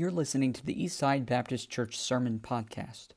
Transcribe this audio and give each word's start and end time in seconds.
You're 0.00 0.10
listening 0.10 0.54
to 0.54 0.64
the 0.64 0.74
Eastside 0.74 1.26
Baptist 1.26 1.68
Church 1.68 1.98
Sermon 1.98 2.40
Podcast. 2.42 3.08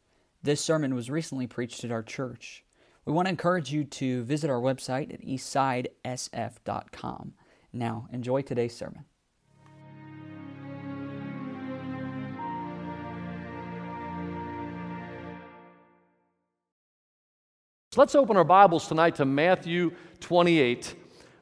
This 0.42 0.60
sermon 0.60 0.94
was 0.94 1.10
recently 1.10 1.48
preached 1.48 1.86
at 1.86 1.94
our 1.94 2.04
church. 2.04 2.66
We 3.06 3.14
want 3.14 3.28
to 3.28 3.30
encourage 3.30 3.72
you 3.72 3.86
to 3.86 4.26
visit 4.26 4.50
our 4.50 4.60
website 4.60 5.14
at 5.14 5.22
eastsidesf.com. 5.22 7.36
Now, 7.72 8.10
enjoy 8.12 8.42
today's 8.42 8.76
sermon. 8.76 9.06
Let's 17.96 18.14
open 18.14 18.36
our 18.36 18.44
Bibles 18.44 18.90
tonight 18.90 19.16
to 19.16 19.24
Matthew 19.24 19.94
28. 20.20 20.96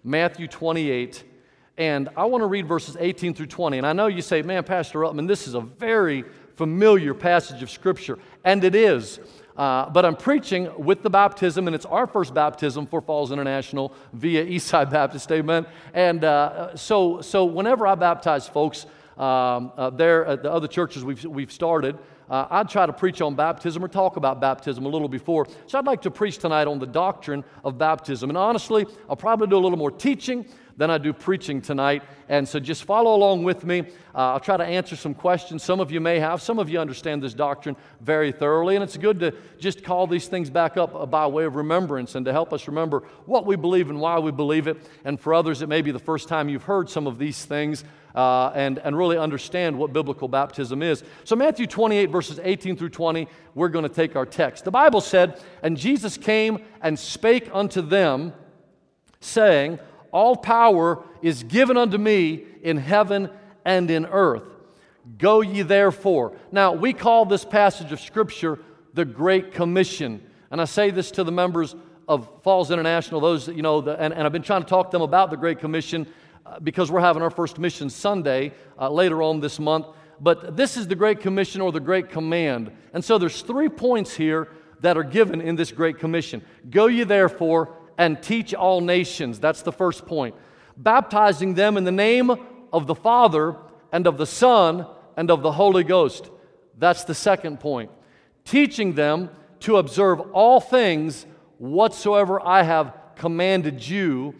Matthew 0.03 0.47
28. 0.47 1.30
And 1.77 2.09
I 2.17 2.25
want 2.25 2.41
to 2.41 2.47
read 2.47 2.67
verses 2.67 2.97
18 2.99 3.33
through 3.33 3.47
20. 3.47 3.77
And 3.77 3.87
I 3.87 3.93
know 3.93 4.07
you 4.07 4.21
say, 4.21 4.41
man, 4.41 4.63
Pastor 4.63 4.99
Upman, 4.99 5.27
this 5.27 5.47
is 5.47 5.53
a 5.53 5.61
very 5.61 6.25
familiar 6.55 7.13
passage 7.13 7.63
of 7.63 7.69
Scripture. 7.69 8.19
And 8.43 8.63
it 8.63 8.75
is. 8.75 9.19
Uh, 9.55 9.89
but 9.89 10.05
I'm 10.05 10.15
preaching 10.15 10.69
with 10.77 11.03
the 11.03 11.09
baptism, 11.09 11.67
and 11.67 11.75
it's 11.75 11.85
our 11.85 12.07
first 12.07 12.33
baptism 12.33 12.87
for 12.87 13.01
Falls 13.01 13.31
International 13.31 13.93
via 14.13 14.45
Eastside 14.45 14.89
Baptist, 14.89 15.31
amen. 15.31 15.65
And 15.93 16.23
uh, 16.23 16.75
so, 16.75 17.21
so 17.21 17.45
whenever 17.45 17.85
I 17.85 17.95
baptize 17.95 18.47
folks 18.47 18.85
um, 19.17 19.71
uh, 19.75 19.89
there 19.89 20.25
at 20.25 20.43
the 20.43 20.51
other 20.51 20.67
churches 20.67 21.03
we've, 21.03 21.23
we've 21.25 21.51
started, 21.51 21.97
uh, 22.29 22.47
I'd 22.49 22.69
try 22.69 22.85
to 22.85 22.93
preach 22.93 23.21
on 23.21 23.35
baptism 23.35 23.83
or 23.83 23.89
talk 23.89 24.15
about 24.15 24.39
baptism 24.39 24.85
a 24.85 24.89
little 24.89 25.09
before. 25.09 25.47
So 25.67 25.77
I'd 25.77 25.85
like 25.85 26.01
to 26.03 26.11
preach 26.11 26.37
tonight 26.37 26.65
on 26.65 26.79
the 26.79 26.87
doctrine 26.87 27.43
of 27.65 27.77
baptism. 27.77 28.29
And 28.29 28.37
honestly, 28.37 28.85
I'll 29.09 29.17
probably 29.17 29.47
do 29.47 29.57
a 29.57 29.59
little 29.59 29.77
more 29.77 29.91
teaching 29.91 30.45
than 30.81 30.89
I 30.89 30.97
do 30.97 31.13
preaching 31.13 31.61
tonight. 31.61 32.01
And 32.27 32.47
so 32.47 32.59
just 32.59 32.85
follow 32.85 33.13
along 33.13 33.43
with 33.43 33.63
me. 33.63 33.81
Uh, 34.15 34.33
I'll 34.33 34.39
try 34.39 34.57
to 34.57 34.65
answer 34.65 34.95
some 34.95 35.13
questions 35.13 35.61
some 35.61 35.79
of 35.79 35.91
you 35.91 36.01
may 36.01 36.19
have. 36.19 36.41
Some 36.41 36.57
of 36.57 36.71
you 36.71 36.79
understand 36.79 37.21
this 37.21 37.35
doctrine 37.35 37.75
very 37.99 38.31
thoroughly. 38.31 38.77
And 38.77 38.83
it's 38.83 38.97
good 38.97 39.19
to 39.19 39.35
just 39.59 39.83
call 39.83 40.07
these 40.07 40.27
things 40.27 40.49
back 40.49 40.77
up 40.77 41.11
by 41.11 41.27
way 41.27 41.43
of 41.43 41.55
remembrance 41.55 42.15
and 42.15 42.25
to 42.25 42.31
help 42.31 42.51
us 42.51 42.67
remember 42.67 43.03
what 43.27 43.45
we 43.45 43.55
believe 43.55 43.91
and 43.91 44.01
why 44.01 44.17
we 44.17 44.31
believe 44.31 44.65
it. 44.65 44.89
And 45.05 45.19
for 45.19 45.35
others, 45.35 45.61
it 45.61 45.69
may 45.69 45.83
be 45.83 45.91
the 45.91 45.99
first 45.99 46.27
time 46.27 46.49
you've 46.49 46.63
heard 46.63 46.89
some 46.89 47.05
of 47.05 47.19
these 47.19 47.45
things. 47.45 47.83
Uh, 48.15 48.51
and, 48.55 48.77
and 48.79 48.97
really 48.97 49.17
understand 49.17 49.77
what 49.77 49.93
biblical 49.93 50.27
baptism 50.27 50.83
is. 50.83 51.01
So, 51.23 51.33
Matthew 51.33 51.65
28, 51.65 52.07
verses 52.07 52.41
18 52.43 52.75
through 52.75 52.89
20, 52.89 53.25
we're 53.55 53.69
going 53.69 53.83
to 53.83 53.95
take 53.95 54.17
our 54.17 54.25
text. 54.25 54.65
The 54.65 54.71
Bible 54.71 54.99
said, 54.99 55.41
And 55.63 55.77
Jesus 55.77 56.17
came 56.17 56.65
and 56.81 56.99
spake 56.99 57.49
unto 57.53 57.81
them, 57.81 58.33
saying, 59.21 59.79
all 60.11 60.35
power 60.35 61.03
is 61.21 61.43
given 61.43 61.77
unto 61.77 61.97
me 61.97 62.45
in 62.61 62.77
heaven 62.77 63.29
and 63.65 63.89
in 63.89 64.05
earth. 64.05 64.43
Go 65.17 65.41
ye 65.41 65.61
therefore. 65.61 66.33
Now, 66.51 66.73
we 66.73 66.93
call 66.93 67.25
this 67.25 67.45
passage 67.45 67.91
of 67.91 67.99
Scripture 67.99 68.59
the 68.93 69.05
Great 69.05 69.53
Commission. 69.53 70.21
And 70.51 70.61
I 70.61 70.65
say 70.65 70.91
this 70.91 71.11
to 71.11 71.23
the 71.23 71.31
members 71.31 71.75
of 72.07 72.29
Falls 72.43 72.71
International, 72.71 73.21
those 73.21 73.47
you 73.47 73.61
know, 73.61 73.81
the, 73.81 73.99
and, 73.99 74.13
and, 74.13 74.23
I've 74.23 74.33
been 74.33 74.41
trying 74.41 74.63
to 74.63 74.67
talk 74.67 74.91
to 74.91 74.95
them 74.95 75.01
about 75.01 75.29
the 75.29 75.37
Great 75.37 75.59
Commission 75.59 76.05
uh, 76.45 76.59
because 76.59 76.91
we're 76.91 76.99
having 76.99 77.21
our 77.21 77.29
first 77.29 77.57
mission 77.57 77.89
Sunday 77.89 78.53
uh, 78.77 78.89
later 78.89 79.21
on 79.21 79.39
this 79.39 79.59
month. 79.59 79.87
But 80.19 80.57
this 80.57 80.77
is 80.77 80.87
the 80.87 80.95
Great 80.95 81.19
Commission 81.19 81.61
or 81.61 81.71
the 81.71 81.79
Great 81.79 82.09
Command. 82.09 82.71
And 82.93 83.03
so 83.03 83.17
there's 83.17 83.41
three 83.41 83.69
points 83.69 84.13
here 84.13 84.49
that 84.81 84.97
are 84.97 85.03
given 85.03 85.41
in 85.41 85.55
this 85.55 85.71
Great 85.71 85.99
Commission. 85.99 86.41
Go 86.69 86.87
ye 86.87 87.03
therefore 87.03 87.75
and 87.97 88.21
teach 88.21 88.53
all 88.53 88.81
nations. 88.81 89.39
That's 89.39 89.61
the 89.61 89.71
first 89.71 90.05
point. 90.05 90.35
Baptizing 90.77 91.53
them 91.53 91.77
in 91.77 91.83
the 91.83 91.91
name 91.91 92.31
of 92.71 92.87
the 92.87 92.95
Father 92.95 93.55
and 93.91 94.07
of 94.07 94.17
the 94.17 94.25
Son 94.25 94.87
and 95.17 95.29
of 95.29 95.41
the 95.41 95.51
Holy 95.51 95.83
Ghost. 95.83 96.29
That's 96.77 97.03
the 97.03 97.15
second 97.15 97.59
point. 97.59 97.91
Teaching 98.45 98.93
them 98.93 99.29
to 99.61 99.77
observe 99.77 100.19
all 100.33 100.59
things 100.59 101.25
whatsoever 101.57 102.41
I 102.45 102.63
have 102.63 102.95
commanded 103.15 103.87
you. 103.87 104.35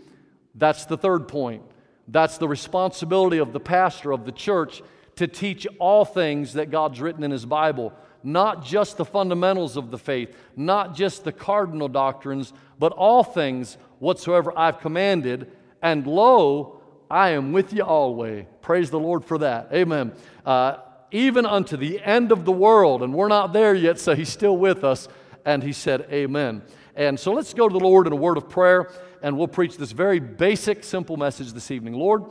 That's 0.56 0.86
the 0.86 0.98
third 0.98 1.28
point. 1.28 1.64
That's 2.08 2.38
the 2.38 2.48
responsibility 2.48 3.38
of 3.38 3.54
the 3.54 3.60
pastor 3.60 4.12
of 4.12 4.26
the 4.26 4.32
church 4.32 4.82
to 5.18 5.28
teach 5.28 5.68
all 5.80 6.04
things 6.04 6.54
that 6.54 6.72
God's 6.72 7.00
written 7.00 7.24
in 7.24 7.32
His 7.32 7.46
Bible 7.46 7.94
not 8.24 8.64
just 8.64 8.98
the 8.98 9.06
fundamentals 9.06 9.78
of 9.78 9.92
the 9.92 9.98
faith, 9.98 10.36
not 10.56 10.96
just 10.96 11.24
the 11.24 11.32
cardinal 11.32 11.88
doctrines, 11.88 12.54
but 12.80 12.92
all 12.94 13.24
things 13.24 13.78
whatsoever 14.00 14.54
I've 14.58 14.80
commanded. 14.80 15.52
And 15.82 16.06
lo, 16.06 16.82
I 17.10 17.32
am 17.32 17.52
with 17.52 17.74
you 17.74 17.84
always. 17.84 18.46
Praise 18.62 18.90
the 18.90 19.00
Lord 19.00 19.26
for 19.26 19.38
that. 19.40 19.70
Amen. 19.74 20.14
Uh, 20.46 20.78
even 21.12 21.46
unto 21.46 21.76
the 21.78 22.00
end 22.02 22.32
of 22.32 22.46
the 22.46 22.52
world. 22.52 23.04
And 23.04 23.14
we're 23.14 23.28
not 23.28 23.54
there 23.54 23.76
yet, 23.76 24.00
so 24.00 24.16
He's 24.16 24.30
still 24.30 24.58
with 24.58 24.84
us. 24.84 25.08
And 25.46 25.62
He 25.62 25.74
said, 25.74 26.08
Amen. 26.12 26.62
And 26.96 27.20
so 27.20 27.34
let's 27.34 27.54
go 27.54 27.68
to 27.68 27.74
the 27.74 27.84
Lord 27.84 28.08
in 28.08 28.14
a 28.14 28.18
word 28.18 28.38
of 28.38 28.50
prayer, 28.50 28.92
and 29.22 29.38
we'll 29.38 29.48
preach 29.48 29.78
this 29.78 29.92
very 29.92 30.20
basic, 30.20 30.84
simple 30.84 31.18
message 31.18 31.54
this 31.54 31.72
evening. 31.72 31.94
Lord, 31.94 32.26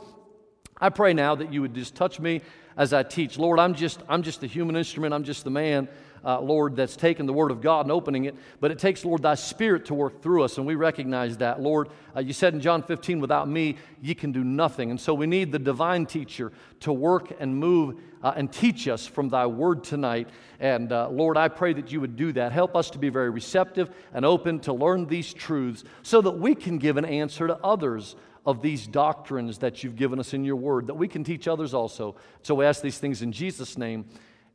I 0.81 0.89
pray 0.89 1.13
now 1.13 1.35
that 1.35 1.53
you 1.53 1.61
would 1.61 1.75
just 1.75 1.93
touch 1.93 2.19
me 2.19 2.41
as 2.75 2.91
I 2.91 3.03
teach. 3.03 3.37
Lord, 3.37 3.59
I'm 3.59 3.75
just, 3.75 4.01
I'm 4.09 4.23
just 4.23 4.41
a 4.41 4.47
human 4.47 4.75
instrument. 4.75 5.13
I'm 5.13 5.23
just 5.23 5.43
the 5.43 5.51
man, 5.51 5.87
uh, 6.25 6.39
Lord, 6.39 6.75
that's 6.75 6.95
taken 6.95 7.27
the 7.27 7.33
Word 7.33 7.51
of 7.51 7.61
God 7.61 7.85
and 7.85 7.91
opening 7.91 8.25
it. 8.25 8.35
But 8.59 8.71
it 8.71 8.79
takes, 8.79 9.05
Lord, 9.05 9.21
thy 9.21 9.35
Spirit 9.35 9.85
to 9.85 9.93
work 9.93 10.23
through 10.23 10.41
us, 10.41 10.57
and 10.57 10.65
we 10.65 10.73
recognize 10.73 11.37
that. 11.37 11.61
Lord, 11.61 11.89
uh, 12.15 12.21
you 12.21 12.33
said 12.33 12.55
in 12.55 12.61
John 12.61 12.81
15, 12.81 13.19
without 13.19 13.47
me, 13.47 13.77
ye 14.01 14.15
can 14.15 14.31
do 14.31 14.43
nothing. 14.43 14.89
And 14.89 14.99
so 14.99 15.13
we 15.13 15.27
need 15.27 15.51
the 15.51 15.59
divine 15.59 16.07
teacher 16.07 16.51
to 16.79 16.91
work 16.91 17.31
and 17.39 17.55
move 17.55 17.99
uh, 18.23 18.33
and 18.35 18.51
teach 18.51 18.87
us 18.87 19.05
from 19.05 19.29
thy 19.29 19.45
Word 19.45 19.83
tonight. 19.83 20.29
And 20.59 20.91
uh, 20.91 21.09
Lord, 21.09 21.37
I 21.37 21.47
pray 21.47 21.73
that 21.73 21.91
you 21.91 22.01
would 22.01 22.15
do 22.15 22.31
that. 22.33 22.51
Help 22.51 22.75
us 22.75 22.89
to 22.91 22.97
be 22.97 23.09
very 23.09 23.29
receptive 23.29 23.91
and 24.13 24.25
open 24.25 24.59
to 24.61 24.73
learn 24.73 25.05
these 25.05 25.31
truths 25.31 25.83
so 26.01 26.21
that 26.21 26.31
we 26.31 26.55
can 26.55 26.79
give 26.79 26.97
an 26.97 27.05
answer 27.05 27.47
to 27.47 27.57
others 27.63 28.15
of 28.45 28.61
these 28.61 28.87
doctrines 28.87 29.59
that 29.59 29.83
you've 29.83 29.95
given 29.95 30.19
us 30.19 30.33
in 30.33 30.43
your 30.43 30.55
word 30.55 30.87
that 30.87 30.95
we 30.95 31.07
can 31.07 31.23
teach 31.23 31.47
others 31.47 31.73
also. 31.73 32.15
So 32.41 32.55
we 32.55 32.65
ask 32.65 32.81
these 32.81 32.97
things 32.97 33.21
in 33.21 33.31
Jesus' 33.31 33.77
name. 33.77 34.05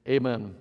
Amen. 0.09 0.57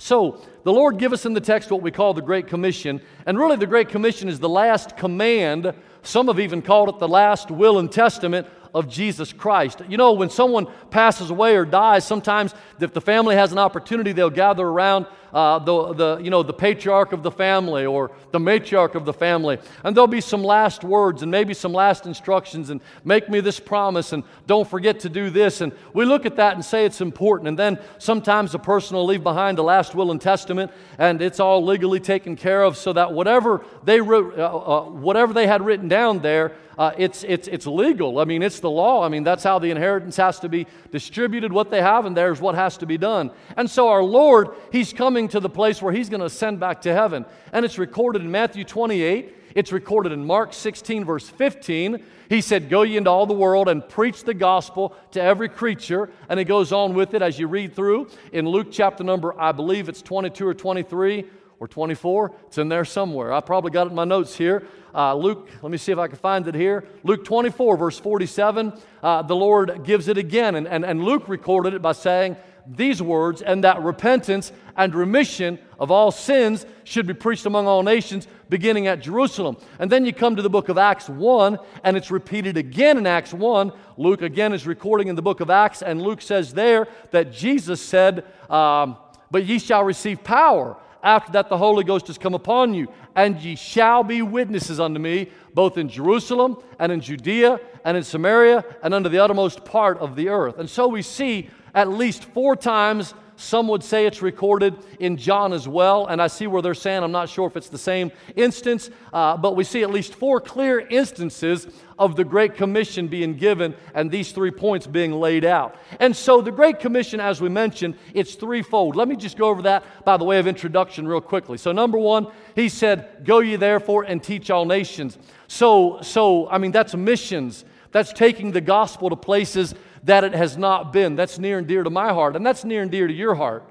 So, 0.00 0.40
the 0.62 0.72
Lord 0.72 0.98
give 0.98 1.12
us 1.12 1.26
in 1.26 1.32
the 1.32 1.40
text 1.40 1.70
what 1.70 1.82
we 1.82 1.90
call 1.90 2.14
the 2.14 2.22
Great 2.22 2.46
Commission. 2.46 3.00
And 3.26 3.38
really, 3.38 3.56
the 3.56 3.66
Great 3.66 3.88
Commission 3.88 4.28
is 4.28 4.38
the 4.38 4.48
last 4.48 4.96
command. 4.96 5.72
Some 6.02 6.28
have 6.28 6.38
even 6.38 6.62
called 6.62 6.88
it 6.88 6.98
the 6.98 7.08
last 7.08 7.50
will 7.50 7.78
and 7.78 7.90
testament 7.90 8.46
of 8.74 8.88
Jesus 8.88 9.32
Christ. 9.32 9.82
You 9.88 9.96
know, 9.96 10.12
when 10.12 10.30
someone 10.30 10.66
passes 10.90 11.30
away 11.30 11.56
or 11.56 11.64
dies, 11.64 12.06
sometimes 12.06 12.54
if 12.80 12.92
the 12.92 13.00
family 13.00 13.36
has 13.36 13.52
an 13.52 13.58
opportunity, 13.58 14.12
they'll 14.12 14.30
gather 14.30 14.66
around 14.66 15.06
uh, 15.32 15.58
the, 15.58 15.92
the, 15.92 16.18
you 16.18 16.30
know, 16.30 16.42
the 16.42 16.52
patriarch 16.52 17.12
of 17.12 17.22
the 17.22 17.30
family 17.30 17.84
or 17.84 18.10
the 18.30 18.38
matriarch 18.38 18.94
of 18.94 19.04
the 19.04 19.12
family. 19.12 19.58
And 19.84 19.96
there'll 19.96 20.06
be 20.06 20.20
some 20.20 20.42
last 20.42 20.84
words 20.84 21.22
and 21.22 21.30
maybe 21.30 21.54
some 21.54 21.72
last 21.72 22.06
instructions 22.06 22.70
and 22.70 22.80
make 23.04 23.28
me 23.28 23.40
this 23.40 23.60
promise 23.60 24.12
and 24.12 24.24
don't 24.46 24.68
forget 24.68 25.00
to 25.00 25.08
do 25.08 25.30
this. 25.30 25.60
And 25.60 25.72
we 25.92 26.04
look 26.04 26.26
at 26.26 26.36
that 26.36 26.54
and 26.54 26.64
say 26.64 26.84
it's 26.84 27.00
important. 27.00 27.48
And 27.48 27.58
then 27.58 27.78
sometimes 27.98 28.54
a 28.54 28.58
person 28.58 28.96
will 28.96 29.06
leave 29.06 29.22
behind 29.22 29.58
a 29.58 29.62
last 29.62 29.94
will 29.94 30.10
and 30.10 30.20
testament 30.20 30.70
and 30.98 31.20
it's 31.20 31.40
all 31.40 31.64
legally 31.64 32.00
taken 32.00 32.36
care 32.36 32.62
of 32.62 32.76
so 32.76 32.92
that 32.92 33.12
whatever 33.12 33.64
they, 33.84 34.00
wrote, 34.00 34.38
uh, 34.38 34.56
uh, 34.56 34.84
whatever 34.84 35.32
they 35.32 35.46
had 35.46 35.64
written 35.64 35.88
down 35.88 36.20
there, 36.20 36.52
uh, 36.78 36.92
it's, 36.96 37.24
it's, 37.24 37.48
it's 37.48 37.66
legal. 37.66 38.20
I 38.20 38.24
mean, 38.24 38.40
it's 38.40 38.60
the 38.60 38.70
law. 38.70 39.04
I 39.04 39.08
mean, 39.08 39.24
that's 39.24 39.42
how 39.42 39.58
the 39.58 39.70
inheritance 39.70 40.16
has 40.16 40.38
to 40.40 40.48
be 40.48 40.68
distributed, 40.92 41.52
what 41.52 41.70
they 41.70 41.82
have, 41.82 42.06
and 42.06 42.16
there's 42.16 42.40
what 42.40 42.54
has 42.54 42.76
to 42.78 42.86
be 42.86 42.96
done. 42.96 43.32
And 43.56 43.68
so 43.68 43.88
our 43.88 44.02
Lord, 44.02 44.50
He's 44.70 44.92
coming 44.92 45.26
to 45.28 45.40
the 45.40 45.50
place 45.50 45.82
where 45.82 45.92
He's 45.92 46.08
going 46.08 46.20
to 46.20 46.26
ascend 46.26 46.60
back 46.60 46.82
to 46.82 46.94
heaven. 46.94 47.26
And 47.52 47.64
it's 47.64 47.78
recorded 47.78 48.22
in 48.22 48.30
Matthew 48.30 48.62
28. 48.62 49.34
It's 49.56 49.72
recorded 49.72 50.12
in 50.12 50.24
Mark 50.24 50.52
16, 50.52 51.04
verse 51.04 51.28
15. 51.28 52.00
He 52.28 52.40
said, 52.40 52.68
Go 52.68 52.82
ye 52.82 52.96
into 52.96 53.10
all 53.10 53.26
the 53.26 53.34
world 53.34 53.68
and 53.68 53.86
preach 53.86 54.22
the 54.22 54.34
gospel 54.34 54.94
to 55.10 55.20
every 55.20 55.48
creature. 55.48 56.10
And 56.28 56.38
it 56.38 56.44
goes 56.44 56.70
on 56.70 56.94
with 56.94 57.12
it 57.14 57.22
as 57.22 57.40
you 57.40 57.48
read 57.48 57.74
through. 57.74 58.08
In 58.32 58.46
Luke 58.46 58.68
chapter 58.70 59.02
number, 59.02 59.34
I 59.40 59.50
believe 59.50 59.88
it's 59.88 60.02
22 60.02 60.46
or 60.46 60.54
23 60.54 61.24
or 61.58 61.66
24. 61.66 62.32
It's 62.46 62.58
in 62.58 62.68
there 62.68 62.84
somewhere. 62.84 63.32
I 63.32 63.40
probably 63.40 63.72
got 63.72 63.88
it 63.88 63.90
in 63.90 63.96
my 63.96 64.04
notes 64.04 64.36
here. 64.36 64.64
Uh, 64.94 65.14
Luke, 65.14 65.48
let 65.62 65.70
me 65.70 65.78
see 65.78 65.92
if 65.92 65.98
I 65.98 66.08
can 66.08 66.16
find 66.16 66.46
it 66.48 66.54
here. 66.54 66.86
Luke 67.02 67.24
24, 67.24 67.76
verse 67.76 67.98
47, 67.98 68.72
uh, 69.02 69.22
the 69.22 69.36
Lord 69.36 69.84
gives 69.84 70.08
it 70.08 70.18
again. 70.18 70.54
And, 70.54 70.66
and, 70.66 70.84
and 70.84 71.04
Luke 71.04 71.28
recorded 71.28 71.74
it 71.74 71.82
by 71.82 71.92
saying 71.92 72.36
these 72.68 73.00
words, 73.00 73.40
and 73.40 73.64
that 73.64 73.80
repentance 73.82 74.52
and 74.76 74.94
remission 74.94 75.58
of 75.78 75.90
all 75.90 76.10
sins 76.10 76.66
should 76.84 77.06
be 77.06 77.14
preached 77.14 77.46
among 77.46 77.66
all 77.66 77.82
nations, 77.82 78.28
beginning 78.48 78.86
at 78.86 79.00
Jerusalem. 79.00 79.56
And 79.78 79.90
then 79.90 80.04
you 80.04 80.12
come 80.12 80.36
to 80.36 80.42
the 80.42 80.50
book 80.50 80.68
of 80.68 80.76
Acts 80.76 81.08
1, 81.08 81.58
and 81.82 81.96
it's 81.96 82.10
repeated 82.10 82.56
again 82.56 82.98
in 82.98 83.06
Acts 83.06 83.32
1. 83.32 83.72
Luke 83.96 84.22
again 84.22 84.52
is 84.52 84.66
recording 84.66 85.08
in 85.08 85.16
the 85.16 85.22
book 85.22 85.40
of 85.40 85.50
Acts, 85.50 85.82
and 85.82 86.02
Luke 86.02 86.20
says 86.20 86.52
there 86.52 86.88
that 87.10 87.32
Jesus 87.32 87.80
said, 87.80 88.24
um, 88.50 88.96
But 89.30 89.46
ye 89.46 89.58
shall 89.58 89.84
receive 89.84 90.22
power 90.22 90.76
after 91.02 91.32
that 91.32 91.48
the 91.48 91.56
Holy 91.56 91.84
Ghost 91.84 92.06
has 92.08 92.18
come 92.18 92.34
upon 92.34 92.74
you, 92.74 92.88
and 93.14 93.38
ye 93.40 93.56
shall 93.56 94.02
be 94.02 94.22
witnesses 94.22 94.80
unto 94.80 95.00
me, 95.00 95.30
both 95.54 95.78
in 95.78 95.88
Jerusalem 95.88 96.56
and 96.78 96.92
in 96.92 97.00
Judea 97.00 97.60
and 97.84 97.96
in 97.96 98.02
Samaria 98.02 98.64
and 98.82 98.94
unto 98.94 99.08
the 99.08 99.18
uttermost 99.18 99.64
part 99.64 99.98
of 99.98 100.16
the 100.16 100.28
earth. 100.28 100.58
And 100.58 100.68
so 100.68 100.88
we 100.88 101.02
see 101.02 101.50
at 101.74 101.88
least 101.88 102.24
four 102.24 102.56
times 102.56 103.14
some 103.38 103.68
would 103.68 103.84
say 103.84 104.04
it's 104.04 104.20
recorded 104.20 104.76
in 104.98 105.16
John 105.16 105.52
as 105.52 105.68
well, 105.68 106.06
and 106.06 106.20
I 106.20 106.26
see 106.26 106.48
where 106.48 106.60
they're 106.60 106.74
saying, 106.74 107.04
I'm 107.04 107.12
not 107.12 107.28
sure 107.28 107.46
if 107.46 107.56
it's 107.56 107.68
the 107.68 107.78
same 107.78 108.10
instance, 108.34 108.90
uh, 109.12 109.36
but 109.36 109.54
we 109.54 109.62
see 109.62 109.84
at 109.84 109.90
least 109.90 110.16
four 110.16 110.40
clear 110.40 110.80
instances 110.80 111.68
of 112.00 112.16
the 112.16 112.24
Great 112.24 112.56
Commission 112.56 113.06
being 113.06 113.36
given 113.36 113.76
and 113.94 114.10
these 114.10 114.32
three 114.32 114.50
points 114.50 114.88
being 114.88 115.12
laid 115.12 115.44
out. 115.44 115.76
And 116.00 116.16
so 116.16 116.40
the 116.40 116.50
Great 116.50 116.80
Commission, 116.80 117.20
as 117.20 117.40
we 117.40 117.48
mentioned, 117.48 117.96
it's 118.12 118.34
threefold. 118.34 118.96
Let 118.96 119.06
me 119.06 119.14
just 119.14 119.38
go 119.38 119.48
over 119.48 119.62
that 119.62 120.04
by 120.04 120.16
the 120.16 120.24
way 120.24 120.40
of 120.40 120.48
introduction 120.48 121.06
real 121.06 121.20
quickly. 121.20 121.58
So, 121.58 121.70
number 121.70 121.96
one, 121.96 122.26
he 122.56 122.68
said, 122.68 123.24
Go 123.24 123.38
ye 123.38 123.54
therefore 123.54 124.02
and 124.02 124.20
teach 124.20 124.50
all 124.50 124.64
nations. 124.64 125.16
So, 125.46 126.00
so 126.02 126.48
I 126.48 126.58
mean, 126.58 126.72
that's 126.72 126.96
missions. 126.96 127.64
That's 127.92 128.12
taking 128.12 128.50
the 128.50 128.60
gospel 128.60 129.10
to 129.10 129.16
places 129.16 129.74
that 130.04 130.24
it 130.24 130.34
has 130.34 130.56
not 130.56 130.92
been. 130.92 131.16
That's 131.16 131.38
near 131.38 131.58
and 131.58 131.66
dear 131.66 131.82
to 131.82 131.90
my 131.90 132.12
heart, 132.12 132.36
and 132.36 132.44
that's 132.44 132.64
near 132.64 132.82
and 132.82 132.90
dear 132.90 133.06
to 133.06 133.12
your 133.12 133.34
heart. 133.34 133.64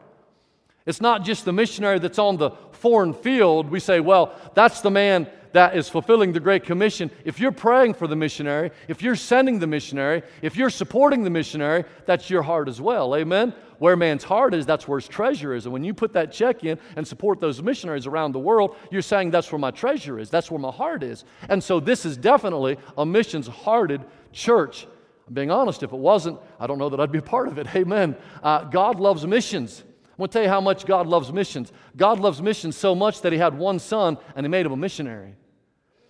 It's 0.85 1.01
not 1.01 1.23
just 1.23 1.43
the 1.43 1.51
missionary 1.51 1.99
that's 1.99 2.19
on 2.19 2.37
the 2.37 2.51
foreign 2.71 3.13
field. 3.13 3.69
We 3.69 3.79
say, 3.81 3.99
well, 3.99 4.33
that's 4.53 4.81
the 4.81 4.91
man 4.91 5.27
that 5.53 5.75
is 5.75 5.89
fulfilling 5.89 6.33
the 6.33 6.39
Great 6.39 6.63
Commission. 6.63 7.11
If 7.25 7.39
you're 7.39 7.51
praying 7.51 7.95
for 7.95 8.07
the 8.07 8.15
missionary, 8.15 8.71
if 8.87 9.01
you're 9.01 9.15
sending 9.15 9.59
the 9.59 9.67
missionary, 9.67 10.23
if 10.41 10.55
you're 10.55 10.69
supporting 10.69 11.23
the 11.23 11.29
missionary, 11.29 11.83
that's 12.05 12.29
your 12.29 12.41
heart 12.41 12.67
as 12.67 12.79
well. 12.79 13.15
Amen? 13.15 13.53
Where 13.79 13.95
man's 13.95 14.23
heart 14.23 14.53
is, 14.53 14.65
that's 14.65 14.87
where 14.87 14.99
his 14.99 15.07
treasure 15.07 15.53
is. 15.53 15.65
And 15.65 15.73
when 15.73 15.83
you 15.83 15.93
put 15.93 16.13
that 16.13 16.31
check 16.31 16.63
in 16.63 16.79
and 16.95 17.07
support 17.07 17.39
those 17.39 17.61
missionaries 17.61 18.07
around 18.07 18.31
the 18.31 18.39
world, 18.39 18.75
you're 18.91 19.01
saying 19.01 19.31
that's 19.31 19.51
where 19.51 19.59
my 19.59 19.71
treasure 19.71 20.19
is, 20.19 20.29
that's 20.29 20.49
where 20.49 20.59
my 20.59 20.71
heart 20.71 21.03
is. 21.03 21.25
And 21.49 21.63
so 21.63 21.79
this 21.79 22.05
is 22.05 22.17
definitely 22.17 22.77
a 22.97 23.05
missions 23.05 23.47
hearted 23.47 24.05
church. 24.31 24.87
I'm 25.27 25.33
being 25.33 25.51
honest, 25.51 25.83
if 25.83 25.91
it 25.91 25.99
wasn't, 25.99 26.39
I 26.59 26.67
don't 26.67 26.77
know 26.77 26.89
that 26.89 26.99
I'd 26.99 27.11
be 27.11 27.19
a 27.19 27.23
part 27.23 27.47
of 27.47 27.57
it. 27.57 27.67
Amen. 27.75 28.15
Uh, 28.41 28.63
God 28.63 28.99
loves 28.99 29.25
missions. 29.25 29.83
I'm 29.83 30.17
going 30.17 30.29
to 30.29 30.33
tell 30.33 30.43
you 30.43 30.49
how 30.49 30.61
much 30.61 30.85
God 30.85 31.05
loves 31.05 31.31
missions. 31.31 31.71
God 31.95 32.19
loves 32.19 32.41
missions 32.41 32.75
so 32.75 32.95
much 32.95 33.21
that 33.21 33.33
He 33.33 33.37
had 33.37 33.57
one 33.57 33.79
son 33.79 34.17
and 34.35 34.45
He 34.45 34.49
made 34.49 34.65
him 34.65 34.71
a 34.71 34.77
missionary. 34.77 35.35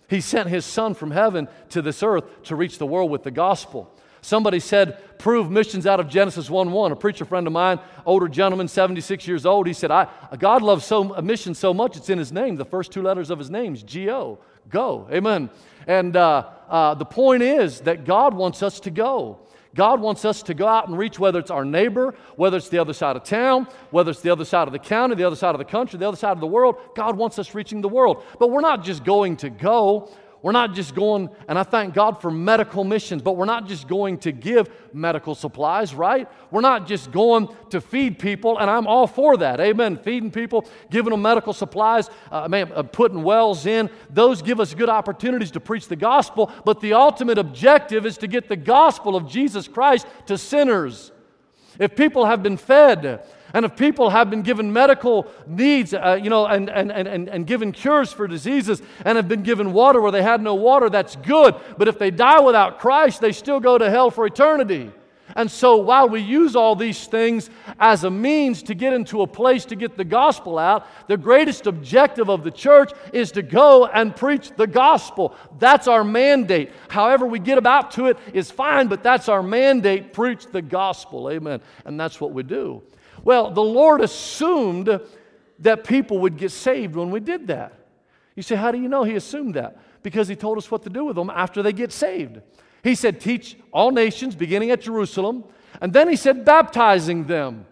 He 0.08 0.20
sent 0.20 0.48
His 0.48 0.64
son 0.64 0.94
from 0.94 1.10
heaven 1.10 1.48
to 1.70 1.82
this 1.82 2.02
earth 2.02 2.24
to 2.44 2.56
reach 2.56 2.78
the 2.78 2.86
world 2.86 3.10
with 3.10 3.22
the 3.22 3.30
gospel. 3.30 3.94
Somebody 4.20 4.60
said, 4.60 5.18
prove 5.18 5.50
missions 5.50 5.86
out 5.86 6.00
of 6.00 6.08
Genesis 6.08 6.50
1 6.50 6.72
1. 6.72 6.92
A 6.92 6.96
preacher 6.96 7.24
friend 7.24 7.46
of 7.46 7.52
mine, 7.52 7.78
older 8.06 8.28
gentleman, 8.28 8.68
76 8.68 9.26
years 9.28 9.46
old, 9.46 9.66
he 9.66 9.72
said, 9.72 9.90
I, 9.90 10.08
God 10.38 10.62
loves 10.62 10.84
so, 10.84 11.14
a 11.14 11.22
mission 11.22 11.54
so 11.54 11.72
much, 11.72 11.96
it's 11.96 12.10
in 12.10 12.18
his 12.18 12.32
name. 12.32 12.56
The 12.56 12.64
first 12.64 12.92
two 12.92 13.02
letters 13.02 13.30
of 13.30 13.38
his 13.38 13.50
name 13.50 13.74
is 13.74 13.82
G 13.82 14.10
O. 14.10 14.38
Go. 14.68 15.08
Amen. 15.10 15.50
And 15.86 16.16
uh, 16.16 16.48
uh, 16.68 16.94
the 16.94 17.04
point 17.04 17.42
is 17.42 17.80
that 17.80 18.04
God 18.04 18.34
wants 18.34 18.62
us 18.62 18.80
to 18.80 18.90
go. 18.90 19.40
God 19.74 20.00
wants 20.00 20.24
us 20.24 20.42
to 20.44 20.54
go 20.54 20.66
out 20.66 20.88
and 20.88 20.98
reach 20.98 21.18
whether 21.18 21.38
it's 21.38 21.50
our 21.50 21.64
neighbor, 21.64 22.14
whether 22.36 22.56
it's 22.56 22.68
the 22.68 22.78
other 22.78 22.92
side 22.92 23.16
of 23.16 23.24
town, 23.24 23.68
whether 23.90 24.10
it's 24.10 24.20
the 24.20 24.30
other 24.30 24.44
side 24.44 24.66
of 24.66 24.72
the 24.72 24.78
county, 24.78 25.14
the 25.14 25.24
other 25.24 25.36
side 25.36 25.54
of 25.54 25.58
the 25.58 25.64
country, 25.64 25.98
the 25.98 26.08
other 26.08 26.16
side 26.16 26.32
of 26.32 26.40
the 26.40 26.46
world. 26.46 26.76
God 26.94 27.16
wants 27.16 27.38
us 27.38 27.54
reaching 27.54 27.80
the 27.80 27.88
world. 27.88 28.22
But 28.38 28.50
we're 28.50 28.60
not 28.60 28.82
just 28.82 29.04
going 29.04 29.36
to 29.38 29.50
go, 29.50 30.10
we're 30.40 30.52
not 30.52 30.74
just 30.74 30.94
going, 30.94 31.30
and 31.48 31.58
I 31.58 31.64
thank 31.64 31.94
God 31.94 32.20
for 32.20 32.30
medical 32.30 32.84
missions, 32.84 33.22
but 33.22 33.36
we're 33.36 33.44
not 33.44 33.66
just 33.66 33.88
going 33.88 34.18
to 34.18 34.32
give 34.32 34.70
medical 34.92 35.34
supplies, 35.34 35.94
right? 35.94 36.28
We're 36.52 36.60
not 36.60 36.86
just 36.86 37.10
going 37.10 37.48
to 37.70 37.80
feed 37.80 38.18
people, 38.18 38.58
and 38.58 38.70
I'm 38.70 38.86
all 38.86 39.08
for 39.08 39.36
that. 39.38 39.58
Amen. 39.58 39.96
Feeding 39.96 40.30
people, 40.30 40.66
giving 40.90 41.10
them 41.10 41.22
medical 41.22 41.52
supplies, 41.52 42.08
uh, 42.30 42.46
man, 42.48 42.70
uh, 42.74 42.84
putting 42.84 43.22
wells 43.22 43.66
in, 43.66 43.90
those 44.10 44.40
give 44.40 44.60
us 44.60 44.74
good 44.74 44.88
opportunities 44.88 45.50
to 45.52 45.60
preach 45.60 45.88
the 45.88 45.96
gospel, 45.96 46.52
but 46.64 46.80
the 46.80 46.92
ultimate 46.92 47.38
objective 47.38 48.06
is 48.06 48.16
to 48.18 48.28
get 48.28 48.48
the 48.48 48.56
gospel 48.56 49.16
of 49.16 49.28
Jesus 49.28 49.66
Christ 49.66 50.06
to 50.26 50.38
sinners. 50.38 51.10
If 51.80 51.96
people 51.96 52.26
have 52.26 52.42
been 52.42 52.56
fed, 52.56 53.24
and 53.54 53.64
if 53.64 53.76
people 53.76 54.10
have 54.10 54.30
been 54.30 54.42
given 54.42 54.72
medical 54.72 55.26
needs, 55.46 55.94
uh, 55.94 56.18
you 56.22 56.30
know, 56.30 56.46
and, 56.46 56.68
and, 56.68 56.92
and, 56.92 57.28
and 57.28 57.46
given 57.46 57.72
cures 57.72 58.12
for 58.12 58.26
diseases 58.26 58.82
and 59.04 59.16
have 59.16 59.28
been 59.28 59.42
given 59.42 59.72
water 59.72 60.00
where 60.00 60.12
they 60.12 60.22
had 60.22 60.42
no 60.42 60.54
water, 60.54 60.90
that's 60.90 61.16
good. 61.16 61.54
But 61.76 61.88
if 61.88 61.98
they 61.98 62.10
die 62.10 62.40
without 62.40 62.78
Christ, 62.78 63.20
they 63.20 63.32
still 63.32 63.60
go 63.60 63.78
to 63.78 63.88
hell 63.90 64.10
for 64.10 64.26
eternity. 64.26 64.92
And 65.34 65.50
so 65.50 65.76
while 65.76 66.08
we 66.08 66.20
use 66.20 66.56
all 66.56 66.74
these 66.74 67.06
things 67.06 67.50
as 67.78 68.04
a 68.04 68.10
means 68.10 68.62
to 68.64 68.74
get 68.74 68.92
into 68.92 69.22
a 69.22 69.26
place 69.26 69.64
to 69.66 69.76
get 69.76 69.96
the 69.96 70.04
gospel 70.04 70.58
out, 70.58 70.86
the 71.06 71.16
greatest 71.16 71.66
objective 71.66 72.28
of 72.28 72.44
the 72.44 72.50
church 72.50 72.92
is 73.12 73.30
to 73.32 73.42
go 73.42 73.86
and 73.86 74.16
preach 74.16 74.50
the 74.56 74.66
gospel. 74.66 75.34
That's 75.58 75.86
our 75.86 76.02
mandate. 76.02 76.72
However, 76.88 77.26
we 77.26 77.38
get 77.38 77.58
about 77.58 77.92
to 77.92 78.06
it 78.06 78.18
is 78.32 78.50
fine, 78.50 78.88
but 78.88 79.02
that's 79.02 79.28
our 79.28 79.42
mandate 79.42 80.12
preach 80.12 80.46
the 80.46 80.62
gospel. 80.62 81.30
Amen. 81.30 81.60
And 81.84 82.00
that's 82.00 82.20
what 82.20 82.32
we 82.32 82.42
do. 82.42 82.82
Well, 83.24 83.50
the 83.50 83.62
Lord 83.62 84.00
assumed 84.00 85.00
that 85.60 85.84
people 85.84 86.18
would 86.20 86.36
get 86.36 86.50
saved 86.50 86.94
when 86.94 87.10
we 87.10 87.20
did 87.20 87.48
that. 87.48 87.72
You 88.36 88.42
say, 88.42 88.56
How 88.56 88.70
do 88.70 88.80
you 88.80 88.88
know 88.88 89.04
He 89.04 89.16
assumed 89.16 89.54
that? 89.54 89.78
Because 90.02 90.28
He 90.28 90.36
told 90.36 90.58
us 90.58 90.70
what 90.70 90.82
to 90.84 90.90
do 90.90 91.04
with 91.04 91.16
them 91.16 91.30
after 91.30 91.62
they 91.62 91.72
get 91.72 91.92
saved. 91.92 92.40
He 92.84 92.94
said, 92.94 93.20
Teach 93.20 93.56
all 93.72 93.90
nations, 93.90 94.34
beginning 94.34 94.70
at 94.70 94.80
Jerusalem. 94.80 95.44
And 95.80 95.92
then 95.92 96.08
He 96.08 96.16
said, 96.16 96.44
Baptizing 96.44 97.24
them. 97.24 97.66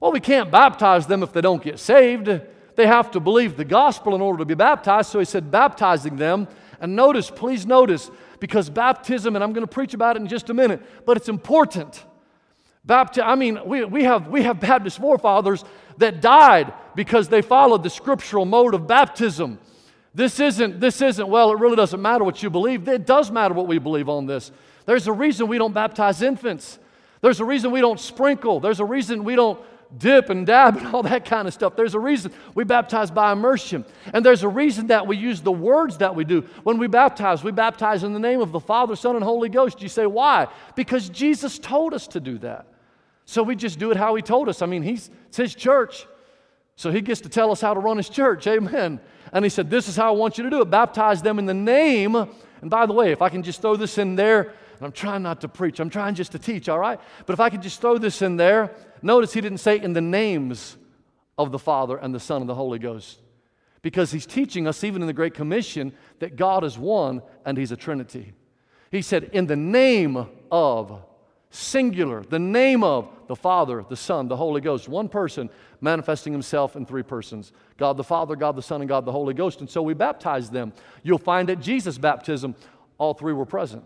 Well, 0.00 0.12
we 0.12 0.20
can't 0.20 0.50
baptize 0.50 1.06
them 1.06 1.22
if 1.22 1.32
they 1.32 1.40
don't 1.40 1.62
get 1.62 1.78
saved. 1.78 2.28
They 2.76 2.86
have 2.86 3.10
to 3.12 3.20
believe 3.20 3.56
the 3.56 3.64
gospel 3.64 4.14
in 4.14 4.20
order 4.20 4.38
to 4.38 4.44
be 4.44 4.54
baptized. 4.54 5.10
So 5.10 5.18
He 5.18 5.24
said, 5.24 5.50
Baptizing 5.50 6.16
them. 6.16 6.48
And 6.80 6.94
notice, 6.94 7.30
please 7.30 7.66
notice, 7.66 8.10
because 8.38 8.68
baptism, 8.68 9.34
and 9.34 9.42
I'm 9.42 9.52
going 9.52 9.66
to 9.66 9.72
preach 9.72 9.94
about 9.94 10.16
it 10.16 10.22
in 10.22 10.28
just 10.28 10.50
a 10.50 10.54
minute, 10.54 10.82
but 11.06 11.16
it's 11.16 11.28
important. 11.28 12.04
Bapti- 12.86 13.22
I 13.24 13.34
mean, 13.34 13.58
we, 13.66 13.84
we, 13.84 14.04
have, 14.04 14.28
we 14.28 14.42
have 14.42 14.60
Baptist 14.60 14.98
forefathers 14.98 15.64
that 15.98 16.20
died 16.20 16.72
because 16.94 17.28
they 17.28 17.42
followed 17.42 17.82
the 17.82 17.90
scriptural 17.90 18.44
mode 18.44 18.74
of 18.74 18.86
baptism. 18.86 19.58
This 20.14 20.40
isn't, 20.40 20.80
this 20.80 21.02
isn't, 21.02 21.28
well, 21.28 21.50
it 21.50 21.58
really 21.58 21.76
doesn't 21.76 22.00
matter 22.00 22.24
what 22.24 22.42
you 22.42 22.48
believe. 22.48 22.88
It 22.88 23.04
does 23.04 23.30
matter 23.30 23.54
what 23.54 23.66
we 23.66 23.78
believe 23.78 24.08
on 24.08 24.26
this. 24.26 24.52
There's 24.86 25.08
a 25.08 25.12
reason 25.12 25.48
we 25.48 25.58
don't 25.58 25.74
baptize 25.74 26.22
infants. 26.22 26.78
There's 27.20 27.40
a 27.40 27.44
reason 27.44 27.72
we 27.72 27.80
don't 27.80 27.98
sprinkle. 27.98 28.60
There's 28.60 28.80
a 28.80 28.84
reason 28.84 29.24
we 29.24 29.34
don't 29.34 29.60
dip 29.98 30.30
and 30.30 30.46
dab 30.46 30.76
and 30.76 30.86
all 30.94 31.02
that 31.02 31.24
kind 31.24 31.48
of 31.48 31.54
stuff. 31.54 31.74
There's 31.76 31.94
a 31.94 32.00
reason 32.00 32.32
we 32.54 32.64
baptize 32.64 33.10
by 33.10 33.32
immersion. 33.32 33.84
And 34.12 34.24
there's 34.24 34.44
a 34.44 34.48
reason 34.48 34.86
that 34.88 35.06
we 35.06 35.16
use 35.16 35.40
the 35.40 35.52
words 35.52 35.98
that 35.98 36.14
we 36.14 36.24
do. 36.24 36.42
When 36.62 36.78
we 36.78 36.86
baptize, 36.86 37.42
we 37.42 37.50
baptize 37.50 38.04
in 38.04 38.12
the 38.12 38.20
name 38.20 38.40
of 38.40 38.52
the 38.52 38.60
Father, 38.60 38.94
Son, 38.94 39.16
and 39.16 39.24
Holy 39.24 39.48
Ghost. 39.48 39.82
You 39.82 39.88
say, 39.88 40.06
why? 40.06 40.48
Because 40.76 41.08
Jesus 41.08 41.58
told 41.58 41.94
us 41.94 42.06
to 42.08 42.20
do 42.20 42.38
that. 42.38 42.66
So 43.26 43.42
we 43.42 43.56
just 43.56 43.78
do 43.78 43.90
it 43.90 43.96
how 43.96 44.14
he 44.14 44.22
told 44.22 44.48
us. 44.48 44.62
I 44.62 44.66
mean, 44.66 44.82
he's, 44.82 45.10
it's 45.26 45.36
his 45.36 45.54
church. 45.54 46.06
So 46.76 46.90
he 46.90 47.00
gets 47.00 47.20
to 47.22 47.28
tell 47.28 47.50
us 47.50 47.60
how 47.60 47.74
to 47.74 47.80
run 47.80 47.96
his 47.96 48.08
church. 48.08 48.46
Amen. 48.46 49.00
And 49.32 49.44
he 49.44 49.48
said, 49.48 49.68
This 49.68 49.88
is 49.88 49.96
how 49.96 50.14
I 50.14 50.16
want 50.16 50.38
you 50.38 50.44
to 50.44 50.50
do 50.50 50.62
it. 50.62 50.70
Baptize 50.70 51.20
them 51.20 51.38
in 51.38 51.44
the 51.44 51.54
name. 51.54 52.14
And 52.14 52.70
by 52.70 52.86
the 52.86 52.92
way, 52.92 53.10
if 53.10 53.20
I 53.20 53.28
can 53.28 53.42
just 53.42 53.60
throw 53.60 53.76
this 53.76 53.98
in 53.98 54.14
there, 54.14 54.42
and 54.42 54.82
I'm 54.82 54.92
trying 54.92 55.22
not 55.22 55.40
to 55.40 55.48
preach, 55.48 55.80
I'm 55.80 55.90
trying 55.90 56.14
just 56.14 56.32
to 56.32 56.38
teach, 56.38 56.68
all 56.68 56.78
right? 56.78 57.00
But 57.24 57.32
if 57.32 57.40
I 57.40 57.50
could 57.50 57.62
just 57.62 57.80
throw 57.80 57.98
this 57.98 58.22
in 58.22 58.36
there, 58.36 58.74
notice 59.02 59.32
he 59.32 59.40
didn't 59.40 59.58
say 59.58 59.80
in 59.80 59.92
the 59.92 60.00
names 60.00 60.76
of 61.36 61.50
the 61.50 61.58
Father 61.58 61.96
and 61.96 62.14
the 62.14 62.20
Son 62.20 62.42
and 62.42 62.48
the 62.48 62.54
Holy 62.54 62.78
Ghost. 62.78 63.20
Because 63.82 64.12
he's 64.12 64.26
teaching 64.26 64.66
us, 64.66 64.84
even 64.84 65.02
in 65.02 65.06
the 65.06 65.12
Great 65.12 65.34
Commission, 65.34 65.92
that 66.18 66.36
God 66.36 66.64
is 66.64 66.78
one 66.78 67.22
and 67.44 67.56
he's 67.58 67.72
a 67.72 67.76
Trinity. 67.76 68.32
He 68.90 69.02
said, 69.02 69.24
in 69.32 69.46
the 69.46 69.56
name 69.56 70.26
of 70.50 71.02
singular, 71.50 72.22
the 72.22 72.38
name 72.38 72.82
of 72.82 73.08
the 73.28 73.36
Father, 73.36 73.84
the 73.88 73.96
Son, 73.96 74.28
the 74.28 74.36
Holy 74.36 74.60
Ghost, 74.60 74.88
one 74.88 75.08
person 75.08 75.50
manifesting 75.80 76.32
himself 76.32 76.76
in 76.76 76.86
three 76.86 77.02
persons 77.02 77.52
God 77.76 77.96
the 77.96 78.04
Father, 78.04 78.36
God 78.36 78.56
the 78.56 78.62
Son, 78.62 78.80
and 78.80 78.88
God 78.88 79.04
the 79.04 79.12
Holy 79.12 79.34
Ghost. 79.34 79.60
And 79.60 79.68
so 79.68 79.82
we 79.82 79.94
baptize 79.94 80.50
them. 80.50 80.72
You'll 81.02 81.18
find 81.18 81.50
at 81.50 81.60
Jesus' 81.60 81.98
baptism, 81.98 82.54
all 82.98 83.14
three 83.14 83.32
were 83.32 83.46
present. 83.46 83.84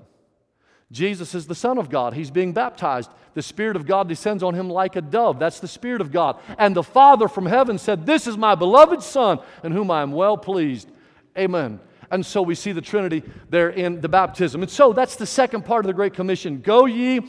Jesus 0.93 1.37
is 1.37 1.47
the 1.47 1.55
Son 1.55 1.79
of 1.79 1.89
God. 1.89 2.15
He's 2.15 2.31
being 2.31 2.53
baptized. 2.53 3.11
The 3.35 3.43
Spirit 3.43 3.77
of 3.77 3.87
God 3.87 4.09
descends 4.09 4.43
on 4.43 4.55
him 4.55 4.69
like 4.69 4.97
a 4.97 5.01
dove. 5.01 5.39
That's 5.39 5.61
the 5.61 5.69
Spirit 5.69 6.01
of 6.01 6.11
God. 6.11 6.41
And 6.59 6.75
the 6.75 6.83
Father 6.83 7.29
from 7.29 7.47
heaven 7.47 7.79
said, 7.79 8.07
This 8.07 8.27
is 8.27 8.37
my 8.37 8.57
beloved 8.57 9.03
Son, 9.03 9.39
in 9.63 9.71
whom 9.71 9.91
I 9.91 10.03
am 10.03 10.11
well 10.11 10.37
pleased. 10.37 10.91
Amen. 11.39 11.79
And 12.11 12.27
so 12.27 12.43
we 12.43 12.57
see 12.57 12.73
the 12.73 12.81
Trinity 12.81 13.23
there 13.51 13.71
in 13.71 14.01
the 14.01 14.09
baptism. 14.09 14.63
And 14.63 14.71
so 14.71 14.93
that's 14.93 15.15
the 15.15 15.27
second 15.27 15.65
part 15.65 15.85
of 15.85 15.87
the 15.87 15.95
Great 15.95 16.15
Commission 16.15 16.61
Go 16.61 16.87
ye 16.87 17.21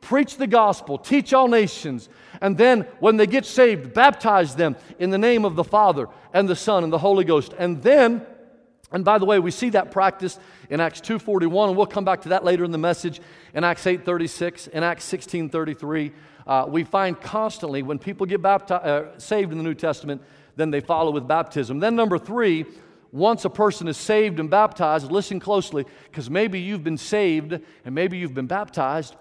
preach 0.00 0.36
the 0.36 0.46
gospel, 0.46 0.98
teach 0.98 1.32
all 1.32 1.48
nations, 1.48 2.08
and 2.40 2.56
then 2.56 2.86
when 3.00 3.16
they 3.16 3.26
get 3.26 3.44
saved, 3.44 3.92
baptize 3.92 4.54
them 4.54 4.76
in 4.98 5.10
the 5.10 5.18
name 5.18 5.44
of 5.44 5.56
the 5.56 5.64
Father 5.64 6.08
and 6.32 6.48
the 6.48 6.56
Son 6.56 6.84
and 6.84 6.92
the 6.92 6.98
Holy 6.98 7.24
Ghost. 7.24 7.54
And 7.58 7.82
then, 7.82 8.24
and 8.92 9.04
by 9.04 9.18
the 9.18 9.26
way, 9.26 9.38
we 9.38 9.50
see 9.50 9.70
that 9.70 9.90
practice 9.90 10.38
in 10.70 10.80
Acts 10.80 11.00
2.41, 11.00 11.68
and 11.68 11.76
we'll 11.76 11.86
come 11.86 12.04
back 12.04 12.22
to 12.22 12.30
that 12.30 12.44
later 12.44 12.64
in 12.64 12.70
the 12.70 12.78
message, 12.78 13.20
in 13.54 13.64
Acts 13.64 13.84
8.36, 13.84 14.68
in 14.68 14.82
Acts 14.82 15.10
16.33. 15.10 16.12
Uh, 16.46 16.64
we 16.68 16.84
find 16.84 17.20
constantly 17.20 17.82
when 17.82 17.98
people 17.98 18.26
get 18.26 18.40
baptized, 18.40 18.86
uh, 18.86 19.18
saved 19.18 19.52
in 19.52 19.58
the 19.58 19.64
New 19.64 19.74
Testament, 19.74 20.22
then 20.56 20.70
they 20.70 20.80
follow 20.80 21.10
with 21.10 21.28
baptism. 21.28 21.78
Then 21.78 21.94
number 21.94 22.18
three, 22.18 22.64
once 23.12 23.44
a 23.44 23.50
person 23.50 23.88
is 23.88 23.96
saved 23.96 24.40
and 24.40 24.48
baptized, 24.48 25.10
listen 25.10 25.40
closely, 25.40 25.84
because 26.04 26.30
maybe 26.30 26.60
you've 26.60 26.84
been 26.84 26.98
saved 26.98 27.58
and 27.84 27.94
maybe 27.94 28.18
you've 28.18 28.34
been 28.34 28.46
baptized, 28.46 29.16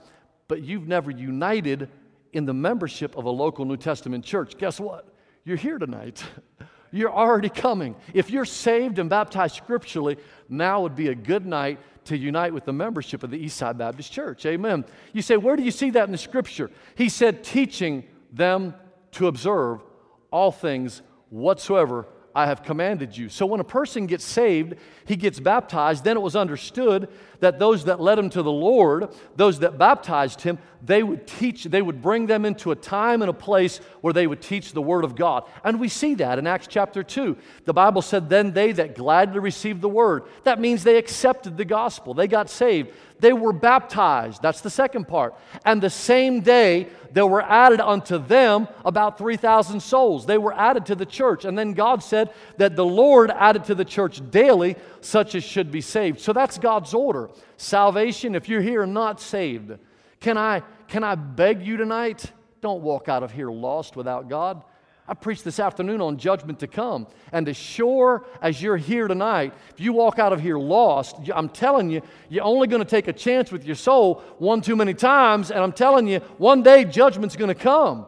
but 0.50 0.64
you've 0.64 0.88
never 0.88 1.12
united 1.12 1.88
in 2.34 2.46
the 2.46 2.54
membership 2.54 3.16
of 3.16 3.24
a 3.24 3.30
local 3.30 3.64
New 3.64 3.78
Testament 3.78 4.26
church, 4.26 4.58
guess 4.58 4.80
what? 4.80 5.08
You're 5.46 5.56
here 5.56 5.78
tonight. 5.78 6.22
You're 6.92 7.14
already 7.14 7.50
coming. 7.50 7.96
If 8.16 8.32
you're 8.32 8.46
saved 8.46 8.98
and 8.98 9.12
baptized 9.12 9.56
scripturally, 9.56 10.18
now 10.50 10.82
would 10.82 10.96
be 10.96 11.10
a 11.10 11.16
good 11.16 11.46
night 11.46 11.78
to 12.06 12.18
unite 12.18 12.52
with 12.52 12.66
the 12.66 12.74
membership 12.74 13.22
of 13.22 13.30
the 13.30 13.38
Eastside 13.38 13.78
Baptist 13.78 14.12
Church. 14.12 14.44
Amen. 14.48 14.84
You 15.14 15.22
say, 15.22 15.38
where 15.38 15.56
do 15.56 15.62
you 15.62 15.70
see 15.70 15.92
that 15.92 16.06
in 16.06 16.12
the 16.12 16.18
scripture? 16.18 16.72
He 16.96 17.08
said, 17.08 17.44
teaching 17.44 18.06
them 18.34 18.74
to 19.12 19.28
observe 19.28 19.84
all 20.32 20.52
things 20.52 21.04
whatsoever 21.30 22.08
I 22.36 22.46
have 22.46 22.64
commanded 22.64 23.18
you. 23.18 23.30
So 23.30 23.46
when 23.46 23.60
a 23.60 23.66
person 23.66 24.06
gets 24.06 24.24
saved, 24.24 24.76
he 25.06 25.16
gets 25.16 25.40
baptized, 25.40 26.04
then 26.04 26.16
it 26.16 26.22
was 26.22 26.36
understood 26.36 27.10
that 27.40 27.58
those 27.58 27.86
that 27.86 28.00
led 28.00 28.20
him 28.20 28.30
to 28.30 28.44
the 28.44 28.52
Lord, 28.52 29.10
those 29.36 29.60
that 29.60 29.78
baptized 29.78 30.42
him, 30.42 30.60
they 30.84 31.04
would 31.04 31.26
teach, 31.26 31.64
they 31.66 31.82
would 31.82 32.02
bring 32.02 32.28
them 32.28 32.46
into 32.46 32.72
a 32.72 32.76
time 32.76 33.22
and 33.22 33.30
a 33.30 33.34
place 33.34 33.80
where 34.02 34.14
they 34.14 34.28
would 34.28 34.42
teach 34.42 34.74
the 34.74 34.82
Word 34.82 35.04
of 35.04 35.16
God. 35.16 35.46
And 35.64 35.80
we 35.80 35.90
see 35.90 36.16
that 36.16 36.40
in 36.40 36.48
Acts 36.48 36.68
chapter 36.68 37.04
2. 37.04 37.36
The 37.66 37.74
Bible 37.74 38.02
said, 38.02 38.30
Then 38.30 38.54
they 38.54 38.72
that 38.74 38.96
gladly 38.96 39.40
received 39.40 39.82
the 39.82 39.90
Word. 39.90 40.24
That 40.44 40.60
means 40.60 40.84
they 40.84 40.98
accepted 40.98 41.58
the 41.58 41.66
gospel, 41.66 42.14
they 42.14 42.28
got 42.28 42.50
saved. 42.50 42.92
They 43.20 43.34
were 43.34 43.54
baptized. 43.54 44.42
That's 44.42 44.62
the 44.62 44.70
second 44.70 45.08
part. 45.08 45.36
And 45.66 45.82
the 45.82 45.90
same 45.90 46.42
day, 46.42 46.88
there 47.12 47.26
were 47.26 47.42
added 47.42 47.82
unto 47.82 48.18
them 48.18 48.68
about 48.86 49.18
3,000 49.18 49.80
souls. 49.80 50.26
They 50.26 50.38
were 50.38 50.54
added 50.54 50.86
to 50.88 50.96
the 50.96 51.06
church. 51.06 51.46
And 51.46 51.58
then 51.58 51.74
God 51.74 52.04
said 52.04 52.32
that 52.58 52.76
the 52.76 52.86
Lord 52.86 53.32
added 53.32 53.66
to 53.66 53.76
the 53.76 53.86
church 53.86 54.22
daily 54.32 54.76
such 55.02 55.36
as 55.36 55.44
should 55.44 55.72
be 55.72 55.82
saved. 55.82 56.20
So 56.20 56.34
that's 56.34 56.58
God's 56.58 56.94
order. 56.94 57.30
Salvation, 57.58 58.36
if 58.36 58.48
you're 58.48 58.62
here 58.62 58.86
not 58.86 59.20
saved, 59.20 59.78
can 60.20 60.38
I, 60.38 60.64
can 60.88 61.04
I 61.04 61.16
beg 61.16 61.66
you 61.66 61.78
tonight? 61.78 62.32
Don't 62.62 62.82
walk 62.82 63.10
out 63.10 63.24
of 63.24 63.32
here 63.32 63.50
lost 63.50 63.96
without 63.96 64.30
God. 64.30 64.64
I 65.10 65.16
preached 65.16 65.44
this 65.44 65.60
afternoon 65.60 66.02
on 66.02 66.18
judgment 66.18 66.60
to 66.60 66.68
come. 66.68 67.08
And 67.32 67.50
as 67.50 67.58
sure 67.58 68.28
as 68.44 68.62
you're 68.62 68.78
here 68.78 69.08
tonight, 69.08 69.56
if 69.72 69.80
you 69.80 69.92
walk 69.92 70.20
out 70.20 70.34
of 70.34 70.40
here 70.40 70.60
lost, 70.60 71.16
I'm 71.34 71.50
telling 71.50 71.90
you, 71.90 72.04
you're 72.30 72.44
only 72.44 72.68
going 72.68 72.84
to 72.84 72.88
take 72.88 73.08
a 73.08 73.14
chance 73.14 73.52
with 73.52 73.66
your 73.66 73.76
soul 73.76 74.22
one 74.38 74.62
too 74.62 74.76
many 74.76 74.94
times. 74.94 75.50
And 75.50 75.62
I'm 75.62 75.72
telling 75.72 76.08
you, 76.08 76.20
one 76.38 76.62
day 76.62 76.86
judgment's 76.86 77.36
going 77.36 77.48
to 77.48 77.56
come. 77.56 78.06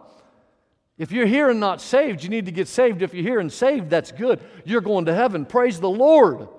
If 1.00 1.12
you're 1.12 1.25
here 1.25 1.50
and 1.50 1.60
not 1.60 1.81
saved, 1.81 2.22
you 2.24 2.29
need 2.29 2.46
to 2.46 2.51
get 2.51 2.67
saved. 2.67 3.01
If 3.01 3.15
you're 3.15 3.24
here 3.24 3.39
and 3.39 3.51
saved, 3.51 3.89
that's 3.89 4.12
good. 4.12 4.39
You're 4.63 4.81
going 4.81 5.05
to 5.05 5.15
heaven. 5.15 5.48
Praise 5.48 5.79
the 5.79 5.89
Lord. 5.89 6.50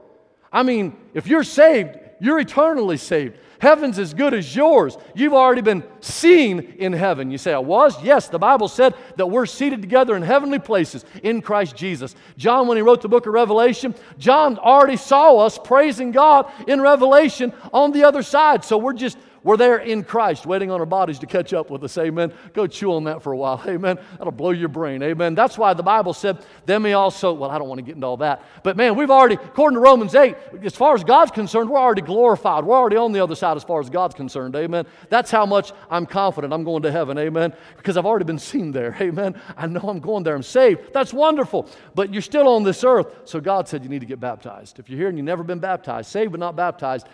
I 0.53 0.65
mean, 0.65 0.97
if 1.15 1.29
you're 1.29 1.45
saved, 1.45 1.97
you're 2.23 2.39
eternally 2.39 2.97
saved. 2.97 3.37
Heaven's 3.59 3.99
as 3.99 4.15
good 4.15 4.33
as 4.33 4.55
yours. 4.55 4.97
You've 5.13 5.33
already 5.33 5.61
been 5.61 5.83
seen 6.01 6.61
in 6.79 6.93
heaven. 6.93 7.33
You 7.33 7.39
say, 7.39 7.53
I 7.53 7.59
was? 7.59 8.01
Yes, 8.03 8.29
the 8.29 8.39
Bible 8.39 8.69
said 8.69 8.95
that 9.17 9.27
we're 9.27 9.45
seated 9.45 9.83
together 9.83 10.15
in 10.15 10.23
heavenly 10.23 10.61
places 10.61 11.05
in 11.25 11.43
Christ 11.43 11.75
Jesus. 11.75 12.15
John, 12.37 12.69
when 12.69 12.77
he 12.77 12.83
wrote 12.83 13.03
the 13.03 13.09
book 13.09 13.27
of 13.27 13.33
Revelation, 13.33 13.95
John 14.19 14.57
already 14.59 14.97
saw 14.97 15.39
us 15.39 15.59
praising 15.59 16.13
God 16.13 16.51
in 16.69 16.81
Revelation 16.81 17.53
on 17.73 17.91
the 17.91 18.05
other 18.05 18.23
side. 18.23 18.65
So 18.65 18.79
we're 18.79 18.93
just 18.93 19.19
we're 19.45 19.57
there 19.57 19.79
in 19.79 20.05
Christ, 20.05 20.47
waiting 20.47 20.71
on 20.71 20.79
our 20.81 20.87
bodies 20.87 21.19
to 21.21 21.27
catch 21.27 21.53
up 21.53 21.71
with 21.71 21.83
us. 21.83 21.99
Amen. 21.99 22.33
Go 22.53 22.67
chew 22.67 22.93
on 22.93 23.05
that 23.05 23.23
for 23.23 23.33
a 23.33 23.37
while. 23.37 23.63
Amen. 23.67 23.99
That'll 24.19 24.33
blow 24.33 24.51
your 24.51 24.69
brain. 24.69 25.03
Amen. 25.03 25.35
That's 25.35 25.59
why 25.59 25.75
the 25.75 25.83
Bible 25.83 26.13
said, 26.13 26.45
then 26.67 26.83
we 26.83 26.93
also, 26.93 27.33
well, 27.33 27.51
I 27.51 27.59
don't 27.59 27.69
want 27.69 27.79
to 27.79 27.83
get 27.83 27.97
into 27.97 28.07
all 28.07 28.17
that. 28.19 28.45
But 28.63 28.77
man, 28.77 28.95
we've 28.95 29.11
already, 29.11 29.35
according 29.35 29.77
to 29.77 29.81
Romans 29.81 30.15
8, 30.15 30.37
as 30.63 30.77
far 30.77 30.95
as 30.95 31.03
God's 31.03 31.33
concerned, 31.33 31.71
we're 31.71 31.79
already 31.79 32.03
glorified. 32.03 32.65
We're 32.65 32.77
already 32.77 32.97
on 32.97 33.13
the 33.13 33.21
other 33.21 33.35
side 33.35 33.57
as 33.57 33.65
far 33.65 33.81
as 33.81 33.91
God's 33.91 34.15
concerned. 34.15 34.55
Amen. 34.55 34.87
That's 35.09 35.31
how 35.31 35.45
much 35.45 35.73
I'm 35.91 36.07
confident 36.07 36.53
I'm 36.53 36.65
going 36.65 36.83
to 36.83 36.93
heaven. 36.93 37.19
Amen. 37.19 37.53
Because 37.77 37.97
I've 37.97 38.07
already 38.07 38.25
been 38.25 38.39
seen 38.39 38.71
there. 38.71 38.97
Amen. 39.01 39.41
I 39.57 39.67
know 39.67 39.81
I'm 39.81 40.01
going 40.01 40.23
there. 40.23 40.37
I'm 40.37 40.43
saved. 40.43 40.93
That's 40.93 41.13
wonderful. 41.13 41.69
But 41.95 42.13
you're 42.13 42.23
still 42.23 42.49
on 42.49 42.63
this 42.63 42.85
earth. 42.85 43.23
So 43.25 43.41
God 43.41 43.69
said 43.69 43.83
you 43.83 43.89
need 43.89 44.01
to 44.01 44.07
get 44.07 44.21
baptized. 44.21 44.79
If 44.79 44.89
you're 44.89 44.99
here 44.99 45.09
and 45.09 45.19
you've 45.19 45.25
never 45.25 45.43
been 45.43 45.59
baptized, 45.59 46.11
saved 46.11 46.31
but 46.31 46.41
not 46.41 46.55
baptized, 46.55 47.07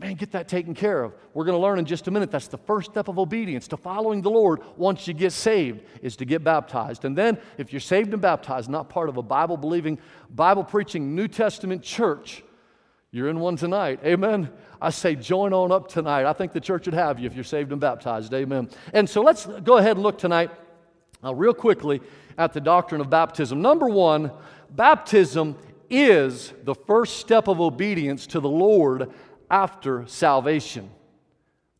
Man, 0.00 0.14
get 0.14 0.30
that 0.30 0.46
taken 0.46 0.74
care 0.74 1.02
of. 1.02 1.12
We're 1.34 1.44
going 1.44 1.56
to 1.56 1.62
learn 1.62 1.80
in 1.80 1.84
just 1.84 2.06
a 2.06 2.12
minute. 2.12 2.30
That's 2.30 2.46
the 2.46 2.58
first 2.58 2.92
step 2.92 3.08
of 3.08 3.18
obedience 3.18 3.66
to 3.68 3.76
following 3.76 4.22
the 4.22 4.30
Lord 4.30 4.60
once 4.76 5.08
you 5.08 5.14
get 5.14 5.32
saved, 5.32 5.82
is 6.02 6.14
to 6.16 6.24
get 6.24 6.44
baptized. 6.44 7.04
And 7.04 7.18
then, 7.18 7.36
if 7.56 7.72
you're 7.72 7.80
saved 7.80 8.12
and 8.12 8.22
baptized, 8.22 8.70
not 8.70 8.88
part 8.88 9.08
of 9.08 9.16
a 9.16 9.22
Bible 9.22 9.56
believing, 9.56 9.98
Bible 10.30 10.62
preaching 10.62 11.16
New 11.16 11.26
Testament 11.26 11.82
church, 11.82 12.44
you're 13.10 13.28
in 13.28 13.40
one 13.40 13.56
tonight. 13.56 13.98
Amen. 14.04 14.50
I 14.80 14.90
say, 14.90 15.16
join 15.16 15.52
on 15.52 15.72
up 15.72 15.88
tonight. 15.88 16.26
I 16.26 16.32
think 16.32 16.52
the 16.52 16.60
church 16.60 16.86
would 16.86 16.94
have 16.94 17.18
you 17.18 17.26
if 17.26 17.34
you're 17.34 17.42
saved 17.42 17.72
and 17.72 17.80
baptized. 17.80 18.32
Amen. 18.32 18.68
And 18.92 19.08
so 19.08 19.22
let's 19.22 19.46
go 19.46 19.78
ahead 19.78 19.96
and 19.96 20.02
look 20.04 20.18
tonight, 20.18 20.50
uh, 21.24 21.34
real 21.34 21.54
quickly, 21.54 22.00
at 22.36 22.52
the 22.52 22.60
doctrine 22.60 23.00
of 23.00 23.10
baptism. 23.10 23.60
Number 23.60 23.88
one, 23.88 24.30
baptism 24.70 25.56
is 25.90 26.52
the 26.64 26.74
first 26.74 27.16
step 27.16 27.48
of 27.48 27.60
obedience 27.60 28.26
to 28.28 28.40
the 28.40 28.48
Lord 28.48 29.10
after 29.50 30.06
salvation. 30.06 30.90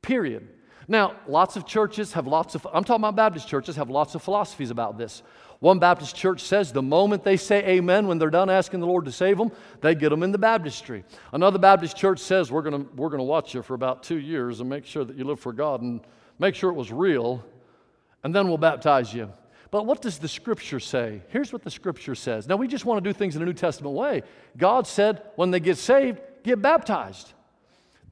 Period. 0.03 0.49
Now, 0.87 1.17
lots 1.27 1.57
of 1.57 1.67
churches 1.67 2.15
have 2.15 2.27
lots 2.27 2.55
of, 2.55 2.67
I'm 2.73 2.83
talking 2.83 3.03
about 3.03 3.17
Baptist 3.17 3.47
churches, 3.47 3.77
have 3.77 3.91
lots 3.91 4.15
of 4.15 4.23
philosophies 4.23 4.71
about 4.71 4.97
this. 4.97 5.23
One 5.61 5.79
Baptist 5.79 6.15
church 6.15 6.41
says 6.41 6.73
the 6.73 6.83
moment 6.83 7.25
they 7.25 7.37
say 7.37 7.67
amen 7.67 8.07
when 8.07 8.19
they're 8.19 8.31
done 8.31 8.49
asking 8.49 8.81
the 8.81 8.87
Lord 8.87 9.05
to 9.07 9.13
save 9.13 9.37
them, 9.37 9.51
they 9.81 9.95
get 9.95 10.11
them 10.11 10.23
in 10.23 10.33
the 10.33 10.39
baptistry. 10.39 11.05
Another 11.33 11.59
Baptist 11.59 11.97
church 11.97 12.21
says 12.21 12.53
we're 12.53 12.63
gonna 12.63 12.87
we're 12.95 13.09
going 13.09 13.19
to 13.19 13.25
watch 13.25 13.55
you 13.55 13.63
for 13.63 13.75
about 13.75 14.03
two 14.03 14.19
years 14.19 14.61
and 14.61 14.71
make 14.71 14.87
sure 14.87 15.05
that 15.05 15.17
you 15.17 15.25
live 15.25 15.41
for 15.41 15.53
God 15.53 15.83
and 15.83 16.01
make 16.39 16.55
sure 16.55 16.71
it 16.71 16.75
was 16.75 16.93
real, 16.93 17.45
and 18.23 18.33
then 18.33 18.47
we'll 18.47 18.57
baptize 18.57 19.13
you. 19.13 19.33
But 19.71 19.85
what 19.85 20.01
does 20.01 20.19
the 20.19 20.29
scripture 20.29 20.81
say? 20.81 21.23
Here's 21.29 21.53
what 21.53 21.63
the 21.63 21.71
scripture 21.71 22.15
says. 22.15 22.49
Now, 22.49 22.57
we 22.57 22.69
just 22.69 22.85
want 22.85 23.03
to 23.03 23.09
do 23.09 23.13
things 23.13 23.37
in 23.37 23.43
a 23.43 23.45
New 23.45 23.53
Testament 23.53 23.95
way. 23.95 24.23
God 24.57 24.87
said 24.87 25.23
when 25.37 25.51
they 25.51 25.61
get 25.61 25.77
saved, 25.77 26.21
get 26.43 26.63
baptized. 26.63 27.35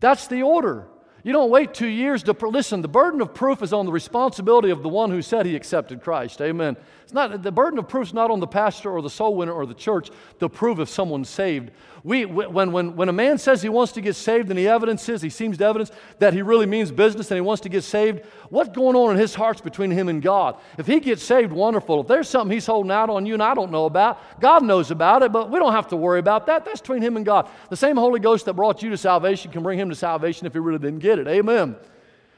That's 0.01 0.27
the 0.27 0.43
order. 0.43 0.89
You 1.23 1.33
don't 1.33 1.51
wait 1.51 1.75
two 1.75 1.89
years 1.89 2.23
to 2.25 2.33
listen. 2.47 2.83
The 2.83 2.89
burden 2.89 3.21
of 3.21 3.35
proof 3.35 3.61
is 3.61 3.73
on 3.73 3.85
the 3.85 3.93
responsibility 3.93 4.71
of 4.71 4.83
the 4.85 4.89
one 4.89 5.11
who 5.11 5.23
said 5.23 5.45
he 5.45 5.57
accepted 5.57 6.01
Christ. 6.01 6.41
Amen. 6.41 6.77
It's 7.07 7.15
not 7.15 7.41
the 7.41 7.53
burden 7.53 7.79
of 7.79 7.87
proof 7.87 8.09
is 8.09 8.15
not 8.15 8.33
on 8.33 8.41
the 8.41 8.49
pastor 8.49 8.91
or 8.91 9.01
the 9.01 9.09
soul 9.09 9.37
winner 9.37 9.53
or 9.53 9.65
the 9.65 9.75
church 9.75 10.11
to 10.41 10.49
prove 10.49 10.81
if 10.81 10.89
someone's 10.89 11.29
saved. 11.29 11.71
We, 12.03 12.25
when, 12.25 12.73
when, 12.73 12.97
when 12.97 13.09
a 13.09 13.13
man 13.13 13.39
says 13.39 13.63
he 13.63 13.69
wants 13.69 13.93
to 13.93 14.01
get 14.01 14.17
saved 14.17 14.51
and 14.51 14.59
the 14.59 14.67
evidence 14.67 15.09
is, 15.09 15.23
he 15.23 15.31
seems 15.31 15.59
to 15.59 15.67
evidence 15.67 15.93
that 16.19 16.33
he 16.35 16.43
really 16.43 16.67
means 16.67 16.91
business 16.91 17.31
and 17.31 17.37
he 17.37 17.43
wants 17.43 17.61
to 17.61 17.69
get 17.69 17.85
saved, 17.85 18.25
what's 18.51 18.71
going 18.71 18.97
on 18.97 19.13
in 19.13 19.19
his 19.19 19.37
heart's 19.37 19.61
between 19.61 19.93
him 19.93 20.09
and 20.09 20.21
God? 20.21 20.57
If 20.79 20.89
he 20.89 20.99
gets 20.99 21.23
saved, 21.23 21.53
wonderful. 21.53 22.01
If 22.01 22.09
there's 22.09 22.29
something 22.29 22.53
he's 22.53 22.67
holding 22.67 22.91
out 22.91 23.09
on 23.09 23.25
you 23.25 23.35
and 23.35 23.43
I 23.43 23.55
don't 23.55 23.71
know 23.71 23.85
about, 23.85 24.41
God 24.41 24.65
knows 24.65 24.91
about 24.91 25.23
it, 25.23 25.31
but 25.31 25.49
we 25.49 25.61
don't 25.61 25.75
have 25.75 25.87
to 25.91 25.97
worry 25.97 26.19
about 26.19 26.47
that. 26.47 26.65
That's 26.65 26.81
between 26.81 27.03
him 27.03 27.17
and 27.17 27.25
God. 27.25 27.49
The 27.71 27.77
same 27.77 27.97
Holy 27.97 28.19
Ghost 28.19 28.47
that 28.47 28.55
brought 28.55 28.83
you 28.83 28.91
to 28.91 28.97
salvation 28.97 29.53
can 29.53 29.63
bring 29.63 29.79
him 29.79 29.91
to 29.91 29.95
salvation 29.95 30.49
if 30.49 30.55
he 30.55 30.59
really 30.59 30.81
didn't 30.81 30.99
get 30.99 31.21
it. 31.21 31.29
Amen. 31.29 31.77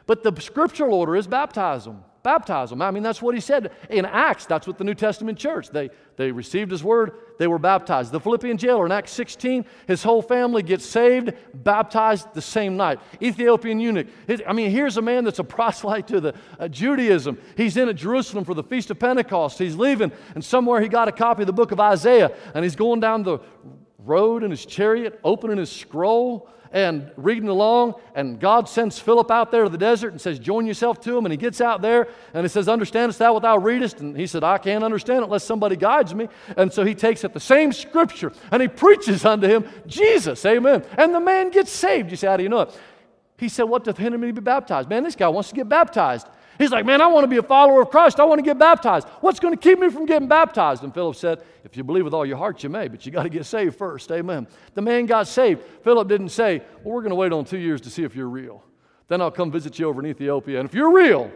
But 0.07 0.23
the 0.23 0.39
scriptural 0.43 0.93
order 0.93 1.17
is 1.17 1.27
baptism 1.27 2.05
baptize 2.29 2.69
them. 2.69 2.83
I 2.83 2.91
mean, 2.91 3.03
that's 3.03 3.23
what 3.23 3.35
he 3.35 3.41
said 3.41 3.71
in 3.89 4.05
Acts. 4.05 4.45
That's 4.45 4.67
what 4.67 4.77
the 4.77 4.85
New 4.85 4.95
Testament 4.95 5.39
church, 5.39 5.71
they, 5.71 5.89
they 6.17 6.31
received 6.31 6.71
his 6.71 6.85
word, 6.85 7.13
they 7.39 7.47
were 7.47 7.59
baptized. 7.59 8.13
The 8.13 8.21
Philippian 8.21 8.59
jailer 8.59 8.85
in 8.85 8.93
Acts 8.93 9.13
16, 9.13 9.65
his 9.87 10.03
whole 10.03 10.21
family 10.21 10.63
gets 10.63 10.85
saved, 10.85 11.33
baptized 11.55 12.35
the 12.35 12.43
same 12.43 12.77
night. 12.77 13.01
Ethiopian 13.23 13.81
eunuch. 13.81 14.09
I 14.47 14.53
mean, 14.53 14.71
here's 14.71 14.99
a 14.99 15.03
man 15.03 15.25
that's 15.25 15.39
a 15.39 15.45
proselyte 15.57 16.07
to 16.09 16.21
the 16.21 16.35
uh, 16.61 16.69
Judaism. 16.69 17.39
He's 17.57 17.79
in 17.79 17.89
at 17.89 17.97
Jerusalem 17.97 18.45
for 18.45 18.53
the 18.53 18.63
Feast 18.63 18.91
of 18.91 18.99
Pentecost. 18.99 19.59
He's 19.59 19.75
leaving, 19.75 20.13
and 20.35 20.45
somewhere 20.45 20.83
he 20.83 20.89
got 20.89 21.09
a 21.09 21.13
copy 21.13 21.45
of 21.45 21.47
the 21.47 21.55
book 21.55 21.73
of 21.73 21.81
Isaiah, 21.81 22.31
and 22.53 22.63
he's 22.63 22.77
going 22.77 23.01
down 23.01 23.23
the 23.23 23.39
road 23.99 24.43
in 24.43 24.51
his 24.51 24.67
chariot, 24.67 25.19
opening 25.25 25.57
his 25.57 25.73
scroll 25.73 26.51
and 26.73 27.11
reading 27.17 27.49
along, 27.49 27.95
and 28.15 28.39
God 28.39 28.69
sends 28.69 28.99
Philip 28.99 29.31
out 29.31 29.51
there 29.51 29.65
to 29.65 29.69
the 29.69 29.79
desert 29.79 30.13
and 30.13 30.21
says, 30.21 30.39
Join 30.39 30.67
yourself 30.67 31.01
to 31.03 31.17
him. 31.17 31.25
And 31.25 31.33
he 31.33 31.37
gets 31.37 31.61
out 31.61 31.83
there 31.83 32.09
and 32.35 32.45
he 32.45 32.49
says, 32.49 32.69
Understandest 32.69 33.19
thou 33.19 33.35
what 33.35 33.43
thou 33.43 33.59
readest? 33.59 34.01
And 34.01 34.17
he 34.17 34.27
said, 34.27 34.45
I 34.45 34.59
can't 34.59 34.85
understand 34.85 35.21
it 35.21 35.25
unless 35.25 35.45
somebody 35.45 35.77
guides 35.77 36.15
me. 36.15 36.29
And 36.57 36.73
so 36.73 36.85
he 36.85 36.95
takes 36.95 37.25
it 37.25 37.33
the 37.33 37.41
same 37.41 37.73
scripture 37.73 38.33
and 38.51 38.63
he 38.63 38.69
preaches 38.69 39.25
unto 39.25 39.47
him 39.47 39.65
Jesus. 39.87 40.45
Amen. 40.45 40.85
And 40.97 41.15
the 41.15 41.21
man 41.21 41.51
gets 41.51 41.71
saved. 41.71 42.11
You 42.11 42.17
say, 42.17 42.27
How 42.27 42.37
do 42.37 42.43
you 42.43 42.49
know 42.49 42.63
it? 42.63 42.79
He 43.39 43.49
said, 43.49 43.65
What 43.65 43.85
doth 43.85 43.97
hinder 43.97 44.19
me 44.19 44.29
to 44.29 44.33
be 44.33 44.41
baptized? 44.41 44.89
Man, 44.89 45.05
this 45.05 45.17
guy 45.17 45.29
wants 45.29 45.51
to 45.51 45.55
get 45.55 45.69
baptized. 45.69 46.27
He's 46.59 46.73
like, 46.73 46.85
Man, 46.85 47.01
I 47.01 47.07
want 47.07 47.25
to 47.25 47.29
be 47.29 47.37
a 47.37 47.43
follower 47.43 47.81
of 47.81 47.91
Christ. 47.91 48.19
I 48.19 48.25
want 48.25 48.41
to 48.41 48.43
get 48.43 48.59
baptized. 48.59 49.07
What's 49.21 49.41
going 49.41 49.55
to 49.55 49.61
keep 49.61 49.79
me 49.79 49.89
from 49.89 50.07
getting 50.07 50.29
baptized? 50.29 50.83
And 50.83 50.93
Philip 50.93 51.17
said, 51.17 51.43
If 51.65 51.77
you 51.77 51.85
believe 51.85 52.05
with 52.05 52.15
all 52.15 52.27
your 52.27 52.37
heart, 52.37 52.63
you 52.63 52.69
may, 52.69 52.89
but 52.89 53.07
you 53.07 53.13
got 53.13 53.23
to 53.23 53.29
get 53.29 53.47
saved 53.47 53.77
first. 53.77 54.11
Amen. 54.11 54.47
The 54.75 54.83
man 54.83 55.07
got 55.07 55.29
saved. 55.29 55.63
Philip 55.85 56.09
didn't 56.09 56.31
say, 56.31 56.63
Well, 56.83 56.95
we're 56.95 57.03
going 57.03 57.11
to 57.11 57.17
wait 57.17 57.33
on 57.33 57.45
two 57.45 57.59
years 57.59 57.81
to 57.83 57.91
see 57.91 58.03
if 58.03 58.17
you're 58.17 58.29
real. 58.29 58.65
Then 59.07 59.23
I'll 59.23 59.31
come 59.31 59.51
visit 59.51 59.79
you 59.79 59.89
over 59.89 60.01
in 60.01 60.07
Ethiopia. 60.07 60.61
And 60.61 60.69
if 60.69 60.75
you're 60.75 60.93
real, 60.93 61.31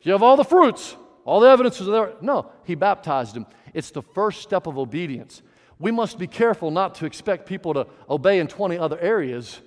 if 0.00 0.06
you 0.06 0.12
have 0.12 0.22
all 0.22 0.36
the 0.36 0.44
fruits, 0.44 0.96
all 1.24 1.40
the 1.40 1.48
evidence 1.48 1.80
is 1.80 1.86
there. 1.86 2.12
No, 2.20 2.50
he 2.64 2.74
baptized 2.74 3.36
him. 3.36 3.46
It's 3.72 3.90
the 3.90 4.02
first 4.02 4.42
step 4.42 4.66
of 4.66 4.76
obedience. 4.76 5.42
We 5.78 5.90
must 5.90 6.18
be 6.18 6.26
careful 6.26 6.70
not 6.70 6.94
to 6.96 7.06
expect 7.06 7.46
people 7.46 7.74
to 7.74 7.86
obey 8.08 8.38
in 8.38 8.46
20 8.46 8.78
other 8.78 8.98
areas 9.00 9.60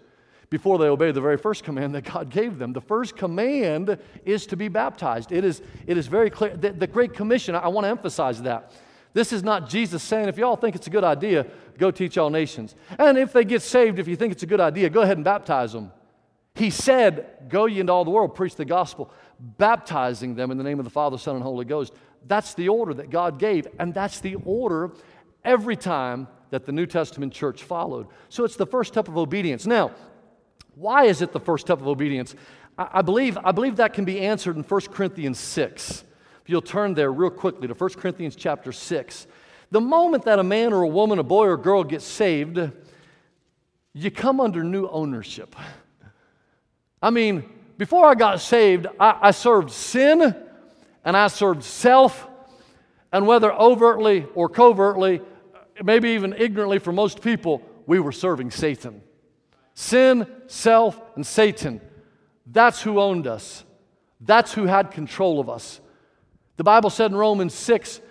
before 0.50 0.77
they 0.77 0.88
obey 0.88 1.12
the 1.12 1.22
very 1.22 1.38
first 1.38 1.63
command 1.63 1.94
that 1.96 2.04
God 2.04 2.30
gave 2.30 2.58
them. 2.58 2.74
The 2.74 2.82
first 2.82 3.18
command 3.18 3.98
is 4.25 4.46
to 4.48 4.56
be 4.56 4.68
baptized. 4.70 5.32
It 5.32 5.44
is, 5.44 5.62
it 5.86 5.98
is 5.98 6.08
very 6.08 6.30
clear. 6.30 6.56
The, 6.56 6.72
the 6.72 6.88
Great 6.88 7.13
Commission, 7.13 7.56
I 7.56 7.68
want 7.68 7.86
to 7.86 7.89
emphasize 7.89 8.42
that. 8.44 8.72
This 9.13 9.34
is 9.34 9.44
not 9.44 9.68
Jesus 9.68 10.04
saying, 10.04 10.30
if 10.30 10.38
y'all 10.38 10.56
think 10.56 10.75
it's 10.75 10.88
a 10.88 10.92
good 10.92 11.04
idea, 11.04 11.48
go 11.77 11.92
teach 11.92 12.18
all 12.18 12.30
nations. 12.30 12.75
And 13.00 13.18
if 13.18 13.34
they 13.34 13.44
get 13.44 13.62
saved, 13.62 14.00
if 14.00 14.08
you 14.08 14.16
think 14.16 14.32
it's 14.32 14.44
a 14.44 14.48
good 14.48 14.62
idea, 14.62 14.89
go 14.89 15.01
ahead 15.01 15.18
and 15.18 15.24
baptize 15.24 15.74
them. 15.74 15.92
He 16.56 16.70
said, 16.70 17.50
Go 17.50 17.66
ye 17.66 17.80
into 17.80 17.94
all 17.94 18.04
the 18.04 18.12
world, 18.12 18.36
preach 18.36 18.56
the 18.56 18.66
gospel, 18.66 19.12
baptizing 19.39 20.36
them 20.36 20.51
in 20.51 20.58
the 20.58 20.63
name 20.63 20.80
of 20.80 20.86
the 20.86 20.92
Father, 20.92 21.18
Son, 21.18 21.36
and 21.36 21.44
Holy 21.44 21.66
Ghost. 21.66 21.94
That's 22.25 22.54
the 22.56 22.70
order 22.70 22.94
that 22.96 23.10
God 23.10 23.38
gave, 23.39 23.68
and 23.80 23.94
that's 23.94 24.20
the 24.20 24.36
order 24.44 24.92
every 25.44 25.75
time 25.75 26.27
that 26.50 26.66
the 26.66 26.72
New 26.72 26.86
Testament 26.86 27.32
church 27.32 27.63
followed. 27.63 28.08
So 28.30 28.44
it's 28.44 28.56
the 28.56 28.66
first 28.66 28.94
step 28.94 29.08
of 29.08 29.18
obedience. 29.18 29.66
Now, 29.66 29.92
why 30.77 31.05
is 31.05 31.24
it 31.24 31.31
the 31.31 31.39
first 31.39 31.65
step 31.65 31.81
of 31.81 31.88
obedience? 31.88 32.36
I, 32.77 32.89
I 32.93 33.01
believe, 33.01 33.38
I 33.43 33.51
believe 33.51 33.77
that 33.77 33.93
can 33.93 34.05
be 34.05 34.19
answered 34.22 34.55
in 34.55 34.63
1 34.63 34.81
Corinthians 34.91 35.39
6. 35.39 36.03
If 36.43 36.50
you'll 36.50 36.62
turn 36.62 36.93
there 36.93 37.12
real 37.12 37.31
quickly 37.31 37.67
to 37.67 37.74
1 37.74 37.89
Corinthians 37.91 38.36
chapter 38.36 38.72
6. 38.72 39.27
The 39.72 39.81
moment 39.81 40.24
that 40.25 40.39
a 40.39 40.43
man 40.43 40.74
or 40.74 40.84
a 40.84 40.88
woman, 40.88 41.19
a 41.19 41.24
boy 41.24 41.48
or 41.48 41.53
a 41.53 41.57
girl 41.57 41.84
gets 41.84 42.05
saved, 42.05 42.60
you 43.93 44.12
come 44.12 44.39
under 44.39 44.63
new 44.63 44.88
ownership. 44.88 45.55
I 47.01 47.10
mean, 47.10 47.43
before 47.77 48.05
I 48.05 48.13
got 48.13 48.39
saved, 48.39 48.86
I, 49.00 49.17
I 49.24 49.31
served 49.31 49.72
sin 49.72 50.36
and 51.03 51.17
I 51.17 51.27
served 51.27 51.63
self, 51.63 52.27
and 53.12 53.25
whether 53.25 53.51
overtly 53.51 54.25
or 54.36 54.48
covertly, 54.48 55.22
maybe 55.84 56.10
even 56.10 56.34
ignorantly 56.34 56.79
for 56.79 56.91
most 56.91 57.22
people, 57.22 57.62
we 57.88 58.00
were 58.00 58.12
serving 58.12 58.51
Satan. 58.51 59.01
Sin, 59.79 60.25
self, 60.48 61.00
and 61.15 61.24
Satan. 61.24 61.79
That's 62.48 62.81
who 62.81 63.00
owned 63.00 63.27
us. 63.27 63.63
That's 64.19 64.51
who 64.51 64.65
had 64.65 64.89
control 64.89 65.39
of 65.39 65.51
us. 65.51 65.79
The 66.55 66.63
Bible 66.63 66.89
said 66.89 67.12
in 67.12 67.15
Romans 67.15 67.53
6 67.53 68.01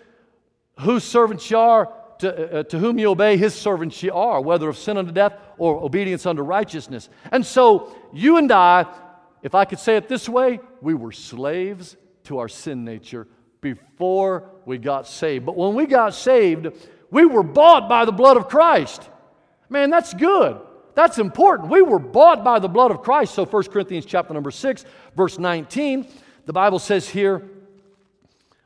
whose 0.79 1.03
servants 1.03 1.51
you 1.51 1.59
are, 1.59 1.93
to, 2.21 2.61
uh, 2.61 2.63
to 2.63 2.79
whom 2.79 3.01
you 3.01 3.11
obey, 3.11 3.37
his 3.37 3.53
servants 3.53 4.01
you 4.01 4.13
are, 4.13 4.41
whether 4.41 4.69
of 4.69 4.79
sin 4.79 4.97
unto 4.97 5.11
death 5.11 5.35
or 5.59 5.83
obedience 5.83 6.25
unto 6.25 6.41
righteousness. 6.41 7.09
And 7.33 7.45
so, 7.45 7.97
you 8.13 8.37
and 8.37 8.53
I, 8.53 8.87
if 9.43 9.57
I 9.57 9.65
could 9.65 9.81
say 9.81 9.97
it 9.97 10.09
this 10.09 10.29
way, 10.29 10.61
we 10.81 10.95
were 10.95 11.11
slaves 11.11 11.97
to 12.25 12.39
our 12.39 12.49
sin 12.49 12.85
nature 12.85 13.27
before 13.61 14.53
we 14.67 14.79
got 14.79 15.09
saved. 15.09 15.45
But 15.45 15.57
when 15.57 15.75
we 15.75 15.87
got 15.87 16.15
saved, 16.15 16.69
we 17.11 17.27
were 17.27 17.43
bought 17.43 17.89
by 17.89 18.05
the 18.05 18.13
blood 18.13 18.37
of 18.37 18.47
Christ. 18.47 19.11
Man, 19.69 19.91
that's 19.91 20.15
good. 20.15 20.61
That's 20.97 21.19
important. 21.19 21.69
We 21.69 21.83
were 21.83 21.99
bought 21.99 22.43
by 22.43 22.59
the 22.59 22.69
blood 22.69 22.91
of 22.91 23.03
Christ. 23.03 23.35
So 23.35 23.45
1 23.45 23.65
Corinthians 23.65 24.07
chapter 24.07 24.33
number 24.33 24.51
6, 24.51 24.85
verse 25.15 25.39
19, 25.39 26.09
the 26.47 26.55
Bible 26.55 26.79
says 26.79 27.07
here, 27.07 27.43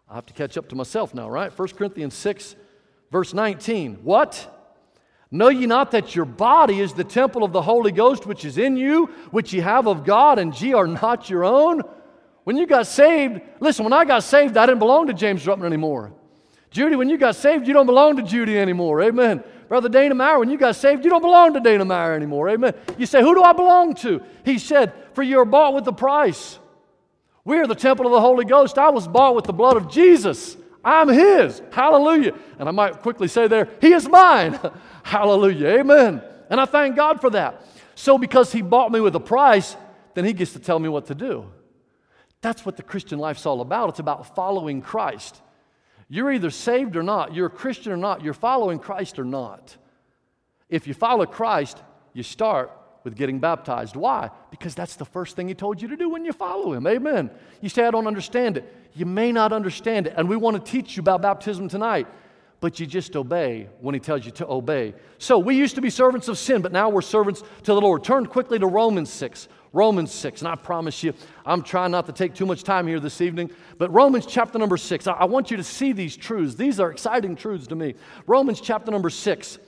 I 0.08 0.14
have 0.14 0.26
to 0.26 0.32
catch 0.32 0.56
up 0.56 0.68
to 0.68 0.76
myself 0.76 1.12
now, 1.12 1.28
right? 1.28 1.56
1 1.56 1.68
Corinthians 1.70 2.14
6, 2.14 2.54
verse 3.10 3.34
19. 3.34 3.96
What? 4.04 4.49
Know 5.32 5.49
ye 5.49 5.66
not 5.66 5.90
that 5.90 6.14
your 6.14 6.25
body 6.25 6.78
is 6.78 6.92
the 6.92 7.02
temple 7.02 7.42
of 7.42 7.52
the 7.52 7.62
Holy 7.62 7.90
Ghost 7.90 8.26
which 8.26 8.44
is 8.44 8.58
in 8.58 8.76
you, 8.76 9.06
which 9.32 9.52
ye 9.52 9.58
have 9.58 9.88
of 9.88 10.04
God, 10.04 10.38
and 10.38 10.58
ye 10.60 10.72
are 10.72 10.87
not 10.87 11.28
your 11.28 11.44
own? 11.44 11.82
When 12.44 12.56
you 12.56 12.64
got 12.64 12.87
saved, 12.87 13.40
listen, 13.58 13.84
when 13.84 13.92
I 13.92 14.04
got 14.04 14.22
saved, 14.22 14.56
I 14.56 14.66
didn't 14.66 14.78
belong 14.78 15.08
to 15.08 15.14
James 15.14 15.44
Ruckman 15.44 15.66
anymore. 15.66 16.12
Judy, 16.70 16.94
when 16.94 17.08
you 17.08 17.18
got 17.18 17.34
saved, 17.34 17.66
you 17.66 17.75
don't 17.75 17.87
belong 17.87 18.16
to 18.18 18.22
Judy 18.22 18.56
anymore. 18.56 19.02
Amen. 19.02 19.42
Brother 19.71 19.89
Dana 19.89 20.17
Meyer, 20.17 20.41
when 20.41 20.50
you 20.50 20.59
got 20.59 20.75
saved, 20.75 21.05
you 21.05 21.11
don't 21.11 21.23
belong 21.23 21.55
to 21.55 21.61
Dana 21.61 21.85
Meyer 21.85 22.12
anymore. 22.12 22.49
Amen. 22.49 22.75
You 22.99 23.07
say, 23.07 23.23
Who 23.23 23.37
do 23.37 23.43
I 23.45 23.53
belong 23.53 23.95
to? 23.95 24.21
He 24.45 24.59
said, 24.59 24.93
For 25.15 25.23
you 25.23 25.39
are 25.39 25.45
bought 25.45 25.75
with 25.75 25.85
the 25.85 25.93
price. 25.93 26.59
We 27.45 27.57
are 27.59 27.69
the 27.69 27.77
temple 27.77 28.04
of 28.04 28.11
the 28.11 28.21
Holy 28.21 28.45
Ghost. 28.45 28.78
I 28.78 28.91
was 28.91 29.06
bought 29.06 29.37
with 29.37 29.45
the 29.45 29.52
blood 29.52 29.76
of 29.76 29.89
Jesus. 29.89 30.56
I'm 30.85 31.06
His. 31.06 31.63
Hallelujah. 31.71 32.35
And 32.59 32.69
I 32.69 32.73
might 32.73 33.00
quickly 33.00 33.28
say 33.28 33.47
there, 33.47 33.69
He 33.80 33.93
is 33.93 34.09
mine. 34.09 34.59
Hallelujah. 35.04 35.78
Amen. 35.78 36.21
And 36.50 36.61
I 36.61 36.65
thank 36.65 36.97
God 36.97 37.21
for 37.21 37.30
that. 37.30 37.65
So, 37.95 38.19
because 38.19 38.50
He 38.50 38.63
bought 38.63 38.91
me 38.91 38.99
with 38.99 39.15
a 39.15 39.21
price, 39.21 39.76
then 40.15 40.25
He 40.25 40.33
gets 40.33 40.52
to 40.54 40.59
tell 40.59 40.80
me 40.80 40.89
what 40.89 41.06
to 41.06 41.15
do. 41.15 41.47
That's 42.41 42.67
what 42.67 42.76
the 42.76 42.83
Christian 42.83 43.21
life's 43.21 43.47
all 43.47 43.61
about. 43.61 43.91
It's 43.91 44.00
about 44.00 44.35
following 44.35 44.83
Christ. 44.83 45.41
You're 46.12 46.32
either 46.32 46.50
saved 46.50 46.96
or 46.96 47.04
not. 47.04 47.34
You're 47.34 47.46
a 47.46 47.50
Christian 47.50 47.92
or 47.92 47.96
not. 47.96 48.23
You're 48.23 48.34
following 48.34 48.80
Christ 48.80 49.20
or 49.20 49.25
not. 49.25 49.76
If 50.68 50.88
you 50.88 50.92
follow 50.92 51.25
Christ, 51.25 51.80
you 52.12 52.25
start 52.25 52.73
with 53.04 53.14
getting 53.14 53.38
baptized. 53.38 53.94
Why? 53.94 54.30
Because 54.50 54.75
that's 54.75 54.96
the 54.96 55.04
first 55.04 55.36
thing 55.36 55.46
He 55.46 55.54
told 55.54 55.80
you 55.80 55.86
to 55.86 55.96
do 55.96 56.10
when 56.10 56.25
you 56.25 56.32
follow 56.32 56.73
Him. 56.73 56.86
Amen. 56.88 57.30
You 57.60 57.68
say, 57.68 57.86
I 57.86 57.92
don't 57.92 58.08
understand 58.08 58.56
it. 58.56 58.75
You 58.92 59.06
may 59.06 59.30
not 59.30 59.52
understand 59.52 60.08
it. 60.08 60.14
And 60.16 60.28
we 60.28 60.36
want 60.36 60.62
to 60.62 60.70
teach 60.70 60.96
you 60.96 61.00
about 61.00 61.23
baptism 61.23 61.68
tonight, 61.68 62.08
but 62.60 62.78
you 62.78 62.86
just 62.86 63.16
obey 63.16 63.68
when 63.80 63.94
He 63.94 64.00
tells 64.00 64.25
you 64.25 64.30
to 64.32 64.46
obey. 64.49 64.94
So 65.18 65.38
we 65.38 65.56
used 65.56 65.75
to 65.75 65.80
be 65.80 65.90
servants 65.90 66.28
of 66.28 66.38
sin, 66.38 66.62
but 66.62 66.73
now 66.73 66.88
we're 66.88 67.02
servants 67.02 67.42
to 67.62 67.75
the 67.75 67.80
Lord. 67.80 68.04
Turn 68.04 68.26
quickly 68.26 68.58
to 68.58 68.66
Romans 68.66 69.10
6. 69.10 69.49
Romans 69.73 70.12
6. 70.12 70.42
And 70.42 70.49
I 70.49 70.56
promise 70.56 71.02
you, 71.02 71.14
I'm 71.46 71.62
trying 71.62 71.92
not 71.92 72.06
to 72.06 72.12
take 72.12 72.34
too 72.34 72.46
much 72.46 72.64
time 72.64 72.86
here 72.86 73.00
this 73.00 73.20
evening, 73.20 73.50
but 73.78 73.92
Romans 73.92 74.26
chapter 74.26 74.58
number 74.58 74.76
6. 74.76 75.06
I, 75.06 75.12
I 75.12 75.25
want 75.25 75.50
you 75.50 75.56
to 75.56 75.64
see 75.64 75.92
these 75.92 76.16
truths. 76.16 76.54
These 76.54 76.80
are 76.80 76.90
exciting 76.90 77.36
truths 77.36 77.66
to 77.68 77.76
me. 77.76 77.94
Romans 78.26 78.60
chapter 78.60 78.90
number 78.90 79.10
6. 79.10 79.58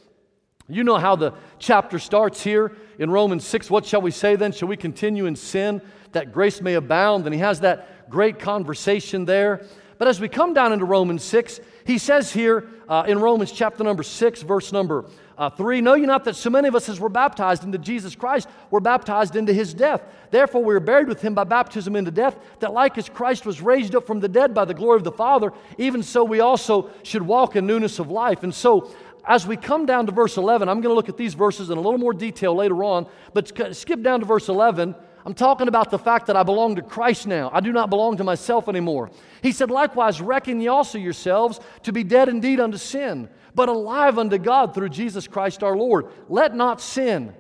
You 0.68 0.84
know 0.84 0.96
how 0.96 1.16
the 1.16 1.34
chapter 1.58 1.98
starts 1.98 2.42
here 2.42 2.76
in 2.98 3.10
Romans 3.10 3.46
6. 3.46 3.70
What 3.70 3.84
shall 3.84 4.00
we 4.00 4.10
say 4.10 4.36
then? 4.36 4.52
Shall 4.52 4.68
we 4.68 4.76
continue 4.76 5.26
in 5.26 5.36
sin 5.36 5.82
that 6.12 6.32
grace 6.32 6.60
may 6.60 6.74
abound? 6.74 7.26
And 7.26 7.34
he 7.34 7.40
has 7.40 7.60
that 7.60 8.08
great 8.10 8.38
conversation 8.38 9.24
there. 9.24 9.66
But 10.02 10.08
as 10.08 10.18
we 10.18 10.28
come 10.28 10.52
down 10.52 10.72
into 10.72 10.84
Romans 10.84 11.22
6, 11.22 11.60
he 11.84 11.96
says 11.96 12.32
here 12.32 12.66
uh, 12.88 13.04
in 13.06 13.20
Romans 13.20 13.52
chapter 13.52 13.84
number 13.84 14.02
6, 14.02 14.42
verse 14.42 14.72
number 14.72 15.04
uh, 15.38 15.48
3 15.48 15.80
Know 15.80 15.94
you 15.94 16.08
not 16.08 16.24
that 16.24 16.34
so 16.34 16.50
many 16.50 16.66
of 16.66 16.74
us 16.74 16.88
as 16.88 16.98
were 16.98 17.08
baptized 17.08 17.62
into 17.62 17.78
Jesus 17.78 18.16
Christ 18.16 18.48
were 18.72 18.80
baptized 18.80 19.36
into 19.36 19.52
his 19.52 19.72
death? 19.72 20.02
Therefore, 20.32 20.64
we 20.64 20.74
are 20.74 20.80
buried 20.80 21.06
with 21.06 21.22
him 21.22 21.36
by 21.36 21.44
baptism 21.44 21.94
into 21.94 22.10
death, 22.10 22.36
that 22.58 22.72
like 22.72 22.98
as 22.98 23.08
Christ 23.08 23.46
was 23.46 23.62
raised 23.62 23.94
up 23.94 24.04
from 24.04 24.18
the 24.18 24.28
dead 24.28 24.52
by 24.52 24.64
the 24.64 24.74
glory 24.74 24.96
of 24.96 25.04
the 25.04 25.12
Father, 25.12 25.52
even 25.78 26.02
so 26.02 26.24
we 26.24 26.40
also 26.40 26.90
should 27.04 27.22
walk 27.22 27.54
in 27.54 27.64
newness 27.64 28.00
of 28.00 28.10
life. 28.10 28.42
And 28.42 28.52
so, 28.52 28.90
as 29.24 29.46
we 29.46 29.56
come 29.56 29.86
down 29.86 30.06
to 30.06 30.12
verse 30.12 30.36
11, 30.36 30.68
I'm 30.68 30.80
going 30.80 30.90
to 30.90 30.96
look 30.96 31.10
at 31.10 31.16
these 31.16 31.34
verses 31.34 31.70
in 31.70 31.78
a 31.78 31.80
little 31.80 31.96
more 31.96 32.12
detail 32.12 32.56
later 32.56 32.82
on, 32.82 33.06
but 33.34 33.76
skip 33.76 34.02
down 34.02 34.18
to 34.18 34.26
verse 34.26 34.48
11. 34.48 34.96
I'm 35.24 35.34
talking 35.34 35.68
about 35.68 35.90
the 35.90 35.98
fact 35.98 36.26
that 36.26 36.36
I 36.36 36.42
belong 36.42 36.76
to 36.76 36.82
Christ 36.82 37.26
now. 37.26 37.50
I 37.52 37.60
do 37.60 37.72
not 37.72 37.90
belong 37.90 38.16
to 38.16 38.24
myself 38.24 38.68
anymore. 38.68 39.10
He 39.40 39.52
said, 39.52 39.70
Likewise, 39.70 40.20
reckon 40.20 40.60
ye 40.60 40.68
also 40.68 40.98
yourselves 40.98 41.60
to 41.84 41.92
be 41.92 42.02
dead 42.02 42.28
indeed 42.28 42.58
unto 42.58 42.76
sin, 42.76 43.28
but 43.54 43.68
alive 43.68 44.18
unto 44.18 44.38
God 44.38 44.74
through 44.74 44.88
Jesus 44.88 45.28
Christ 45.28 45.62
our 45.62 45.76
Lord. 45.76 46.06
Let 46.28 46.56
not 46.56 46.80
sin. 46.80 47.34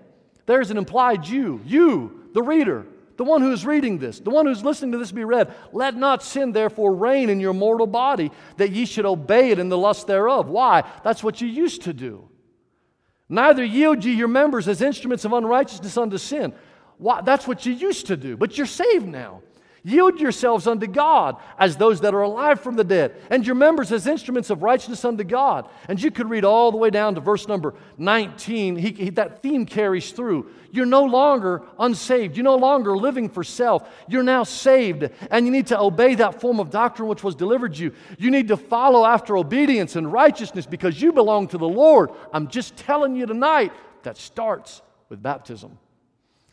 There's 0.46 0.70
an 0.70 0.76
implied 0.76 1.26
you, 1.26 1.60
you, 1.64 2.28
the 2.34 2.42
reader, 2.42 2.86
the 3.16 3.24
one 3.24 3.42
who 3.42 3.52
is 3.52 3.66
reading 3.66 3.98
this, 3.98 4.20
the 4.20 4.30
one 4.30 4.46
who's 4.46 4.64
listening 4.64 4.92
to 4.92 4.98
this 4.98 5.12
be 5.12 5.24
read. 5.24 5.52
Let 5.72 5.96
not 5.96 6.22
sin 6.22 6.52
therefore 6.52 6.94
reign 6.94 7.30
in 7.30 7.40
your 7.40 7.52
mortal 7.52 7.86
body, 7.86 8.30
that 8.56 8.70
ye 8.70 8.86
should 8.86 9.06
obey 9.06 9.50
it 9.50 9.58
in 9.58 9.68
the 9.68 9.78
lust 9.78 10.06
thereof. 10.06 10.48
Why? 10.48 10.84
That's 11.02 11.22
what 11.22 11.40
you 11.40 11.48
used 11.48 11.82
to 11.82 11.92
do. 11.92 12.28
Neither 13.28 13.64
yield 13.64 14.04
ye 14.04 14.12
your 14.12 14.28
members 14.28 14.68
as 14.68 14.82
instruments 14.82 15.24
of 15.24 15.32
unrighteousness 15.32 15.96
unto 15.96 16.18
sin. 16.18 16.52
Why? 17.02 17.20
That's 17.20 17.48
what 17.48 17.66
you 17.66 17.72
used 17.72 18.06
to 18.06 18.16
do, 18.16 18.36
but 18.36 18.56
you're 18.56 18.64
saved 18.64 19.08
now. 19.08 19.42
Yield 19.82 20.20
yourselves 20.20 20.68
unto 20.68 20.86
God 20.86 21.36
as 21.58 21.76
those 21.76 22.02
that 22.02 22.14
are 22.14 22.22
alive 22.22 22.60
from 22.60 22.76
the 22.76 22.84
dead, 22.84 23.16
and 23.28 23.44
your 23.44 23.56
members 23.56 23.90
as 23.90 24.06
instruments 24.06 24.50
of 24.50 24.62
righteousness 24.62 25.04
unto 25.04 25.24
God. 25.24 25.68
And 25.88 26.00
you 26.00 26.12
could 26.12 26.30
read 26.30 26.44
all 26.44 26.70
the 26.70 26.76
way 26.76 26.90
down 26.90 27.16
to 27.16 27.20
verse 27.20 27.48
number 27.48 27.74
19. 27.98 28.76
He, 28.76 28.92
he, 28.92 29.10
that 29.10 29.42
theme 29.42 29.66
carries 29.66 30.12
through. 30.12 30.52
You're 30.70 30.86
no 30.86 31.02
longer 31.02 31.62
unsaved. 31.76 32.36
You're 32.36 32.44
no 32.44 32.54
longer 32.54 32.96
living 32.96 33.28
for 33.28 33.42
self. 33.42 33.92
You're 34.06 34.22
now 34.22 34.44
saved, 34.44 35.10
and 35.28 35.44
you 35.44 35.50
need 35.50 35.66
to 35.66 35.80
obey 35.80 36.14
that 36.14 36.40
form 36.40 36.60
of 36.60 36.70
doctrine 36.70 37.08
which 37.08 37.24
was 37.24 37.34
delivered 37.34 37.76
you. 37.76 37.92
You 38.16 38.30
need 38.30 38.46
to 38.46 38.56
follow 38.56 39.04
after 39.04 39.36
obedience 39.36 39.96
and 39.96 40.12
righteousness 40.12 40.66
because 40.66 41.02
you 41.02 41.12
belong 41.12 41.48
to 41.48 41.58
the 41.58 41.68
Lord. 41.68 42.10
I'm 42.32 42.46
just 42.46 42.76
telling 42.76 43.16
you 43.16 43.26
tonight 43.26 43.72
that 44.04 44.16
starts 44.16 44.82
with 45.08 45.20
baptism. 45.20 45.76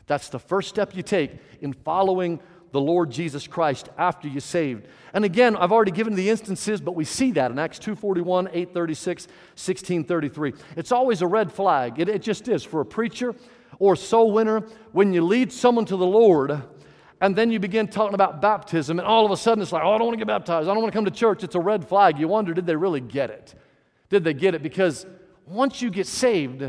That's 0.10 0.30
the 0.30 0.39
first 0.39 0.69
step 0.69 0.95
you 0.95 1.04
take 1.04 1.34
in 1.62 1.72
following 1.72 2.39
the 2.72 2.82
Lord 2.82 3.12
Jesus 3.12 3.45
Christ 3.45 3.89
after 3.95 4.28
you're 4.28 4.41
saved. 4.41 4.88
And 5.13 5.24
again, 5.24 5.56
I've 5.56 5.72
already 5.72 5.91
given 5.91 6.15
the 6.15 6.32
instances, 6.32 6.82
but 6.82 6.95
we 6.95 7.06
see 7.06 7.32
that 7.34 7.52
in 7.52 7.60
Acts 7.60 7.78
2.41, 7.78 8.74
8.36, 8.74 9.28
16.33. 9.56 10.60
It's 10.76 10.91
always 10.91 11.22
a 11.22 11.28
red 11.28 11.52
flag. 11.52 12.00
It, 12.00 12.10
it 12.10 12.24
just 12.24 12.48
is 12.48 12.63
for 12.63 12.82
a 12.82 12.86
preacher 12.86 13.36
or 13.78 13.95
soul 13.95 14.32
winner 14.32 14.62
when 14.93 15.13
you 15.13 15.24
lead 15.24 15.54
someone 15.54 15.86
to 15.86 15.95
the 15.95 16.08
Lord 16.08 16.60
and 17.22 17.36
then 17.36 17.52
you 17.52 17.60
begin 17.60 17.88
talking 17.88 18.15
about 18.15 18.41
baptism, 18.41 18.98
and 18.98 19.08
all 19.08 19.26
of 19.26 19.32
a 19.32 19.38
sudden 19.38 19.62
it's 19.62 19.74
like, 19.74 19.84
oh, 19.84 19.91
I 19.91 19.98
don't 19.98 20.08
want 20.08 20.17
to 20.17 20.26
get 20.26 20.28
baptized. 20.28 20.69
I 20.69 20.74
don't 20.74 20.82
want 20.82 20.91
to 20.91 20.98
come 20.98 21.06
to 21.06 21.12
church. 21.12 21.43
It's 21.43 21.56
a 21.56 21.60
red 21.60 21.88
flag. 21.88 22.17
You 22.17 22.30
wonder, 22.30 22.54
did 22.54 22.65
they 22.65 22.76
really 22.76 23.02
get 23.02 23.30
it? 23.30 23.54
Did 24.10 24.24
they 24.24 24.34
get 24.34 24.56
it? 24.56 24.63
Because 24.63 25.06
once 25.45 25.82
you 25.82 25.89
get 25.91 26.08
saved, 26.08 26.63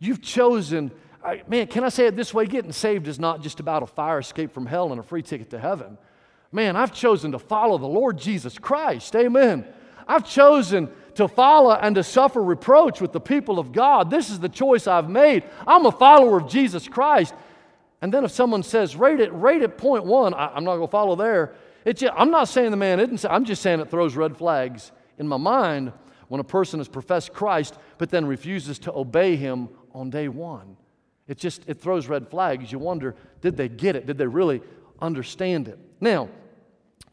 you've 0.00 0.22
chosen 0.22 0.90
I, 1.24 1.42
man, 1.48 1.66
can 1.66 1.84
I 1.84 1.88
say 1.88 2.06
it 2.06 2.16
this 2.16 2.34
way? 2.34 2.46
Getting 2.46 2.72
saved 2.72 3.08
is 3.08 3.18
not 3.18 3.40
just 3.40 3.58
about 3.58 3.82
a 3.82 3.86
fire 3.86 4.18
escape 4.18 4.52
from 4.52 4.66
hell 4.66 4.90
and 4.90 5.00
a 5.00 5.02
free 5.02 5.22
ticket 5.22 5.50
to 5.50 5.58
heaven. 5.58 5.96
Man, 6.52 6.76
I've 6.76 6.92
chosen 6.92 7.32
to 7.32 7.38
follow 7.38 7.78
the 7.78 7.86
Lord 7.86 8.18
Jesus 8.18 8.58
Christ. 8.58 9.16
Amen. 9.16 9.66
I've 10.06 10.28
chosen 10.28 10.90
to 11.14 11.26
follow 11.26 11.72
and 11.72 11.94
to 11.94 12.02
suffer 12.02 12.42
reproach 12.42 13.00
with 13.00 13.12
the 13.12 13.20
people 13.20 13.58
of 13.58 13.72
God. 13.72 14.10
This 14.10 14.30
is 14.30 14.38
the 14.38 14.48
choice 14.48 14.86
I've 14.86 15.08
made. 15.08 15.44
I'm 15.66 15.86
a 15.86 15.92
follower 15.92 16.38
of 16.38 16.48
Jesus 16.48 16.86
Christ. 16.88 17.34
And 18.02 18.12
then 18.12 18.24
if 18.24 18.30
someone 18.30 18.62
says, 18.62 18.96
rate 18.96 19.20
it, 19.20 19.32
rate 19.32 19.62
it 19.62 19.78
point 19.78 20.04
one, 20.04 20.34
I, 20.34 20.56
am 20.56 20.64
not 20.64 20.76
going 20.76 20.88
to 20.88 20.92
follow 20.92 21.16
there. 21.16 21.54
It's 21.84 22.02
I'm 22.16 22.30
not 22.30 22.48
saying 22.48 22.70
the 22.70 22.76
man 22.76 23.00
isn't, 23.00 23.24
I'm 23.30 23.44
just 23.44 23.62
saying 23.62 23.80
it 23.80 23.90
throws 23.90 24.14
red 24.14 24.36
flags 24.36 24.92
in 25.18 25.26
my 25.26 25.36
mind 25.36 25.92
when 26.28 26.40
a 26.40 26.44
person 26.44 26.80
has 26.80 26.88
professed 26.88 27.32
Christ 27.32 27.78
but 27.98 28.10
then 28.10 28.26
refuses 28.26 28.78
to 28.80 28.92
obey 28.92 29.36
him 29.36 29.68
on 29.92 30.10
day 30.10 30.28
one. 30.28 30.76
It 31.26 31.38
just, 31.38 31.62
it 31.66 31.80
throws 31.80 32.06
red 32.06 32.28
flags. 32.28 32.70
You 32.70 32.78
wonder, 32.78 33.14
did 33.40 33.56
they 33.56 33.68
get 33.68 33.96
it? 33.96 34.06
Did 34.06 34.18
they 34.18 34.26
really 34.26 34.60
understand 35.00 35.68
it? 35.68 35.78
Now, 36.00 36.28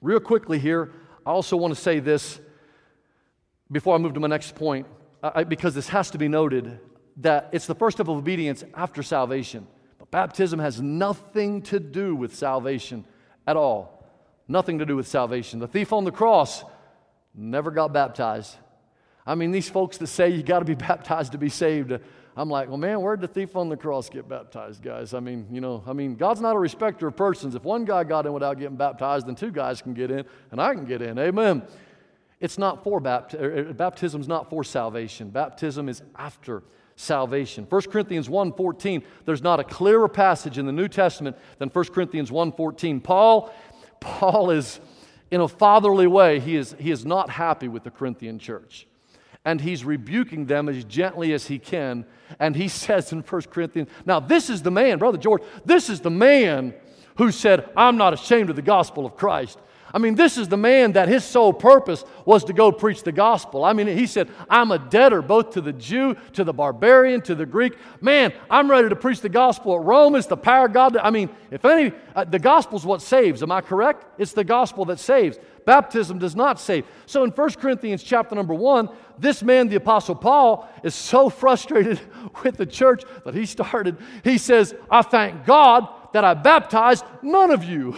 real 0.01 0.19
quickly 0.19 0.59
here, 0.59 0.91
I 1.25 1.31
also 1.31 1.55
want 1.55 1.73
to 1.73 1.79
say 1.79 1.99
this 1.99 2.39
before 3.71 3.95
I 3.95 3.97
move 3.99 4.13
to 4.15 4.19
my 4.19 4.27
next 4.27 4.55
point, 4.55 4.85
I, 5.23 5.43
because 5.43 5.73
this 5.73 5.87
has 5.89 6.11
to 6.11 6.17
be 6.17 6.27
noted 6.27 6.79
that 7.17 7.49
it's 7.51 7.67
the 7.67 7.75
first 7.75 7.97
step 7.97 8.07
of 8.07 8.17
obedience 8.17 8.63
after 8.73 9.03
salvation. 9.03 9.67
But 9.97 10.11
baptism 10.11 10.59
has 10.59 10.81
nothing 10.81 11.61
to 11.63 11.79
do 11.79 12.15
with 12.15 12.35
salvation 12.35 13.05
at 13.47 13.55
all. 13.55 14.05
Nothing 14.47 14.79
to 14.79 14.85
do 14.85 14.95
with 14.95 15.07
salvation. 15.07 15.59
The 15.59 15.67
thief 15.67 15.93
on 15.93 16.03
the 16.03 16.11
cross 16.11 16.63
never 17.33 17.71
got 17.71 17.93
baptized. 17.93 18.57
I 19.25 19.35
mean, 19.35 19.51
these 19.51 19.69
folks 19.69 19.97
that 19.97 20.07
say 20.07 20.29
you 20.29 20.43
got 20.43 20.59
to 20.59 20.65
be 20.65 20.75
baptized 20.89 21.31
to 21.33 21.37
be 21.37 21.49
saved, 21.49 21.91
uh, 21.91 21.99
I'm 22.41 22.49
like, 22.49 22.69
well, 22.69 22.77
man, 22.79 23.01
where'd 23.01 23.21
the 23.21 23.27
thief 23.27 23.55
on 23.55 23.69
the 23.69 23.77
cross 23.77 24.09
get 24.09 24.27
baptized, 24.27 24.81
guys? 24.81 25.13
I 25.13 25.19
mean, 25.19 25.45
you 25.51 25.61
know, 25.61 25.83
I 25.85 25.93
mean, 25.93 26.15
God's 26.15 26.41
not 26.41 26.55
a 26.55 26.59
respecter 26.59 27.05
of 27.05 27.15
persons. 27.15 27.53
If 27.53 27.63
one 27.63 27.85
guy 27.85 28.03
got 28.03 28.25
in 28.25 28.33
without 28.33 28.57
getting 28.57 28.77
baptized, 28.77 29.27
then 29.27 29.35
two 29.35 29.51
guys 29.51 29.79
can 29.79 29.93
get 29.93 30.09
in, 30.09 30.25
and 30.49 30.59
I 30.59 30.73
can 30.73 30.85
get 30.85 31.03
in. 31.03 31.19
Amen. 31.19 31.61
It's 32.39 32.57
not 32.57 32.83
for 32.83 32.99
baptism. 32.99 33.45
Er, 33.45 33.69
er, 33.69 33.73
baptism 33.73 34.21
is 34.21 34.27
not 34.27 34.49
for 34.49 34.63
salvation. 34.63 35.29
Baptism 35.29 35.87
is 35.87 36.01
after 36.15 36.63
salvation. 36.95 37.67
1 37.69 37.81
Corinthians 37.91 38.27
1:14, 38.27 39.03
there's 39.25 39.43
not 39.43 39.59
a 39.59 39.63
clearer 39.63 40.07
passage 40.07 40.57
in 40.57 40.65
the 40.65 40.71
New 40.71 40.87
Testament 40.87 41.37
than 41.59 41.69
1 41.69 41.93
Corinthians 41.93 42.31
1:14. 42.31 43.03
Paul, 43.03 43.53
Paul 43.99 44.49
is 44.49 44.79
in 45.29 45.41
a 45.41 45.47
fatherly 45.47 46.07
way, 46.07 46.39
he 46.39 46.55
is, 46.55 46.75
he 46.79 46.89
is 46.89 47.05
not 47.05 47.29
happy 47.29 47.67
with 47.67 47.83
the 47.83 47.91
Corinthian 47.91 48.39
church. 48.39 48.87
And 49.43 49.59
he's 49.59 49.83
rebuking 49.83 50.45
them 50.45 50.69
as 50.69 50.83
gently 50.83 51.33
as 51.33 51.47
he 51.47 51.59
can. 51.59 52.05
And 52.39 52.55
he 52.55 52.67
says 52.67 53.11
in 53.11 53.21
1 53.21 53.41
Corinthians, 53.43 53.89
now 54.05 54.19
this 54.19 54.49
is 54.49 54.61
the 54.61 54.71
man, 54.71 54.99
Brother 54.99 55.17
George, 55.17 55.41
this 55.65 55.89
is 55.89 56.01
the 56.01 56.11
man 56.11 56.73
who 57.17 57.31
said, 57.31 57.69
I'm 57.75 57.97
not 57.97 58.13
ashamed 58.13 58.49
of 58.49 58.55
the 58.55 58.61
gospel 58.61 59.05
of 59.05 59.15
Christ. 59.15 59.59
I 59.93 59.97
mean, 59.97 60.15
this 60.15 60.37
is 60.37 60.47
the 60.47 60.57
man 60.57 60.93
that 60.93 61.09
his 61.09 61.23
sole 61.23 61.51
purpose 61.51 62.05
was 62.25 62.45
to 62.45 62.53
go 62.53 62.71
preach 62.71 63.03
the 63.03 63.11
gospel. 63.11 63.65
I 63.65 63.73
mean, 63.73 63.87
he 63.87 64.07
said, 64.07 64.29
I'm 64.49 64.71
a 64.71 64.79
debtor 64.79 65.21
both 65.21 65.51
to 65.51 65.61
the 65.61 65.73
Jew, 65.73 66.15
to 66.33 66.43
the 66.43 66.53
barbarian, 66.53 67.21
to 67.23 67.35
the 67.35 67.45
Greek. 67.45 67.73
Man, 67.99 68.33
I'm 68.49 68.71
ready 68.71 68.87
to 68.87 68.95
preach 68.95 69.19
the 69.19 69.29
gospel 69.29 69.75
at 69.77 69.83
Rome. 69.83 70.15
It's 70.15 70.27
the 70.27 70.37
power 70.37 70.67
of 70.67 70.73
God. 70.73 70.95
I 70.97 71.09
mean, 71.09 71.29
if 71.49 71.65
any, 71.65 71.91
uh, 72.15 72.23
the 72.23 72.39
gospel 72.39 72.77
is 72.77 72.85
what 72.85 73.01
saves. 73.01 73.43
Am 73.43 73.51
I 73.51 73.61
correct? 73.61 74.05
It's 74.17 74.33
the 74.33 74.45
gospel 74.45 74.85
that 74.85 74.99
saves. 74.99 75.37
Baptism 75.65 76.19
does 76.19 76.35
not 76.35 76.59
save. 76.59 76.85
So 77.05 77.23
in 77.23 77.31
1 77.31 77.53
Corinthians 77.53 78.03
chapter 78.03 78.35
number 78.35 78.53
1, 78.53 78.89
this 79.17 79.43
man, 79.43 79.67
the 79.67 79.75
Apostle 79.75 80.15
Paul, 80.15 80.67
is 80.83 80.95
so 80.95 81.29
frustrated 81.29 81.99
with 82.43 82.57
the 82.57 82.65
church 82.65 83.03
that 83.25 83.33
he 83.33 83.45
started, 83.45 83.97
he 84.23 84.37
says, 84.37 84.73
I 84.89 85.01
thank 85.01 85.45
God 85.45 85.87
that 86.13 86.23
I 86.23 86.33
baptized 86.33 87.05
none 87.21 87.51
of 87.51 87.63
you. 87.63 87.95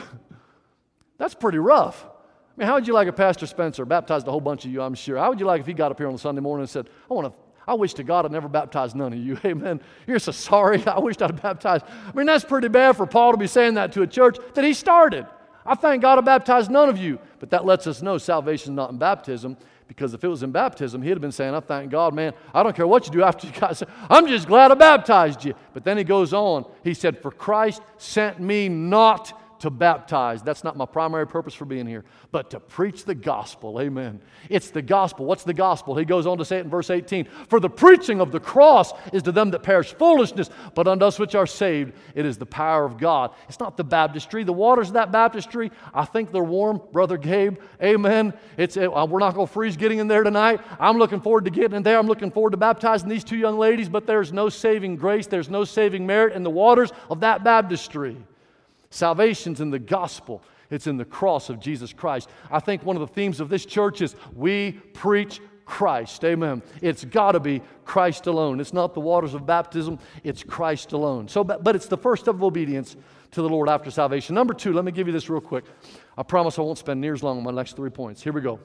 That's 1.17 1.33
pretty 1.33 1.57
rough. 1.57 2.05
I 2.05 2.09
mean, 2.57 2.67
how 2.67 2.75
would 2.75 2.87
you 2.87 2.93
like 2.93 3.07
if 3.07 3.15
Pastor 3.15 3.47
Spencer 3.47 3.85
baptized 3.85 4.27
a 4.27 4.31
whole 4.31 4.41
bunch 4.41 4.65
of 4.65 4.71
you, 4.71 4.81
I'm 4.81 4.93
sure? 4.93 5.17
How 5.17 5.29
would 5.29 5.39
you 5.39 5.45
like 5.45 5.61
if 5.61 5.67
he 5.67 5.73
got 5.73 5.91
up 5.91 5.97
here 5.97 6.07
on 6.07 6.13
a 6.13 6.19
Sunday 6.19 6.41
morning 6.41 6.63
and 6.63 6.69
said, 6.69 6.87
I 7.09 7.13
want 7.13 7.33
to 7.33 7.43
I 7.67 7.75
wish 7.75 7.93
to 7.95 8.03
God 8.03 8.25
I'd 8.25 8.31
never 8.31 8.49
baptized 8.49 8.95
none 8.95 9.13
of 9.13 9.19
you. 9.19 9.39
Amen. 9.45 9.81
You're 10.07 10.19
so 10.19 10.31
sorry. 10.31 10.85
I 10.85 10.99
wished 10.99 11.21
I'd 11.21 11.41
baptized. 11.41 11.85
I 11.87 12.15
mean, 12.15 12.25
that's 12.25 12.43
pretty 12.43 12.67
bad 12.67 12.97
for 12.97 13.05
Paul 13.05 13.31
to 13.31 13.37
be 13.37 13.47
saying 13.47 13.75
that 13.75 13.93
to 13.93 14.01
a 14.01 14.07
church 14.07 14.37
that 14.55 14.63
he 14.63 14.73
started. 14.73 15.25
I 15.65 15.75
thank 15.75 16.01
God 16.01 16.17
I 16.17 16.21
baptized 16.21 16.69
none 16.69 16.89
of 16.89 16.97
you. 16.97 17.19
But 17.39 17.49
that 17.51 17.65
lets 17.65 17.87
us 17.87 18.01
know 18.01 18.17
salvation 18.17 18.73
is 18.73 18.75
not 18.75 18.91
in 18.91 18.97
baptism 18.97 19.57
because 19.87 20.13
if 20.13 20.23
it 20.23 20.27
was 20.27 20.43
in 20.43 20.51
baptism, 20.51 21.01
he'd 21.01 21.11
have 21.11 21.21
been 21.21 21.31
saying, 21.31 21.53
I 21.53 21.59
thank 21.59 21.91
God, 21.91 22.13
man. 22.13 22.33
I 22.53 22.63
don't 22.63 22.75
care 22.75 22.87
what 22.87 23.05
you 23.05 23.13
do 23.13 23.23
after 23.23 23.47
you 23.47 23.53
got 23.53 23.77
saved. 23.77 23.91
I'm 24.09 24.27
just 24.27 24.47
glad 24.47 24.71
I 24.71 24.75
baptized 24.75 25.45
you. 25.45 25.53
But 25.73 25.83
then 25.83 25.97
he 25.97 26.03
goes 26.03 26.33
on. 26.33 26.65
He 26.83 26.93
said, 26.93 27.21
For 27.21 27.31
Christ 27.31 27.81
sent 27.97 28.39
me 28.39 28.69
not 28.69 29.39
to 29.63 29.69
baptize. 29.69 30.43
That's 30.43 30.65
not 30.65 30.75
my 30.75 30.85
primary 30.85 31.25
purpose 31.25 31.53
for 31.53 31.63
being 31.63 31.87
here, 31.87 32.03
but 32.33 32.49
to 32.49 32.59
preach 32.59 33.05
the 33.05 33.15
gospel. 33.15 33.79
Amen. 33.79 34.19
It's 34.49 34.71
the 34.71 34.81
gospel. 34.81 35.25
What's 35.25 35.45
the 35.45 35.53
gospel? 35.53 35.95
He 35.95 36.03
goes 36.03 36.27
on 36.27 36.37
to 36.39 36.43
say 36.43 36.57
it 36.57 36.65
in 36.65 36.69
verse 36.69 36.89
18 36.89 37.29
For 37.47 37.61
the 37.61 37.69
preaching 37.69 38.19
of 38.19 38.33
the 38.33 38.41
cross 38.41 38.91
is 39.13 39.23
to 39.23 39.31
them 39.31 39.51
that 39.51 39.63
perish 39.63 39.93
foolishness, 39.93 40.49
but 40.75 40.85
unto 40.85 41.05
us 41.05 41.17
which 41.17 41.33
are 41.33 41.47
saved, 41.47 41.93
it 42.13 42.25
is 42.25 42.37
the 42.37 42.45
power 42.45 42.83
of 42.83 42.97
God. 42.97 43.31
It's 43.47 43.61
not 43.61 43.77
the 43.77 43.85
baptistry. 43.85 44.43
The 44.43 44.51
waters 44.51 44.89
of 44.89 44.95
that 44.95 45.13
baptistry, 45.13 45.71
I 45.93 46.03
think 46.03 46.33
they're 46.33 46.43
warm, 46.43 46.81
Brother 46.91 47.15
Gabe. 47.15 47.57
Amen. 47.81 48.33
It's, 48.57 48.75
it, 48.75 48.93
uh, 48.93 49.05
we're 49.05 49.19
not 49.19 49.33
going 49.33 49.47
to 49.47 49.53
freeze 49.53 49.77
getting 49.77 49.99
in 49.99 50.09
there 50.09 50.23
tonight. 50.23 50.59
I'm 50.77 50.97
looking 50.97 51.21
forward 51.21 51.45
to 51.45 51.51
getting 51.51 51.77
in 51.77 51.83
there. 51.83 51.97
I'm 51.97 52.07
looking 52.07 52.31
forward 52.31 52.51
to 52.51 52.57
baptizing 52.57 53.07
these 53.07 53.23
two 53.23 53.37
young 53.37 53.57
ladies, 53.57 53.87
but 53.87 54.05
there's 54.05 54.33
no 54.33 54.49
saving 54.49 54.97
grace, 54.97 55.27
there's 55.27 55.49
no 55.49 55.63
saving 55.63 56.05
merit 56.05 56.35
in 56.35 56.43
the 56.43 56.49
waters 56.49 56.91
of 57.09 57.21
that 57.21 57.45
baptistry. 57.45 58.17
Salvation's 58.93 59.59
in 59.59 59.71
the 59.71 59.79
gospel. 59.79 60.43
It's 60.69 60.85
in 60.85 60.97
the 60.97 61.05
cross 61.05 61.49
of 61.49 61.59
Jesus 61.59 61.91
Christ. 61.93 62.29
I 62.51 62.59
think 62.59 62.83
one 62.83 62.95
of 62.95 62.99
the 62.99 63.07
themes 63.07 63.39
of 63.39 63.49
this 63.49 63.65
church 63.65 64.01
is 64.01 64.15
we 64.35 64.73
preach 64.93 65.41
Christ. 65.65 66.23
Amen. 66.23 66.61
It's 66.79 67.03
got 67.03 67.31
to 67.31 67.39
be 67.39 67.63
Christ 67.85 68.27
alone. 68.27 68.59
It's 68.59 68.73
not 68.73 68.93
the 68.93 68.99
waters 68.99 69.33
of 69.33 69.47
baptism, 69.47 69.97
it's 70.23 70.43
Christ 70.43 70.91
alone. 70.91 71.27
So, 71.27 71.43
but, 71.43 71.63
but 71.63 71.75
it's 71.75 71.87
the 71.87 71.97
first 71.97 72.23
step 72.23 72.35
of 72.35 72.43
obedience 72.43 72.95
to 73.31 73.41
the 73.41 73.49
Lord 73.49 73.67
after 73.67 73.89
salvation. 73.89 74.35
Number 74.35 74.53
two, 74.53 74.73
let 74.73 74.85
me 74.85 74.91
give 74.91 75.07
you 75.07 75.13
this 75.13 75.27
real 75.27 75.41
quick. 75.41 75.65
I 76.15 76.21
promise 76.21 76.59
I 76.59 76.61
won't 76.61 76.77
spend 76.77 77.01
near 77.01 77.13
as 77.13 77.23
long 77.23 77.37
on 77.37 77.43
my 77.43 77.51
next 77.51 77.75
three 77.75 77.89
points. 77.89 78.21
Here 78.21 78.33
we 78.33 78.41
go. 78.41 78.59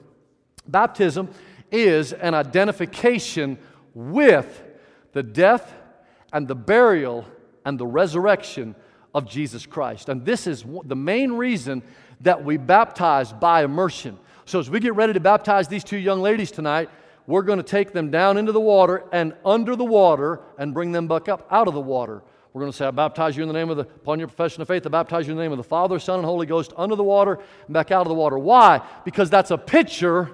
Baptism 0.67 1.29
is 1.71 2.13
an 2.13 2.35
identification 2.35 3.57
with 3.95 4.63
the 5.13 5.23
death 5.23 5.73
and 6.31 6.47
the 6.47 6.55
burial 6.55 7.25
and 7.65 7.79
the 7.79 7.87
resurrection 7.87 8.75
of 9.13 9.27
Jesus 9.27 9.65
Christ. 9.65 10.09
And 10.09 10.25
this 10.25 10.47
is 10.47 10.63
the 10.85 10.95
main 10.95 11.33
reason 11.33 11.81
that 12.21 12.43
we 12.43 12.57
baptize 12.57 13.33
by 13.33 13.63
immersion. 13.63 14.17
So, 14.45 14.59
as 14.59 14.69
we 14.69 14.79
get 14.79 14.95
ready 14.95 15.13
to 15.13 15.19
baptize 15.19 15.67
these 15.67 15.83
two 15.83 15.97
young 15.97 16.21
ladies 16.21 16.51
tonight, 16.51 16.89
we're 17.27 17.43
going 17.43 17.57
to 17.59 17.63
take 17.63 17.93
them 17.93 18.09
down 18.09 18.37
into 18.37 18.51
the 18.51 18.59
water 18.59 19.03
and 19.11 19.33
under 19.45 19.75
the 19.75 19.85
water 19.85 20.41
and 20.57 20.73
bring 20.73 20.91
them 20.91 21.07
back 21.07 21.29
up 21.29 21.47
out 21.51 21.67
of 21.67 21.75
the 21.75 21.81
water. 21.81 22.23
We're 22.51 22.61
going 22.61 22.71
to 22.71 22.77
say, 22.77 22.87
I 22.87 22.91
baptize 22.91 23.37
you 23.37 23.43
in 23.43 23.47
the 23.47 23.53
name 23.53 23.69
of 23.69 23.77
the, 23.77 23.83
upon 23.83 24.17
your 24.17 24.27
profession 24.27 24.63
of 24.63 24.67
faith, 24.67 24.85
I 24.87 24.89
baptize 24.89 25.27
you 25.27 25.33
in 25.33 25.37
the 25.37 25.43
name 25.43 25.51
of 25.51 25.59
the 25.59 25.63
Father, 25.63 25.99
Son, 25.99 26.17
and 26.17 26.25
Holy 26.25 26.47
Ghost 26.47 26.73
under 26.75 26.95
the 26.95 27.03
water 27.03 27.37
and 27.67 27.73
back 27.73 27.91
out 27.91 28.01
of 28.01 28.07
the 28.07 28.15
water. 28.15 28.39
Why? 28.39 28.81
Because 29.05 29.29
that's 29.29 29.51
a 29.51 29.57
picture 29.57 30.31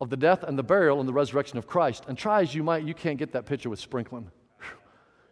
of 0.00 0.10
the 0.10 0.16
death 0.16 0.44
and 0.44 0.56
the 0.56 0.62
burial 0.62 1.00
and 1.00 1.08
the 1.08 1.12
resurrection 1.12 1.58
of 1.58 1.66
Christ. 1.66 2.04
And 2.06 2.16
try 2.16 2.42
as 2.42 2.54
you 2.54 2.62
might, 2.62 2.84
you 2.84 2.94
can't 2.94 3.18
get 3.18 3.32
that 3.32 3.44
picture 3.44 3.68
with 3.68 3.80
sprinkling. 3.80 4.30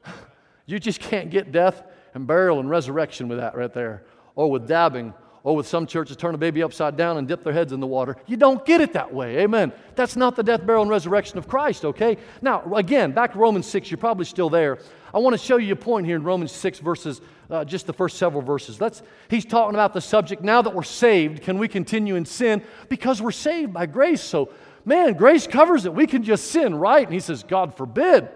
you 0.66 0.80
just 0.80 0.98
can't 0.98 1.30
get 1.30 1.52
death 1.52 1.84
and 2.14 2.26
burial 2.26 2.60
and 2.60 2.68
resurrection 2.68 3.28
with 3.28 3.38
that 3.38 3.54
right 3.54 3.72
there, 3.72 4.04
or 4.34 4.50
with 4.50 4.66
dabbing, 4.66 5.14
or 5.44 5.56
with 5.56 5.66
some 5.66 5.86
churches 5.86 6.16
turn 6.16 6.34
a 6.34 6.38
baby 6.38 6.62
upside 6.62 6.96
down 6.96 7.18
and 7.18 7.26
dip 7.26 7.42
their 7.42 7.52
heads 7.52 7.72
in 7.72 7.80
the 7.80 7.86
water. 7.86 8.16
You 8.26 8.36
don't 8.36 8.64
get 8.64 8.80
it 8.80 8.92
that 8.92 9.12
way. 9.12 9.38
Amen. 9.38 9.72
That's 9.96 10.14
not 10.14 10.36
the 10.36 10.42
death, 10.42 10.64
burial, 10.64 10.82
and 10.82 10.90
resurrection 10.90 11.38
of 11.38 11.48
Christ, 11.48 11.84
okay? 11.84 12.16
Now, 12.40 12.62
again, 12.74 13.12
back 13.12 13.32
to 13.32 13.38
Romans 13.38 13.66
6, 13.66 13.90
you're 13.90 13.98
probably 13.98 14.24
still 14.24 14.48
there. 14.48 14.78
I 15.12 15.18
want 15.18 15.34
to 15.34 15.38
show 15.38 15.56
you 15.56 15.72
a 15.72 15.76
point 15.76 16.06
here 16.06 16.16
in 16.16 16.22
Romans 16.22 16.52
6, 16.52 16.78
verses, 16.78 17.20
uh, 17.50 17.64
just 17.64 17.86
the 17.86 17.92
first 17.92 18.18
several 18.18 18.42
verses. 18.42 18.80
Let's, 18.80 19.02
he's 19.28 19.44
talking 19.44 19.74
about 19.74 19.94
the 19.94 20.00
subject 20.00 20.42
now 20.42 20.62
that 20.62 20.74
we're 20.74 20.84
saved, 20.84 21.42
can 21.42 21.58
we 21.58 21.66
continue 21.66 22.14
in 22.14 22.24
sin? 22.24 22.62
Because 22.88 23.20
we're 23.20 23.32
saved 23.32 23.72
by 23.72 23.86
grace. 23.86 24.22
So, 24.22 24.50
man, 24.84 25.14
grace 25.14 25.46
covers 25.46 25.86
it. 25.86 25.92
We 25.92 26.06
can 26.06 26.22
just 26.22 26.52
sin, 26.52 26.74
right? 26.74 27.04
And 27.04 27.12
he 27.12 27.20
says, 27.20 27.42
God 27.42 27.76
forbid. 27.76 28.28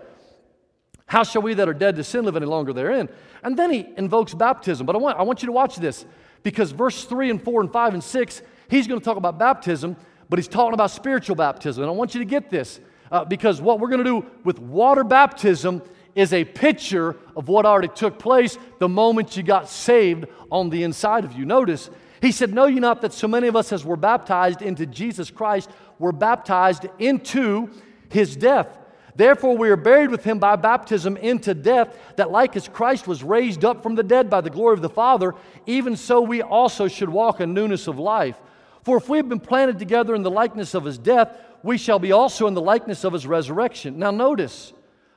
How 1.07 1.23
shall 1.23 1.43
we 1.43 1.55
that 1.55 1.69
are 1.69 1.75
dead 1.75 1.95
to 1.97 2.05
sin 2.05 2.25
live 2.25 2.37
any 2.37 2.47
longer 2.47 2.73
therein? 2.73 3.09
And 3.43 3.57
then 3.57 3.71
he 3.73 3.89
invokes 3.97 4.35
baptism. 4.35 4.87
But 4.87 4.97
I 4.97 4.99
want, 4.99 5.19
I 5.19 5.23
want 5.23 5.43
you 5.43 5.47
to 5.47 5.53
watch 5.53 5.77
this 5.77 6.05
because 6.43 6.71
verse 6.73 7.05
3 7.05 7.31
and 7.31 7.43
4 7.43 7.63
and 7.63 7.73
5 7.73 7.95
and 7.95 8.05
6, 8.05 8.43
he's 8.69 8.87
going 8.87 9.01
to 9.01 9.05
talk 9.05 9.17
about 9.17 9.39
baptism, 9.39 9.97
but 10.29 10.39
he's 10.39 10.49
talking 10.49 10.75
about 10.75 10.91
spiritual 10.91 11.37
baptism. 11.37 11.83
And 11.83 11.91
I 11.91 11.95
want 11.95 12.15
you 12.15 12.21
to 12.21 12.25
get 12.25 12.51
this 12.51 12.81
uh, 13.11 13.25
because 13.25 13.61
what 13.61 13.81
we're 13.81 13.89
going 13.89 14.05
to 14.05 14.21
do 14.21 14.27
with 14.45 14.59
water 14.59 15.05
baptism 15.05 15.83
is 16.15 16.33
a 16.33 16.45
picture 16.45 17.17
of 17.37 17.49
what 17.49 17.67
already 17.67 17.89
took 17.89 18.19
place 18.19 18.59
the 18.79 18.89
moment 18.89 19.37
you 19.37 19.43
got 19.43 19.69
saved 19.69 20.27
on 20.51 20.71
the 20.71 20.83
inside 20.83 21.25
of 21.25 21.33
you. 21.33 21.45
Notice, 21.45 21.91
he 22.23 22.33
said, 22.33 22.55
Know 22.55 22.67
you 22.67 22.81
not 22.81 23.03
that 23.03 23.13
so 23.13 23.29
many 23.29 23.49
of 23.49 23.57
us 23.57 23.73
as 23.73 23.85
were 23.85 23.97
baptized 23.97 24.63
into 24.63 24.87
Jesus 24.87 25.31
Christ 25.31 25.71
were 25.99 26.13
baptized 26.13 26.87
into 26.99 27.71
his 28.09 28.35
death? 28.35 28.79
Therefore, 29.17 29.57
we 29.57 29.71
are 29.71 29.77
buried 29.77 30.11
with 30.11 30.25
him 30.25 30.39
by 30.39 30.57
baptism 30.57 31.17
into 31.17 31.55
death, 31.55 31.97
that 32.17 32.31
like 32.31 32.55
as 32.55 32.69
Christ 32.69 33.09
was 33.09 33.23
raised 33.23 33.65
up 33.65 33.83
from 33.83 33.95
the 33.95 34.03
dead 34.03 34.29
by 34.29 34.43
the 34.43 34.51
glory 34.51 34.75
of 34.75 34.83
the 34.83 34.91
Father, 34.91 35.35
even 35.65 35.97
so 35.97 36.21
we 36.21 36.43
also 36.43 36.87
should 36.87 37.09
walk 37.09 37.41
in 37.41 37.55
newness 37.55 37.87
of 37.87 37.99
life. 37.99 38.37
For 38.85 38.99
if 38.99 39.09
we 39.09 39.17
have 39.17 39.29
been 39.29 39.41
planted 39.41 39.79
together 39.79 40.15
in 40.15 40.23
the 40.23 40.31
likeness 40.31 40.75
of 40.75 40.85
his 40.85 40.99
death, 40.99 41.37
we 41.63 41.79
shall 41.79 41.99
be 41.99 42.13
also 42.13 42.47
in 42.47 42.55
the 42.55 42.61
likeness 42.61 43.05
of 43.05 43.15
his 43.15 43.27
resurrection. 43.27 43.99
Now, 43.99 44.11
notice, 44.11 44.73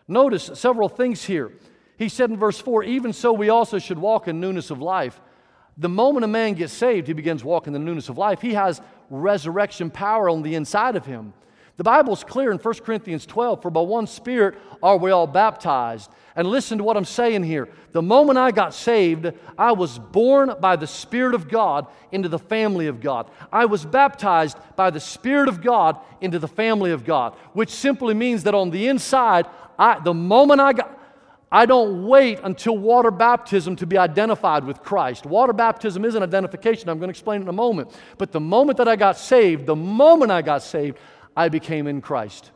notice 0.07 0.49
several 0.53 0.89
things 0.89 1.25
here. 1.25 1.51
He 1.97 2.07
said 2.07 2.29
in 2.29 2.38
verse 2.38 2.57
4, 2.57 2.85
even 2.85 3.12
so 3.12 3.33
we 3.33 3.49
also 3.49 3.77
should 3.77 3.99
walk 3.99 4.29
in 4.29 4.39
newness 4.39 4.71
of 4.71 4.81
life. 4.81 5.19
The 5.77 5.89
moment 5.89 6.23
a 6.23 6.27
man 6.27 6.53
gets 6.53 6.73
saved, 6.73 7.07
he 7.07 7.13
begins 7.13 7.43
walking 7.43 7.73
the 7.73 7.79
newness 7.79 8.09
of 8.09 8.17
life. 8.17 8.41
He 8.41 8.53
has 8.53 8.81
resurrection 9.09 9.89
power 9.89 10.29
on 10.29 10.41
the 10.41 10.55
inside 10.55 10.95
of 10.95 11.05
him. 11.05 11.33
The 11.80 11.86
Bible's 11.86 12.26
clear 12.26 12.52
in 12.52 12.58
1 12.58 12.74
Corinthians 12.80 13.26
12 13.26 13.62
for 13.62 13.72
by 13.72 13.80
one 13.80 14.06
Spirit 14.06 14.56
are 14.84 14.98
we 14.98 15.12
all 15.12 15.26
baptized. 15.26 16.12
And 16.36 16.46
listen 16.46 16.78
to 16.78 16.84
what 16.84 16.98
I'm 16.98 17.06
saying 17.06 17.44
here. 17.44 17.70
The 17.94 18.02
moment 18.02 18.38
I 18.38 18.52
got 18.52 18.74
saved, 18.74 19.32
I 19.58 19.72
was 19.72 19.98
born 19.98 20.56
by 20.60 20.76
the 20.76 20.86
Spirit 20.86 21.36
of 21.36 21.48
God 21.48 21.88
into 22.12 22.28
the 22.28 22.38
family 22.38 22.88
of 22.88 23.00
God. 23.00 23.32
I 23.50 23.63
was 23.63 23.86
baptized 23.86 24.58
by 24.76 24.89
the 24.89 25.00
Spirit 25.00 25.48
of 25.48 25.62
God 25.63 25.98
into 26.20 26.38
the 26.38 26.50
family 26.50 26.92
of 26.92 27.06
God, 27.06 27.34
which 27.54 27.70
simply 27.70 28.13
means 28.13 28.44
that 28.44 28.54
on 28.54 28.72
the 28.72 28.89
inside, 28.89 29.48
I, 29.78 30.02
the 30.04 30.13
moment 30.13 30.60
I 30.60 30.74
got, 30.74 31.00
I 31.50 31.65
don't 31.65 32.06
wait 32.06 32.42
until 32.44 32.78
water 32.78 33.10
baptism 33.10 33.78
to 33.78 33.88
be 33.88 33.98
identified 33.98 34.65
with 34.65 34.84
Christ. 34.84 35.26
Water 35.26 35.54
baptism 35.54 36.04
is 36.04 36.15
an 36.15 36.24
identification. 36.24 36.89
I'm 36.89 37.00
going 37.00 37.08
to 37.08 37.12
explain 37.12 37.42
in 37.42 37.48
a 37.48 37.54
moment. 37.54 37.98
But 38.18 38.34
the 38.34 38.42
moment 38.42 38.78
that 38.80 38.89
I 38.89 38.98
got 38.98 39.18
saved, 39.18 39.65
the 39.65 39.78
moment 39.78 40.30
I 40.30 40.42
got 40.42 40.62
saved, 40.62 40.98
I 41.39 41.47
became 41.47 41.88
in 41.88 42.02
Christ. 42.02 42.52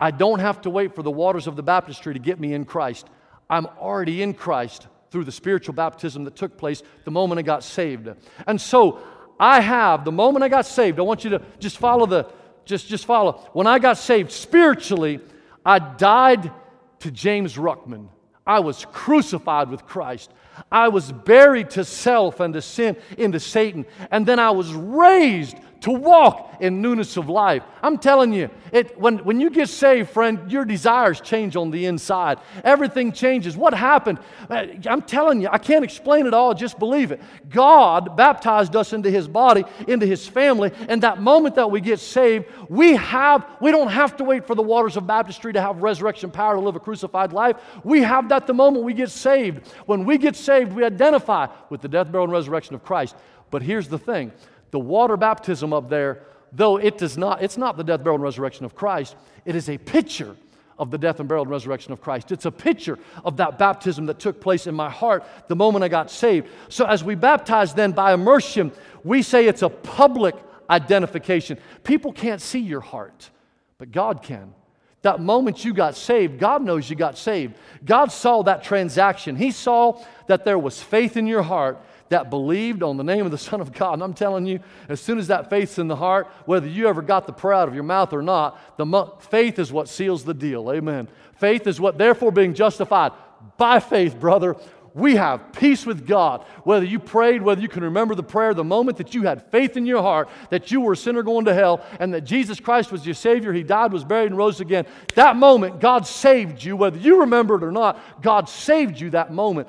I 0.00 0.10
don't 0.10 0.40
have 0.40 0.60
to 0.62 0.70
wait 0.70 0.96
for 0.96 1.04
the 1.04 1.12
waters 1.12 1.46
of 1.46 1.54
the 1.54 1.62
baptistry 1.62 2.12
to 2.12 2.18
get 2.18 2.40
me 2.40 2.54
in 2.54 2.64
Christ. 2.64 3.06
I'm 3.48 3.66
already 3.78 4.20
in 4.20 4.34
Christ 4.34 4.88
through 5.12 5.22
the 5.22 5.30
spiritual 5.30 5.74
baptism 5.74 6.24
that 6.24 6.34
took 6.34 6.58
place 6.58 6.82
the 7.04 7.12
moment 7.12 7.38
I 7.38 7.42
got 7.42 7.62
saved. 7.62 8.08
And 8.48 8.60
so 8.60 8.98
I 9.38 9.60
have, 9.60 10.04
the 10.04 10.10
moment 10.10 10.42
I 10.42 10.48
got 10.48 10.66
saved, 10.66 10.98
I 10.98 11.02
want 11.02 11.22
you 11.22 11.30
to 11.30 11.42
just 11.60 11.78
follow 11.78 12.04
the, 12.04 12.26
just, 12.64 12.88
just 12.88 13.06
follow. 13.06 13.48
When 13.52 13.68
I 13.68 13.78
got 13.78 13.96
saved 13.96 14.32
spiritually, 14.32 15.20
I 15.64 15.78
died 15.78 16.50
to 16.98 17.12
James 17.12 17.54
Ruckman. 17.54 18.08
I 18.44 18.58
was 18.58 18.84
crucified 18.86 19.70
with 19.70 19.86
Christ. 19.86 20.32
I 20.72 20.88
was 20.88 21.12
buried 21.12 21.70
to 21.70 21.84
self 21.84 22.40
and 22.40 22.54
to 22.54 22.60
sin, 22.60 22.96
into 23.18 23.38
Satan. 23.38 23.86
And 24.10 24.26
then 24.26 24.40
I 24.40 24.50
was 24.50 24.72
raised 24.72 25.56
to 25.80 25.90
walk 25.90 26.56
in 26.60 26.80
newness 26.80 27.16
of 27.16 27.28
life. 27.28 27.62
I'm 27.82 27.98
telling 27.98 28.32
you, 28.32 28.50
it, 28.72 28.98
when, 28.98 29.18
when 29.18 29.40
you 29.40 29.50
get 29.50 29.68
saved, 29.68 30.10
friend, 30.10 30.50
your 30.50 30.64
desires 30.64 31.20
change 31.20 31.56
on 31.56 31.70
the 31.70 31.86
inside. 31.86 32.38
Everything 32.64 33.12
changes. 33.12 33.56
What 33.56 33.74
happened? 33.74 34.18
Uh, 34.48 34.66
I'm 34.88 35.02
telling 35.02 35.40
you, 35.40 35.48
I 35.50 35.58
can't 35.58 35.84
explain 35.84 36.26
it 36.26 36.34
all, 36.34 36.54
just 36.54 36.78
believe 36.78 37.12
it. 37.12 37.20
God 37.48 38.16
baptized 38.16 38.74
us 38.74 38.92
into 38.92 39.10
His 39.10 39.28
body, 39.28 39.64
into 39.86 40.06
His 40.06 40.26
family, 40.26 40.72
and 40.88 41.02
that 41.02 41.20
moment 41.20 41.54
that 41.56 41.70
we 41.70 41.80
get 41.80 42.00
saved, 42.00 42.46
we 42.68 42.96
have, 42.96 43.46
we 43.60 43.70
don't 43.70 43.90
have 43.90 44.16
to 44.16 44.24
wait 44.24 44.46
for 44.46 44.54
the 44.54 44.62
waters 44.62 44.96
of 44.96 45.06
baptistry 45.06 45.52
to 45.52 45.60
have 45.60 45.82
resurrection 45.82 46.30
power 46.30 46.54
to 46.54 46.60
live 46.60 46.76
a 46.76 46.80
crucified 46.80 47.32
life. 47.32 47.56
We 47.84 48.02
have 48.02 48.28
that 48.30 48.46
the 48.46 48.54
moment 48.54 48.84
we 48.84 48.94
get 48.94 49.10
saved. 49.10 49.68
When 49.86 50.04
we 50.04 50.18
get 50.18 50.36
saved, 50.36 50.72
we 50.72 50.84
identify 50.84 51.48
with 51.70 51.82
the 51.82 51.88
death, 51.88 52.10
burial, 52.10 52.24
and 52.24 52.32
resurrection 52.32 52.74
of 52.74 52.82
Christ. 52.82 53.14
But 53.50 53.62
here's 53.62 53.88
the 53.88 53.98
thing 53.98 54.32
the 54.76 54.80
water 54.80 55.16
baptism 55.16 55.72
up 55.72 55.88
there, 55.88 56.20
though 56.52 56.76
it 56.76 56.98
does 56.98 57.16
not, 57.16 57.42
it's 57.42 57.56
not 57.56 57.78
the 57.78 57.82
death, 57.82 58.04
burial, 58.04 58.16
and 58.16 58.22
resurrection 58.22 58.66
of 58.66 58.74
Christ, 58.74 59.16
it 59.46 59.56
is 59.56 59.70
a 59.70 59.78
picture 59.78 60.36
of 60.78 60.90
the 60.90 60.98
death 60.98 61.18
and 61.18 61.26
burial 61.26 61.44
and 61.44 61.50
resurrection 61.50 61.94
of 61.94 62.02
Christ. 62.02 62.30
It's 62.30 62.44
a 62.44 62.50
picture 62.50 62.98
of 63.24 63.38
that 63.38 63.58
baptism 63.58 64.04
that 64.04 64.18
took 64.18 64.38
place 64.38 64.66
in 64.66 64.74
my 64.74 64.90
heart 64.90 65.24
the 65.48 65.56
moment 65.56 65.82
I 65.82 65.88
got 65.88 66.10
saved. 66.10 66.48
So 66.68 66.84
as 66.84 67.02
we 67.02 67.14
baptize 67.14 67.72
then 67.72 67.92
by 67.92 68.12
immersion, 68.12 68.70
we 69.02 69.22
say 69.22 69.46
it's 69.46 69.62
a 69.62 69.70
public 69.70 70.34
identification. 70.68 71.56
People 71.82 72.12
can't 72.12 72.42
see 72.42 72.60
your 72.60 72.82
heart, 72.82 73.30
but 73.78 73.92
God 73.92 74.22
can. 74.22 74.52
That 75.00 75.20
moment 75.20 75.64
you 75.64 75.72
got 75.72 75.96
saved, 75.96 76.38
God 76.38 76.62
knows 76.62 76.90
you 76.90 76.96
got 76.96 77.16
saved. 77.16 77.54
God 77.82 78.12
saw 78.12 78.42
that 78.42 78.62
transaction. 78.62 79.36
He 79.36 79.52
saw 79.52 80.04
that 80.26 80.44
there 80.44 80.58
was 80.58 80.82
faith 80.82 81.16
in 81.16 81.26
your 81.26 81.44
heart 81.44 81.78
that 82.08 82.30
believed 82.30 82.82
on 82.82 82.96
the 82.96 83.04
name 83.04 83.24
of 83.24 83.30
the 83.32 83.38
Son 83.38 83.60
of 83.60 83.72
God. 83.72 83.94
And 83.94 84.02
I'm 84.02 84.14
telling 84.14 84.46
you, 84.46 84.60
as 84.88 85.00
soon 85.00 85.18
as 85.18 85.26
that 85.28 85.50
faith's 85.50 85.78
in 85.78 85.88
the 85.88 85.96
heart, 85.96 86.28
whether 86.44 86.66
you 86.66 86.88
ever 86.88 87.02
got 87.02 87.26
the 87.26 87.32
prayer 87.32 87.54
out 87.54 87.68
of 87.68 87.74
your 87.74 87.84
mouth 87.84 88.12
or 88.12 88.22
not, 88.22 88.76
the 88.76 88.86
mo- 88.86 89.16
faith 89.18 89.58
is 89.58 89.72
what 89.72 89.88
seals 89.88 90.24
the 90.24 90.34
deal. 90.34 90.70
Amen. 90.70 91.08
Faith 91.34 91.66
is 91.66 91.80
what, 91.80 91.98
therefore, 91.98 92.30
being 92.30 92.54
justified 92.54 93.12
by 93.56 93.80
faith, 93.80 94.18
brother, 94.18 94.56
we 94.96 95.16
have 95.16 95.52
peace 95.52 95.84
with 95.84 96.06
God. 96.06 96.42
Whether 96.64 96.86
you 96.86 96.98
prayed, 96.98 97.42
whether 97.42 97.60
you 97.60 97.68
can 97.68 97.84
remember 97.84 98.14
the 98.14 98.22
prayer, 98.22 98.54
the 98.54 98.64
moment 98.64 98.96
that 98.96 99.14
you 99.14 99.24
had 99.24 99.42
faith 99.50 99.76
in 99.76 99.84
your 99.84 100.00
heart 100.00 100.30
that 100.48 100.70
you 100.70 100.80
were 100.80 100.94
a 100.94 100.96
sinner 100.96 101.22
going 101.22 101.44
to 101.44 101.54
hell 101.54 101.84
and 102.00 102.14
that 102.14 102.22
Jesus 102.22 102.58
Christ 102.58 102.90
was 102.90 103.04
your 103.04 103.14
Savior, 103.14 103.52
He 103.52 103.62
died, 103.62 103.92
was 103.92 104.04
buried, 104.04 104.28
and 104.28 104.38
rose 104.38 104.60
again, 104.60 104.86
that 105.14 105.36
moment, 105.36 105.80
God 105.80 106.06
saved 106.06 106.64
you. 106.64 106.76
Whether 106.76 106.98
you 106.98 107.20
remember 107.20 107.56
it 107.56 107.62
or 107.62 107.72
not, 107.72 108.22
God 108.22 108.48
saved 108.48 108.98
you 108.98 109.10
that 109.10 109.30
moment, 109.30 109.68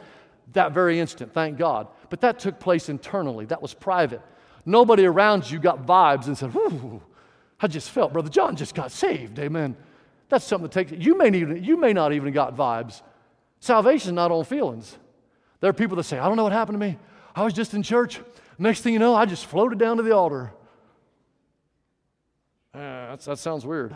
that 0.53 0.71
very 0.71 0.97
instant. 0.97 1.33
Thank 1.33 1.57
God. 1.57 1.87
But 2.09 2.21
that 2.21 2.39
took 2.39 2.59
place 2.59 2.89
internally, 2.89 3.45
that 3.45 3.61
was 3.61 3.73
private. 3.73 4.21
Nobody 4.65 5.05
around 5.05 5.49
you 5.49 5.59
got 5.59 5.85
vibes 5.85 6.27
and 6.27 6.37
said, 6.37 6.53
Whoo, 6.53 7.01
I 7.59 7.67
just 7.67 7.89
felt, 7.89 8.13
Brother 8.13 8.29
John 8.29 8.55
just 8.55 8.75
got 8.75 8.91
saved. 8.91 9.39
Amen. 9.39 9.75
That's 10.29 10.45
something 10.45 10.69
that 10.69 10.73
takes, 10.73 10.91
you 10.91 11.17
may, 11.17 11.29
need, 11.29 11.65
you 11.65 11.77
may 11.77 11.93
not 11.93 12.13
even 12.13 12.33
got 12.33 12.55
vibes. 12.55 13.01
Salvation 13.59 14.09
is 14.09 14.13
not 14.13 14.31
on 14.31 14.43
feelings. 14.43 14.97
There 15.61 15.69
are 15.69 15.73
people 15.73 15.95
that 15.95 16.03
say, 16.03 16.19
I 16.19 16.27
don't 16.27 16.35
know 16.35 16.43
what 16.43 16.51
happened 16.51 16.79
to 16.79 16.85
me. 16.85 16.97
I 17.35 17.43
was 17.43 17.53
just 17.53 17.73
in 17.73 17.81
church. 17.81 18.19
Next 18.59 18.81
thing 18.81 18.93
you 18.93 18.99
know, 18.99 19.15
I 19.15 19.25
just 19.25 19.45
floated 19.45 19.79
down 19.79 19.97
to 19.97 20.03
the 20.03 20.15
altar. 20.15 20.51
Uh, 22.73 23.15
that 23.15 23.39
sounds 23.39 23.65
weird. 23.65 23.95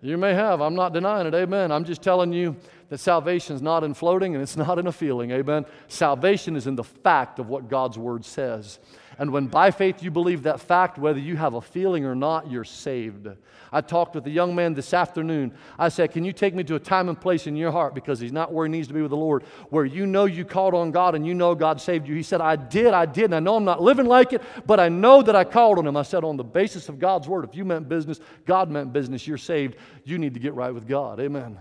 You 0.00 0.16
may 0.16 0.32
have. 0.32 0.60
I'm 0.60 0.74
not 0.74 0.92
denying 0.92 1.26
it. 1.26 1.34
Amen. 1.34 1.72
I'm 1.72 1.84
just 1.84 2.02
telling 2.02 2.32
you 2.32 2.56
that 2.88 2.98
salvation 2.98 3.54
is 3.54 3.62
not 3.62 3.84
in 3.84 3.94
floating 3.94 4.34
and 4.34 4.42
it's 4.42 4.56
not 4.56 4.78
in 4.78 4.86
a 4.86 4.92
feeling. 4.92 5.30
Amen. 5.30 5.66
Salvation 5.88 6.56
is 6.56 6.66
in 6.66 6.74
the 6.74 6.84
fact 6.84 7.38
of 7.38 7.48
what 7.48 7.68
God's 7.68 7.98
word 7.98 8.24
says. 8.24 8.78
And 9.18 9.32
when 9.32 9.48
by 9.48 9.72
faith 9.72 10.02
you 10.02 10.10
believe 10.10 10.44
that 10.44 10.60
fact, 10.60 10.96
whether 10.96 11.18
you 11.18 11.36
have 11.36 11.54
a 11.54 11.60
feeling 11.60 12.04
or 12.04 12.14
not, 12.14 12.50
you're 12.50 12.64
saved. 12.64 13.28
I 13.72 13.80
talked 13.80 14.14
with 14.14 14.26
a 14.26 14.30
young 14.30 14.54
man 14.54 14.74
this 14.74 14.94
afternoon. 14.94 15.52
I 15.78 15.88
said, 15.88 16.12
Can 16.12 16.24
you 16.24 16.32
take 16.32 16.54
me 16.54 16.64
to 16.64 16.76
a 16.76 16.80
time 16.80 17.08
and 17.08 17.20
place 17.20 17.46
in 17.46 17.56
your 17.56 17.72
heart 17.72 17.94
because 17.94 18.20
he's 18.20 18.32
not 18.32 18.52
where 18.52 18.64
he 18.64 18.70
needs 18.70 18.88
to 18.88 18.94
be 18.94 19.02
with 19.02 19.10
the 19.10 19.16
Lord, 19.16 19.42
where 19.70 19.84
you 19.84 20.06
know 20.06 20.24
you 20.24 20.44
called 20.44 20.72
on 20.72 20.92
God 20.92 21.14
and 21.16 21.26
you 21.26 21.34
know 21.34 21.54
God 21.54 21.80
saved 21.80 22.06
you? 22.06 22.14
He 22.14 22.22
said, 22.22 22.40
I 22.40 22.56
did, 22.56 22.94
I 22.94 23.06
did, 23.06 23.24
and 23.24 23.34
I 23.34 23.40
know 23.40 23.56
I'm 23.56 23.64
not 23.64 23.82
living 23.82 24.06
like 24.06 24.32
it, 24.32 24.42
but 24.66 24.78
I 24.80 24.88
know 24.88 25.20
that 25.20 25.36
I 25.36 25.44
called 25.44 25.78
on 25.78 25.86
him. 25.86 25.96
I 25.96 26.02
said, 26.02 26.22
On 26.22 26.36
the 26.36 26.44
basis 26.44 26.88
of 26.88 26.98
God's 26.98 27.28
word, 27.28 27.44
if 27.44 27.54
you 27.54 27.64
meant 27.64 27.88
business, 27.88 28.20
God 28.46 28.70
meant 28.70 28.92
business, 28.92 29.26
you're 29.26 29.36
saved. 29.36 29.76
You 30.04 30.16
need 30.18 30.34
to 30.34 30.40
get 30.40 30.54
right 30.54 30.72
with 30.72 30.86
God. 30.86 31.20
Amen. 31.20 31.58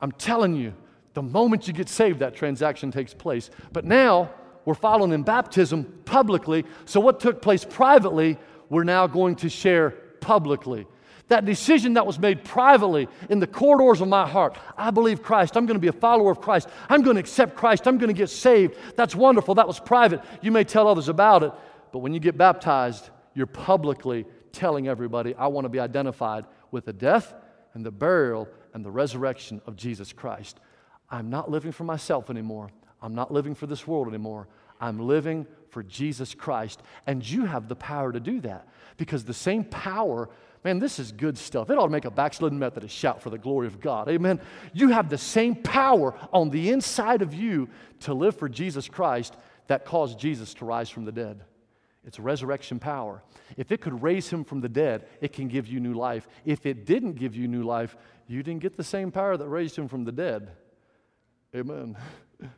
I'm 0.00 0.12
telling 0.12 0.54
you, 0.54 0.74
the 1.14 1.22
moment 1.22 1.66
you 1.66 1.72
get 1.72 1.88
saved, 1.88 2.20
that 2.20 2.34
transaction 2.34 2.92
takes 2.92 3.14
place. 3.14 3.50
But 3.72 3.84
now, 3.84 4.30
we're 4.64 4.74
following 4.74 5.12
in 5.12 5.22
baptism 5.22 5.84
publicly. 6.04 6.64
So, 6.84 7.00
what 7.00 7.20
took 7.20 7.42
place 7.42 7.64
privately, 7.64 8.38
we're 8.68 8.84
now 8.84 9.06
going 9.06 9.36
to 9.36 9.48
share 9.48 9.90
publicly. 10.20 10.86
That 11.28 11.44
decision 11.44 11.94
that 11.94 12.06
was 12.06 12.18
made 12.18 12.42
privately 12.42 13.08
in 13.28 13.38
the 13.38 13.46
corridors 13.46 14.00
of 14.00 14.08
my 14.08 14.26
heart. 14.26 14.56
I 14.76 14.90
believe 14.90 15.22
Christ. 15.22 15.56
I'm 15.56 15.66
going 15.66 15.76
to 15.76 15.80
be 15.80 15.88
a 15.88 15.92
follower 15.92 16.30
of 16.30 16.40
Christ. 16.40 16.68
I'm 16.88 17.02
going 17.02 17.16
to 17.16 17.20
accept 17.20 17.54
Christ. 17.54 17.86
I'm 17.86 17.98
going 17.98 18.08
to 18.08 18.18
get 18.18 18.30
saved. 18.30 18.76
That's 18.96 19.14
wonderful. 19.14 19.54
That 19.56 19.66
was 19.66 19.78
private. 19.78 20.22
You 20.40 20.50
may 20.50 20.64
tell 20.64 20.88
others 20.88 21.08
about 21.08 21.42
it. 21.42 21.52
But 21.92 21.98
when 21.98 22.14
you 22.14 22.20
get 22.20 22.38
baptized, 22.38 23.10
you're 23.34 23.46
publicly 23.46 24.24
telling 24.52 24.88
everybody, 24.88 25.34
I 25.34 25.48
want 25.48 25.66
to 25.66 25.68
be 25.68 25.80
identified 25.80 26.46
with 26.70 26.86
the 26.86 26.92
death 26.92 27.34
and 27.74 27.84
the 27.84 27.90
burial 27.90 28.48
and 28.74 28.84
the 28.84 28.90
resurrection 28.90 29.60
of 29.66 29.76
Jesus 29.76 30.12
Christ. 30.12 30.58
I'm 31.10 31.30
not 31.30 31.50
living 31.50 31.72
for 31.72 31.84
myself 31.84 32.30
anymore. 32.30 32.70
I'm 33.00 33.14
not 33.14 33.32
living 33.32 33.54
for 33.54 33.66
this 33.66 33.86
world 33.86 34.08
anymore. 34.08 34.48
I'm 34.80 34.98
living 34.98 35.46
for 35.70 35.82
Jesus 35.82 36.34
Christ. 36.34 36.82
And 37.06 37.28
you 37.28 37.44
have 37.44 37.68
the 37.68 37.76
power 37.76 38.12
to 38.12 38.20
do 38.20 38.40
that 38.42 38.68
because 38.96 39.24
the 39.24 39.34
same 39.34 39.64
power, 39.64 40.28
man, 40.64 40.78
this 40.78 40.98
is 40.98 41.12
good 41.12 41.38
stuff. 41.38 41.70
It 41.70 41.78
ought 41.78 41.86
to 41.86 41.92
make 41.92 42.04
a 42.04 42.10
backslidden 42.10 42.58
Methodist 42.58 42.94
shout 42.94 43.22
for 43.22 43.30
the 43.30 43.38
glory 43.38 43.66
of 43.66 43.80
God. 43.80 44.08
Amen. 44.08 44.40
You 44.72 44.90
have 44.90 45.08
the 45.08 45.18
same 45.18 45.54
power 45.56 46.14
on 46.32 46.50
the 46.50 46.70
inside 46.70 47.22
of 47.22 47.34
you 47.34 47.68
to 48.00 48.14
live 48.14 48.36
for 48.36 48.48
Jesus 48.48 48.88
Christ 48.88 49.36
that 49.68 49.84
caused 49.84 50.18
Jesus 50.18 50.54
to 50.54 50.64
rise 50.64 50.90
from 50.90 51.04
the 51.04 51.12
dead. 51.12 51.42
It's 52.04 52.18
resurrection 52.18 52.78
power. 52.78 53.22
If 53.56 53.72
it 53.72 53.80
could 53.80 54.02
raise 54.02 54.30
him 54.30 54.44
from 54.44 54.60
the 54.60 54.68
dead, 54.68 55.06
it 55.20 55.32
can 55.32 55.48
give 55.48 55.66
you 55.66 55.80
new 55.80 55.94
life. 55.94 56.28
If 56.44 56.64
it 56.64 56.86
didn't 56.86 57.14
give 57.14 57.36
you 57.36 57.48
new 57.48 57.62
life, 57.62 57.96
you 58.26 58.42
didn't 58.42 58.62
get 58.62 58.76
the 58.76 58.84
same 58.84 59.10
power 59.10 59.36
that 59.36 59.48
raised 59.48 59.76
him 59.76 59.88
from 59.88 60.04
the 60.04 60.12
dead. 60.12 60.50
Amen. 61.54 61.96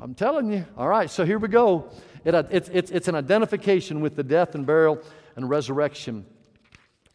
I'm 0.00 0.14
telling 0.14 0.52
you. 0.52 0.64
All 0.76 0.88
right, 0.88 1.10
so 1.10 1.24
here 1.24 1.38
we 1.38 1.48
go. 1.48 1.90
It, 2.24 2.34
it's, 2.50 2.68
it's, 2.68 2.90
it's 2.90 3.08
an 3.08 3.14
identification 3.14 4.00
with 4.00 4.16
the 4.16 4.22
death 4.22 4.54
and 4.54 4.66
burial 4.66 5.00
and 5.36 5.48
resurrection 5.48 6.26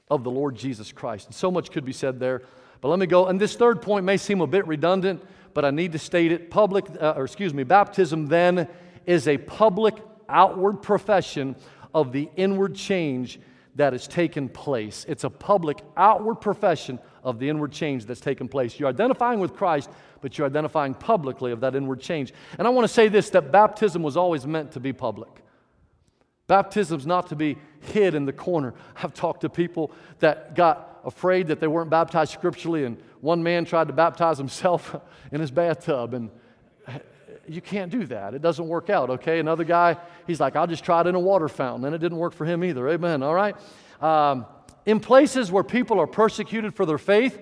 of 0.09 0.23
the 0.23 0.31
Lord 0.31 0.55
Jesus 0.55 0.91
Christ. 0.91 1.27
And 1.27 1.35
so 1.35 1.49
much 1.49 1.71
could 1.71 1.85
be 1.85 1.93
said 1.93 2.19
there, 2.19 2.43
But 2.81 2.89
let 2.89 2.99
me 2.99 3.05
go, 3.05 3.27
and 3.27 3.39
this 3.39 3.55
third 3.55 3.81
point 3.81 4.05
may 4.05 4.17
seem 4.17 4.41
a 4.41 4.47
bit 4.47 4.67
redundant, 4.67 5.23
but 5.53 5.65
I 5.65 5.71
need 5.71 5.91
to 5.93 5.99
state 5.99 6.31
it. 6.31 6.49
Public, 6.49 6.85
uh, 6.99 7.13
or 7.15 7.25
excuse 7.25 7.53
me, 7.53 7.63
baptism 7.63 8.27
then 8.27 8.67
is 9.05 9.27
a 9.27 9.37
public 9.37 9.95
outward 10.33 10.81
profession 10.81 11.55
of 11.93 12.11
the 12.11 12.29
inward 12.35 12.75
change 12.75 13.39
that 13.75 13.93
has 13.93 14.07
taken 14.07 14.49
place. 14.49 15.05
It's 15.07 15.23
a 15.23 15.29
public 15.29 15.79
outward 15.97 16.35
profession 16.35 16.99
of 17.23 17.39
the 17.39 17.49
inward 17.49 17.71
change 17.71 18.05
that's 18.05 18.19
taken 18.19 18.47
place. 18.47 18.79
You're 18.79 18.89
identifying 18.89 19.39
with 19.39 19.53
Christ, 19.53 19.89
but 20.21 20.37
you're 20.37 20.47
identifying 20.47 20.93
publicly 20.93 21.51
of 21.51 21.61
that 21.61 21.75
inward 21.75 21.99
change. 21.99 22.33
And 22.57 22.67
I 22.67 22.71
want 22.71 22.85
to 22.85 22.93
say 22.93 23.07
this 23.07 23.29
that 23.31 23.51
baptism 23.51 24.03
was 24.03 24.17
always 24.17 24.45
meant 24.45 24.71
to 24.73 24.79
be 24.79 24.93
public. 24.93 25.29
Baptism's 26.47 27.07
not 27.07 27.27
to 27.29 27.35
be 27.35 27.57
hid 27.79 28.15
in 28.15 28.25
the 28.25 28.33
corner. 28.33 28.73
I've 29.01 29.13
talked 29.13 29.41
to 29.41 29.49
people 29.49 29.91
that 30.19 30.55
got 30.55 30.99
afraid 31.05 31.47
that 31.47 31.59
they 31.59 31.67
weren't 31.67 31.89
baptized 31.89 32.33
scripturally, 32.33 32.83
and 32.83 32.97
one 33.21 33.41
man 33.41 33.65
tried 33.65 33.87
to 33.87 33.93
baptize 33.93 34.37
himself 34.37 34.95
in 35.31 35.39
his 35.39 35.51
bathtub, 35.51 36.13
and 36.13 36.29
you 37.47 37.62
can't 37.62 37.91
do 37.91 38.06
that. 38.08 38.34
It 38.34 38.41
doesn't 38.41 38.67
work 38.67 38.89
out, 38.89 39.10
okay? 39.10 39.39
Another 39.39 39.63
guy, 39.63 39.97
he's 40.27 40.39
like, 40.39 40.56
I'll 40.56 40.67
just 40.67 40.84
try 40.84 41.01
it 41.01 41.08
in 41.08 41.15
a 41.15 41.19
water 41.19 41.49
fountain, 41.49 41.86
and 41.86 41.95
it 41.95 41.99
didn't 41.99 42.17
work 42.17 42.34
for 42.34 42.45
him 42.45 42.63
either. 42.63 42.88
Amen, 42.89 43.23
all 43.23 43.34
right? 43.34 43.56
Um, 44.01 44.45
in 44.86 44.99
places 44.99 45.51
where 45.51 45.63
people 45.63 45.99
are 45.99 46.08
persecuted 46.08 46.73
for 46.73 46.86
their 46.86 46.97
faith, 46.97 47.39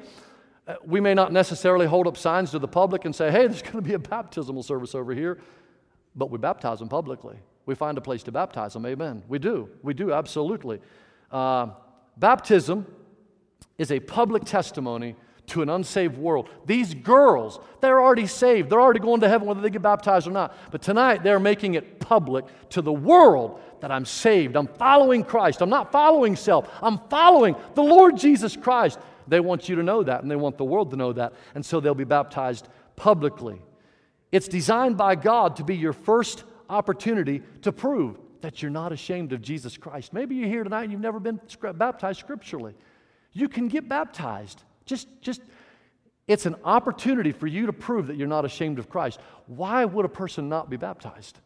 uh, 0.67 0.75
we 0.85 0.99
may 0.99 1.13
not 1.13 1.31
necessarily 1.31 1.85
hold 1.85 2.07
up 2.07 2.17
signs 2.17 2.51
to 2.51 2.59
the 2.59 2.67
public 2.67 3.05
and 3.05 3.15
say, 3.15 3.31
hey, 3.31 3.47
there's 3.47 3.61
going 3.61 3.75
to 3.75 3.81
be 3.81 3.93
a 3.93 3.99
baptismal 3.99 4.63
service 4.63 4.95
over 4.95 5.13
here, 5.13 5.39
but 6.15 6.29
we 6.29 6.37
baptize 6.37 6.79
them 6.79 6.89
publicly. 6.89 7.37
We 7.65 7.75
find 7.75 7.97
a 7.97 8.01
place 8.01 8.23
to 8.23 8.31
baptize 8.31 8.73
them. 8.73 8.85
Amen. 8.85 9.23
We 9.27 9.39
do. 9.39 9.69
We 9.83 9.93
do, 9.93 10.11
absolutely. 10.11 10.81
Uh, 11.31 11.67
baptism 12.17 12.85
is 13.77 13.91
a 13.91 13.99
public 13.99 14.45
testimony 14.45 15.15
to 15.51 15.61
an 15.61 15.69
unsaved 15.69 16.17
world. 16.17 16.49
These 16.65 16.93
girls, 16.93 17.59
they're 17.79 18.01
already 18.01 18.27
saved. 18.27 18.69
They're 18.69 18.81
already 18.81 18.99
going 18.99 19.21
to 19.21 19.29
heaven 19.29 19.47
whether 19.47 19.61
they 19.61 19.69
get 19.69 19.81
baptized 19.81 20.27
or 20.27 20.31
not. 20.31 20.55
But 20.71 20.81
tonight, 20.81 21.23
they're 21.23 21.39
making 21.39 21.75
it 21.75 21.99
public 21.99 22.45
to 22.69 22.81
the 22.81 22.91
world 22.91 23.59
that 23.81 23.91
I'm 23.91 24.05
saved. 24.05 24.55
I'm 24.55 24.67
following 24.67 25.23
Christ. 25.23 25.61
I'm 25.61 25.69
not 25.69 25.91
following 25.91 26.35
self. 26.35 26.69
I'm 26.81 26.99
following 27.09 27.55
the 27.75 27.83
Lord 27.83 28.17
Jesus 28.17 28.55
Christ. 28.55 28.99
They 29.27 29.39
want 29.39 29.69
you 29.69 29.75
to 29.75 29.83
know 29.83 30.03
that, 30.03 30.21
and 30.21 30.31
they 30.31 30.35
want 30.35 30.57
the 30.57 30.65
world 30.65 30.91
to 30.91 30.97
know 30.97 31.13
that. 31.13 31.33
And 31.55 31.65
so 31.65 31.79
they'll 31.79 31.93
be 31.93 32.03
baptized 32.03 32.67
publicly. 32.95 33.61
It's 34.31 34.47
designed 34.47 34.97
by 34.97 35.15
God 35.15 35.57
to 35.57 35.63
be 35.63 35.75
your 35.75 35.93
first 35.93 36.43
opportunity 36.69 37.43
to 37.63 37.71
prove 37.71 38.17
that 38.39 38.61
you're 38.61 38.71
not 38.71 38.91
ashamed 38.91 39.33
of 39.33 39.41
Jesus 39.41 39.77
Christ. 39.77 40.13
Maybe 40.13 40.35
you're 40.35 40.47
here 40.47 40.63
tonight 40.63 40.83
and 40.83 40.91
you've 40.91 41.01
never 41.01 41.19
been 41.19 41.39
baptized 41.75 42.19
scripturally. 42.19 42.73
You 43.33 43.49
can 43.49 43.67
get 43.67 43.87
baptized. 43.87 44.63
Just, 44.85 45.07
just, 45.21 45.41
it's 46.27 46.45
an 46.45 46.55
opportunity 46.63 47.31
for 47.31 47.47
you 47.47 47.65
to 47.65 47.73
prove 47.73 48.07
that 48.07 48.17
you're 48.17 48.27
not 48.27 48.45
ashamed 48.45 48.79
of 48.79 48.89
Christ. 48.89 49.19
Why 49.47 49.85
would 49.85 50.05
a 50.05 50.09
person 50.09 50.49
not 50.49 50.69
be 50.69 50.77
baptized? 50.77 51.39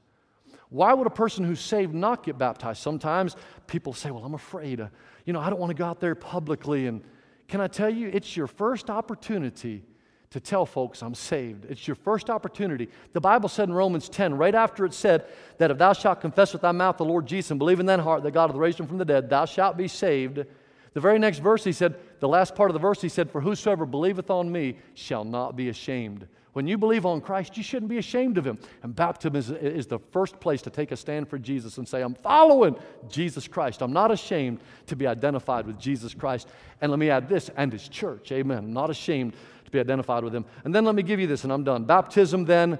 Why 0.69 0.93
would 0.93 1.07
a 1.07 1.11
person 1.11 1.45
who's 1.45 1.59
saved 1.59 1.93
not 1.93 2.23
get 2.23 2.37
baptized? 2.37 2.81
Sometimes 2.81 3.35
people 3.67 3.93
say, 3.93 4.11
Well, 4.11 4.25
I'm 4.25 4.33
afraid. 4.33 4.81
Uh, 4.81 4.87
you 5.25 5.33
know, 5.33 5.39
I 5.39 5.49
don't 5.49 5.59
want 5.59 5.69
to 5.69 5.75
go 5.75 5.85
out 5.85 5.99
there 5.99 6.15
publicly. 6.15 6.87
And 6.87 7.01
can 7.47 7.61
I 7.61 7.67
tell 7.67 7.89
you, 7.89 8.09
it's 8.11 8.35
your 8.35 8.47
first 8.47 8.89
opportunity 8.89 9.83
to 10.31 10.39
tell 10.39 10.65
folks 10.65 11.01
I'm 11.01 11.15
saved. 11.15 11.65
It's 11.65 11.87
your 11.87 11.95
first 11.95 12.29
opportunity. 12.29 12.89
The 13.13 13.21
Bible 13.21 13.47
said 13.47 13.69
in 13.69 13.73
Romans 13.73 14.09
10, 14.09 14.33
right 14.33 14.53
after 14.53 14.85
it 14.85 14.93
said 14.93 15.25
that 15.59 15.71
if 15.71 15.77
thou 15.77 15.93
shalt 15.93 16.19
confess 16.19 16.51
with 16.51 16.61
thy 16.61 16.73
mouth 16.73 16.97
the 16.97 17.05
Lord 17.05 17.25
Jesus 17.25 17.51
and 17.51 17.57
believe 17.57 17.79
in 17.79 17.85
thine 17.85 17.99
heart 17.99 18.23
that 18.23 18.31
God 18.31 18.49
hath 18.49 18.57
raised 18.57 18.79
him 18.79 18.87
from 18.87 18.97
the 18.97 19.05
dead, 19.05 19.29
thou 19.29 19.45
shalt 19.45 19.77
be 19.77 19.87
saved. 19.87 20.43
The 20.93 20.99
very 20.99 21.19
next 21.19 21.39
verse 21.39 21.63
he 21.63 21.71
said, 21.71 21.95
the 22.19 22.27
last 22.27 22.55
part 22.55 22.69
of 22.69 22.73
the 22.73 22.79
verse 22.79 23.01
he 23.01 23.09
said, 23.09 23.29
For 23.29 23.41
whosoever 23.41 23.85
believeth 23.85 24.29
on 24.29 24.51
me 24.51 24.77
shall 24.93 25.23
not 25.23 25.55
be 25.55 25.69
ashamed. 25.69 26.27
When 26.55 26.67
you 26.67 26.77
believe 26.77 27.05
on 27.05 27.19
Christ, 27.19 27.57
you 27.57 27.63
shouldn't 27.63 27.89
be 27.89 27.97
ashamed 27.97 28.37
of 28.37 28.47
him. 28.47 28.57
And 28.81 28.95
baptism 28.95 29.35
is, 29.35 29.49
is 29.49 29.87
the 29.87 29.99
first 29.99 30.39
place 30.39 30.61
to 30.61 30.69
take 30.69 30.93
a 30.93 30.95
stand 30.95 31.27
for 31.27 31.37
Jesus 31.37 31.77
and 31.77 31.85
say, 31.85 32.01
I'm 32.01 32.15
following 32.15 32.77
Jesus 33.09 33.45
Christ. 33.45 33.81
I'm 33.81 33.91
not 33.91 34.09
ashamed 34.09 34.61
to 34.87 34.95
be 34.95 35.05
identified 35.05 35.67
with 35.67 35.77
Jesus 35.77 36.13
Christ. 36.13 36.47
And 36.79 36.91
let 36.91 36.97
me 36.97 37.09
add 37.09 37.27
this, 37.27 37.49
and 37.57 37.73
his 37.73 37.89
church. 37.89 38.31
Amen. 38.31 38.59
I'm 38.59 38.73
not 38.73 38.89
ashamed 38.89 39.33
to 39.65 39.71
be 39.71 39.81
identified 39.81 40.23
with 40.23 40.33
him. 40.33 40.45
And 40.63 40.73
then 40.73 40.85
let 40.85 40.95
me 40.95 41.03
give 41.03 41.19
you 41.19 41.27
this, 41.27 41.43
and 41.43 41.51
I'm 41.51 41.65
done. 41.65 41.83
Baptism 41.83 42.45
then 42.45 42.79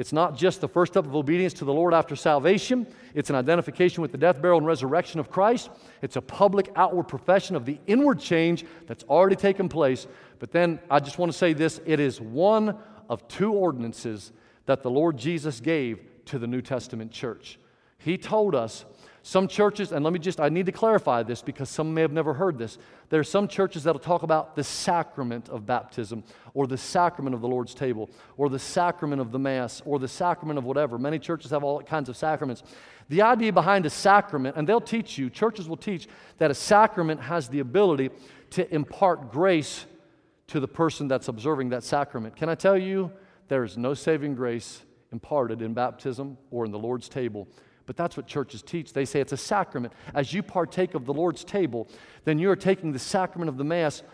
it's 0.00 0.14
not 0.14 0.34
just 0.34 0.62
the 0.62 0.68
first 0.68 0.94
step 0.94 1.04
of 1.04 1.14
obedience 1.14 1.52
to 1.52 1.66
the 1.66 1.74
Lord 1.74 1.92
after 1.92 2.16
salvation, 2.16 2.86
it's 3.14 3.28
an 3.28 3.36
identification 3.36 4.00
with 4.00 4.12
the 4.12 4.16
death, 4.16 4.40
burial, 4.40 4.56
and 4.56 4.66
resurrection 4.66 5.20
of 5.20 5.30
Christ. 5.30 5.68
It's 6.00 6.16
a 6.16 6.22
public 6.22 6.72
outward 6.74 7.04
profession 7.04 7.54
of 7.54 7.66
the 7.66 7.78
inward 7.86 8.18
change 8.18 8.64
that's 8.86 9.04
already 9.04 9.36
taken 9.36 9.68
place. 9.68 10.06
But 10.38 10.52
then 10.52 10.80
I 10.90 11.00
just 11.00 11.18
want 11.18 11.30
to 11.30 11.36
say 11.36 11.52
this 11.52 11.82
it 11.84 12.00
is 12.00 12.18
one 12.18 12.78
of 13.10 13.28
two 13.28 13.52
ordinances 13.52 14.32
that 14.64 14.82
the 14.82 14.90
Lord 14.90 15.18
Jesus 15.18 15.60
gave 15.60 16.00
to 16.24 16.38
the 16.38 16.46
New 16.46 16.62
Testament 16.62 17.12
church. 17.12 17.58
He 17.98 18.16
told 18.16 18.54
us 18.54 18.86
some 19.22 19.48
churches, 19.48 19.92
and 19.92 20.02
let 20.02 20.12
me 20.12 20.18
just, 20.18 20.40
I 20.40 20.48
need 20.48 20.66
to 20.66 20.72
clarify 20.72 21.22
this 21.22 21.42
because 21.42 21.68
some 21.68 21.92
may 21.92 22.00
have 22.00 22.12
never 22.12 22.34
heard 22.34 22.58
this. 22.58 22.78
There 23.10 23.20
are 23.20 23.24
some 23.24 23.48
churches 23.48 23.84
that'll 23.84 24.00
talk 24.00 24.22
about 24.22 24.56
the 24.56 24.64
sacrament 24.64 25.48
of 25.48 25.66
baptism, 25.66 26.24
or 26.54 26.66
the 26.66 26.78
sacrament 26.78 27.34
of 27.34 27.40
the 27.40 27.48
Lord's 27.48 27.74
table, 27.74 28.08
or 28.36 28.48
the 28.48 28.58
sacrament 28.58 29.20
of 29.20 29.30
the 29.30 29.38
Mass, 29.38 29.82
or 29.84 29.98
the 29.98 30.08
sacrament 30.08 30.58
of 30.58 30.64
whatever. 30.64 30.98
Many 30.98 31.18
churches 31.18 31.50
have 31.50 31.62
all 31.62 31.82
kinds 31.82 32.08
of 32.08 32.16
sacraments. 32.16 32.62
The 33.08 33.22
idea 33.22 33.52
behind 33.52 33.84
a 33.84 33.90
sacrament, 33.90 34.56
and 34.56 34.66
they'll 34.68 34.80
teach 34.80 35.18
you, 35.18 35.28
churches 35.28 35.68
will 35.68 35.76
teach 35.76 36.08
that 36.38 36.50
a 36.50 36.54
sacrament 36.54 37.20
has 37.20 37.48
the 37.48 37.60
ability 37.60 38.10
to 38.50 38.74
impart 38.74 39.30
grace 39.30 39.84
to 40.46 40.60
the 40.60 40.68
person 40.68 41.08
that's 41.08 41.28
observing 41.28 41.68
that 41.70 41.84
sacrament. 41.84 42.36
Can 42.36 42.48
I 42.48 42.54
tell 42.54 42.76
you, 42.76 43.12
there 43.48 43.64
is 43.64 43.76
no 43.76 43.94
saving 43.94 44.34
grace 44.34 44.82
imparted 45.12 45.60
in 45.60 45.74
baptism 45.74 46.38
or 46.50 46.64
in 46.64 46.70
the 46.70 46.78
Lord's 46.78 47.08
table 47.08 47.48
but 47.90 47.96
that's 47.96 48.16
what 48.16 48.28
churches 48.28 48.62
teach. 48.62 48.92
They 48.92 49.04
say 49.04 49.18
it's 49.20 49.32
a 49.32 49.36
sacrament. 49.36 49.92
As 50.14 50.32
you 50.32 50.44
partake 50.44 50.94
of 50.94 51.06
the 51.06 51.12
Lord's 51.12 51.42
table, 51.42 51.88
then 52.22 52.38
you 52.38 52.48
are 52.48 52.54
taking 52.54 52.92
the 52.92 53.00
sacrament 53.00 53.48
of 53.48 53.56
the 53.56 53.64
Mass, 53.64 54.04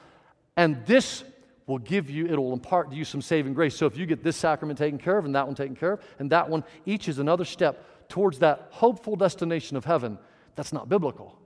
and 0.57 0.83
this 0.87 1.25
will 1.67 1.77
give 1.77 2.09
you, 2.09 2.25
it'll 2.25 2.55
impart 2.55 2.89
to 2.91 2.97
you 2.97 3.05
some 3.05 3.21
saving 3.21 3.53
grace. 3.53 3.77
So 3.77 3.85
if 3.85 3.95
you 3.95 4.07
get 4.07 4.25
this 4.25 4.35
sacrament 4.35 4.79
taken 4.79 4.99
care 4.99 5.19
of, 5.19 5.27
and 5.27 5.35
that 5.35 5.45
one 5.45 5.55
taken 5.55 5.77
care 5.77 5.93
of, 5.93 6.01
and 6.19 6.31
that 6.31 6.49
one, 6.49 6.65
each 6.87 7.07
is 7.07 7.19
another 7.19 7.45
step 7.45 8.09
towards 8.09 8.39
that 8.39 8.69
hopeful 8.71 9.15
destination 9.15 9.77
of 9.77 9.85
heaven, 9.85 10.19
that's 10.55 10.73
not 10.73 10.89
biblical. 10.89 11.39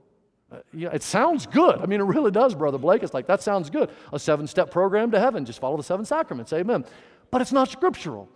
Uh, 0.49 0.59
yeah, 0.73 0.87
it 0.93 1.03
sounds 1.03 1.45
good. 1.45 1.79
I 1.79 1.85
mean, 1.85 1.99
it 1.99 2.05
really 2.05 2.31
does, 2.31 2.55
Brother 2.55 2.77
Blake. 2.77 3.03
It's 3.03 3.13
like, 3.13 3.27
that 3.27 3.43
sounds 3.43 3.69
good. 3.69 3.89
A 4.13 4.19
seven 4.19 4.47
step 4.47 4.71
program 4.71 5.11
to 5.11 5.19
heaven. 5.19 5.43
Just 5.43 5.59
follow 5.59 5.75
the 5.75 5.83
seven 5.83 6.05
sacraments. 6.05 6.53
Amen. 6.53 6.85
But 7.29 7.41
it's 7.41 7.51
not 7.51 7.69
scriptural. 7.69 8.29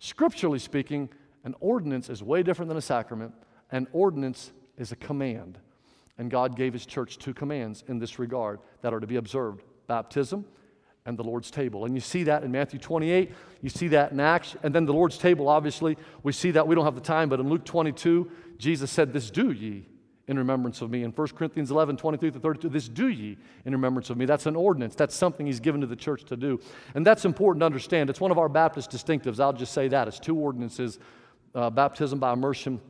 Scripturally 0.00 0.58
speaking, 0.58 1.10
an 1.44 1.54
ordinance 1.60 2.08
is 2.08 2.22
way 2.22 2.42
different 2.42 2.68
than 2.68 2.78
a 2.78 2.82
sacrament. 2.82 3.32
An 3.72 3.86
ordinance 3.92 4.52
is 4.76 4.92
a 4.92 4.96
command. 4.96 5.58
And 6.18 6.30
God 6.30 6.56
gave 6.56 6.72
His 6.72 6.84
church 6.84 7.18
two 7.18 7.32
commands 7.32 7.84
in 7.88 7.98
this 7.98 8.18
regard 8.18 8.60
that 8.82 8.92
are 8.92 9.00
to 9.00 9.06
be 9.06 9.16
observed 9.16 9.62
baptism 9.86 10.44
and 11.06 11.18
the 11.18 11.24
Lord's 11.24 11.50
table. 11.50 11.86
And 11.86 11.94
you 11.94 12.00
see 12.00 12.24
that 12.24 12.44
in 12.44 12.52
Matthew 12.52 12.78
28, 12.78 13.32
you 13.62 13.70
see 13.70 13.88
that 13.88 14.12
in 14.12 14.20
Acts, 14.20 14.54
and 14.62 14.74
then 14.74 14.84
the 14.84 14.92
Lord's 14.92 15.16
table, 15.16 15.48
obviously, 15.48 15.96
we 16.22 16.32
see 16.32 16.50
that. 16.52 16.66
We 16.66 16.74
don't 16.74 16.84
have 16.84 16.94
the 16.94 17.00
time, 17.00 17.28
but 17.28 17.40
in 17.40 17.48
Luke 17.48 17.64
22, 17.64 18.30
Jesus 18.58 18.90
said, 18.90 19.12
This 19.12 19.30
do 19.30 19.50
ye 19.50 19.86
in 20.28 20.38
remembrance 20.38 20.80
of 20.80 20.90
me. 20.90 21.02
In 21.02 21.10
1 21.10 21.28
Corinthians 21.28 21.70
11, 21.70 21.96
23 21.96 22.30
to 22.30 22.38
32, 22.38 22.68
this 22.68 22.88
do 22.88 23.08
ye 23.08 23.36
in 23.64 23.72
remembrance 23.72 24.10
of 24.10 24.16
me. 24.16 24.26
That's 24.26 24.46
an 24.46 24.54
ordinance. 24.54 24.94
That's 24.94 25.14
something 25.14 25.46
he's 25.46 25.58
given 25.58 25.80
to 25.80 25.88
the 25.88 25.96
church 25.96 26.24
to 26.26 26.36
do. 26.36 26.60
And 26.94 27.04
that's 27.04 27.24
important 27.24 27.62
to 27.62 27.66
understand. 27.66 28.10
It's 28.10 28.20
one 28.20 28.30
of 28.30 28.38
our 28.38 28.48
Baptist 28.48 28.90
distinctives. 28.90 29.40
I'll 29.40 29.52
just 29.52 29.72
say 29.72 29.88
that. 29.88 30.06
It's 30.06 30.20
two 30.20 30.36
ordinances 30.36 31.00
uh, 31.54 31.70
baptism 31.70 32.18
by 32.18 32.32
immersion, 32.32 32.80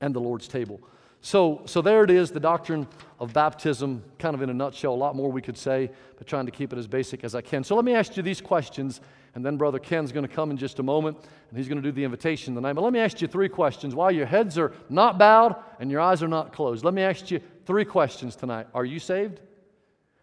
and 0.00 0.14
the 0.14 0.20
Lord's 0.20 0.48
table. 0.48 0.80
So, 1.22 1.62
so 1.64 1.82
there 1.82 2.04
it 2.04 2.10
is, 2.10 2.30
the 2.30 2.38
doctrine 2.38 2.86
of 3.18 3.32
baptism, 3.32 4.02
kind 4.18 4.34
of 4.34 4.42
in 4.42 4.50
a 4.50 4.54
nutshell. 4.54 4.92
A 4.92 4.94
lot 4.94 5.16
more 5.16 5.32
we 5.32 5.42
could 5.42 5.56
say, 5.56 5.90
but 6.18 6.26
trying 6.26 6.46
to 6.46 6.52
keep 6.52 6.72
it 6.72 6.78
as 6.78 6.86
basic 6.86 7.24
as 7.24 7.34
I 7.34 7.40
can. 7.40 7.64
So 7.64 7.74
let 7.74 7.84
me 7.84 7.94
ask 7.94 8.16
you 8.16 8.22
these 8.22 8.40
questions, 8.40 9.00
and 9.34 9.44
then 9.44 9.56
Brother 9.56 9.78
Ken's 9.78 10.12
going 10.12 10.26
to 10.26 10.32
come 10.32 10.50
in 10.50 10.56
just 10.56 10.78
a 10.78 10.82
moment, 10.82 11.16
and 11.48 11.58
he's 11.58 11.68
going 11.68 11.82
to 11.82 11.88
do 11.88 11.90
the 11.90 12.04
invitation 12.04 12.54
tonight. 12.54 12.74
But 12.74 12.82
let 12.82 12.92
me 12.92 13.00
ask 13.00 13.20
you 13.20 13.26
three 13.26 13.48
questions 13.48 13.94
while 13.94 14.12
your 14.12 14.26
heads 14.26 14.56
are 14.58 14.72
not 14.88 15.18
bowed 15.18 15.56
and 15.80 15.90
your 15.90 16.00
eyes 16.00 16.22
are 16.22 16.28
not 16.28 16.52
closed. 16.52 16.84
Let 16.84 16.94
me 16.94 17.02
ask 17.02 17.30
you 17.30 17.40
three 17.64 17.84
questions 17.84 18.36
tonight. 18.36 18.68
Are 18.74 18.84
you 18.84 19.00
saved? 19.00 19.40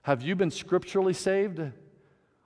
Have 0.04 0.22
you 0.22 0.36
been 0.36 0.52
scripturally 0.52 1.14
saved? 1.14 1.62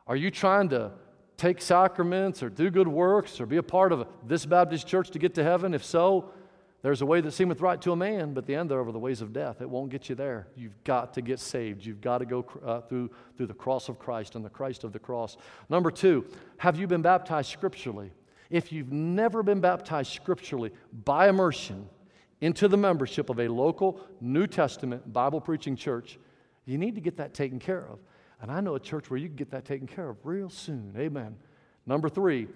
Are 0.07 0.15
you 0.15 0.31
trying 0.31 0.69
to 0.69 0.91
take 1.37 1.61
sacraments 1.61 2.41
or 2.41 2.49
do 2.49 2.69
good 2.69 2.87
works 2.87 3.39
or 3.39 3.45
be 3.45 3.57
a 3.57 3.63
part 3.63 3.91
of 3.91 4.07
this 4.25 4.45
Baptist 4.45 4.87
church 4.87 5.11
to 5.11 5.19
get 5.19 5.35
to 5.35 5.43
heaven? 5.43 5.73
If 5.73 5.85
so, 5.85 6.31
there's 6.81 7.01
a 7.01 7.05
way 7.05 7.21
that 7.21 7.31
seemeth 7.31 7.61
right 7.61 7.81
to 7.81 7.91
a 7.91 7.95
man, 7.95 8.33
but 8.33 8.45
the 8.45 8.55
end 8.55 8.69
thereof 8.69 8.87
are 8.87 8.91
the 8.91 8.99
ways 8.99 9.21
of 9.21 9.33
death. 9.33 9.61
It 9.61 9.69
won't 9.69 9.89
get 9.89 10.09
you 10.09 10.15
there. 10.15 10.47
You've 10.55 10.83
got 10.83 11.13
to 11.15 11.21
get 11.21 11.39
saved. 11.39 11.85
You've 11.85 12.01
got 12.01 12.19
to 12.19 12.25
go 12.25 12.45
uh, 12.63 12.81
through, 12.81 13.11
through 13.35 13.47
the 13.47 13.53
cross 13.53 13.89
of 13.89 13.99
Christ 13.99 14.35
and 14.35 14.45
the 14.45 14.49
Christ 14.49 14.83
of 14.83 14.93
the 14.93 14.99
cross. 14.99 15.37
Number 15.69 15.91
two, 15.91 16.25
have 16.57 16.79
you 16.79 16.87
been 16.87 17.01
baptized 17.01 17.51
scripturally? 17.51 18.11
If 18.49 18.71
you've 18.71 18.91
never 18.91 19.43
been 19.43 19.59
baptized 19.59 20.11
scripturally 20.13 20.71
by 21.03 21.29
immersion 21.29 21.89
into 22.41 22.67
the 22.67 22.77
membership 22.77 23.29
of 23.29 23.39
a 23.39 23.47
local 23.47 23.99
New 24.21 24.47
Testament 24.47 25.11
Bible 25.11 25.41
preaching 25.41 25.75
church, 25.75 26.19
you 26.65 26.77
need 26.77 26.95
to 26.95 27.01
get 27.01 27.17
that 27.17 27.33
taken 27.33 27.59
care 27.59 27.85
of. 27.87 27.99
And 28.41 28.51
I 28.51 28.59
know 28.61 28.75
a 28.75 28.79
church 28.79 29.09
where 29.09 29.17
you 29.17 29.27
can 29.27 29.35
get 29.35 29.51
that 29.51 29.65
taken 29.65 29.87
care 29.87 30.09
of 30.09 30.17
real 30.23 30.49
soon. 30.49 30.93
Amen. 30.97 31.35
Number 31.85 32.09
three, 32.09 32.47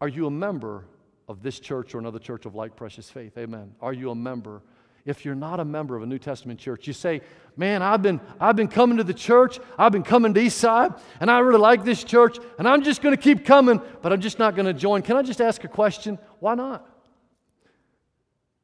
are 0.00 0.08
you 0.08 0.26
a 0.26 0.30
member 0.30 0.84
of 1.28 1.42
this 1.42 1.60
church 1.60 1.94
or 1.94 1.98
another 1.98 2.18
church 2.18 2.44
of 2.46 2.54
like 2.54 2.74
precious 2.74 3.08
faith? 3.08 3.38
Amen. 3.38 3.72
Are 3.80 3.92
you 3.92 4.10
a 4.10 4.14
member? 4.14 4.62
If 5.04 5.24
you're 5.24 5.34
not 5.34 5.58
a 5.58 5.64
member 5.64 5.96
of 5.96 6.02
a 6.02 6.06
New 6.06 6.18
Testament 6.18 6.60
church, 6.60 6.86
you 6.86 6.92
say, 6.92 7.22
Man, 7.56 7.82
I've 7.82 8.02
been, 8.02 8.20
I've 8.40 8.56
been 8.56 8.68
coming 8.68 8.96
to 8.98 9.04
the 9.04 9.14
church, 9.14 9.58
I've 9.76 9.92
been 9.92 10.04
coming 10.04 10.32
to 10.32 10.40
Eastside, 10.40 10.98
and 11.20 11.30
I 11.30 11.40
really 11.40 11.58
like 11.58 11.84
this 11.84 12.02
church, 12.02 12.38
and 12.58 12.66
I'm 12.66 12.82
just 12.82 13.02
going 13.02 13.14
to 13.14 13.20
keep 13.20 13.44
coming, 13.44 13.80
but 14.00 14.12
I'm 14.12 14.20
just 14.20 14.38
not 14.38 14.54
going 14.54 14.66
to 14.66 14.72
join. 14.72 15.02
Can 15.02 15.16
I 15.16 15.22
just 15.22 15.40
ask 15.40 15.64
a 15.64 15.68
question? 15.68 16.18
Why 16.38 16.54
not? 16.54 16.88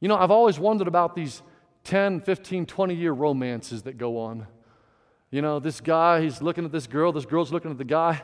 You 0.00 0.08
know, 0.08 0.16
I've 0.16 0.30
always 0.30 0.58
wondered 0.58 0.88
about 0.88 1.14
these 1.14 1.42
10, 1.84 2.20
15, 2.20 2.66
20 2.66 2.94
year 2.94 3.12
romances 3.12 3.82
that 3.82 3.98
go 3.98 4.18
on. 4.18 4.46
You 5.30 5.42
know, 5.42 5.58
this 5.58 5.80
guy, 5.80 6.22
he's 6.22 6.40
looking 6.40 6.64
at 6.64 6.72
this 6.72 6.86
girl, 6.86 7.12
this 7.12 7.26
girl's 7.26 7.52
looking 7.52 7.70
at 7.70 7.78
the 7.78 7.84
guy, 7.84 8.22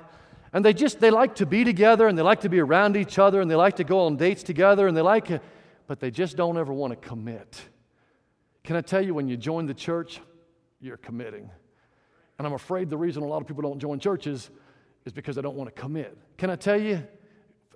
and 0.53 0.65
they 0.65 0.73
just, 0.73 1.01
they 1.01 1.11
like 1.11 1.35
to 1.37 1.47
be 1.47 1.65
together 1.65 2.09
and 2.09 2.17
they 2.17 2.23
like 2.23 2.41
to 2.43 2.49
be 2.49 2.61
around 2.61 2.97
each 2.97 3.19
other 3.19 3.41
and 3.41 3.51
they 3.51 3.57
like 3.57 3.77
to 3.77 3.85
go 3.85 4.07
on 4.07 4.17
dates 4.17 4.43
together 4.43 4.87
and 4.87 4.97
they 4.97 5.03
like, 5.03 5.31
it, 5.31 5.43
but 5.87 6.01
they 6.01 6.11
just 6.11 6.37
don't 6.37 6.57
ever 6.57 6.73
want 6.73 6.93
to 6.93 7.09
commit. 7.09 7.61
Can 8.63 8.77
I 8.77 8.81
tell 8.81 9.05
you, 9.05 9.15
when 9.15 9.29
you 9.29 9.37
join 9.37 9.67
the 9.67 9.75
church, 9.75 10.21
you're 10.81 10.97
committing. 10.97 11.51
And 12.39 12.47
I'm 12.47 12.53
afraid 12.53 12.89
the 12.89 12.97
reason 12.97 13.23
a 13.23 13.27
lot 13.27 13.41
of 13.41 13.47
people 13.47 13.63
don't 13.63 13.79
join 13.79 13.99
churches 13.99 14.51
is 15.05 15.13
because 15.13 15.37
they 15.37 15.43
don't 15.43 15.57
want 15.57 15.75
to 15.75 15.81
commit. 15.81 16.17
Can 16.39 16.51
I 16.51 16.57
tell 16.57 16.81
you, 16.81 17.07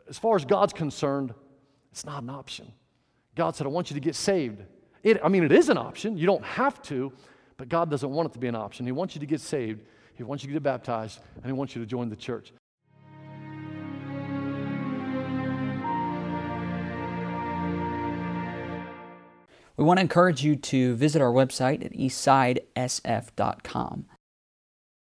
as 0.08 0.18
far 0.18 0.36
as 0.36 0.44
God's 0.44 0.72
concerned, 0.72 1.34
it's 1.90 2.04
not 2.04 2.22
an 2.22 2.30
option. 2.30 2.72
God 3.34 3.54
said, 3.54 3.66
I 3.66 3.70
want 3.70 3.90
you 3.90 3.94
to 3.94 4.00
get 4.00 4.14
saved. 4.14 4.62
It, 5.02 5.20
I 5.22 5.28
mean, 5.28 5.44
it 5.44 5.52
is 5.52 5.68
an 5.68 5.78
option. 5.78 6.16
You 6.16 6.26
don't 6.26 6.44
have 6.44 6.80
to, 6.82 7.12
but 7.58 7.68
God 7.68 7.90
doesn't 7.90 8.08
want 8.08 8.30
it 8.30 8.32
to 8.32 8.38
be 8.38 8.46
an 8.46 8.54
option. 8.54 8.86
He 8.86 8.92
wants 8.92 9.14
you 9.14 9.20
to 9.20 9.26
get 9.26 9.42
saved, 9.42 9.82
He 10.14 10.22
wants 10.22 10.42
you 10.42 10.48
to 10.48 10.54
get 10.54 10.62
baptized, 10.62 11.20
and 11.36 11.44
He 11.44 11.52
wants 11.52 11.76
you 11.76 11.82
to 11.82 11.86
join 11.86 12.08
the 12.08 12.16
church. 12.16 12.54
We 19.76 19.84
want 19.84 19.98
to 19.98 20.02
encourage 20.02 20.42
you 20.42 20.56
to 20.56 20.96
visit 20.96 21.22
our 21.22 21.30
website 21.30 21.84
at 21.84 21.92
eastsidesf.com. 21.92 24.06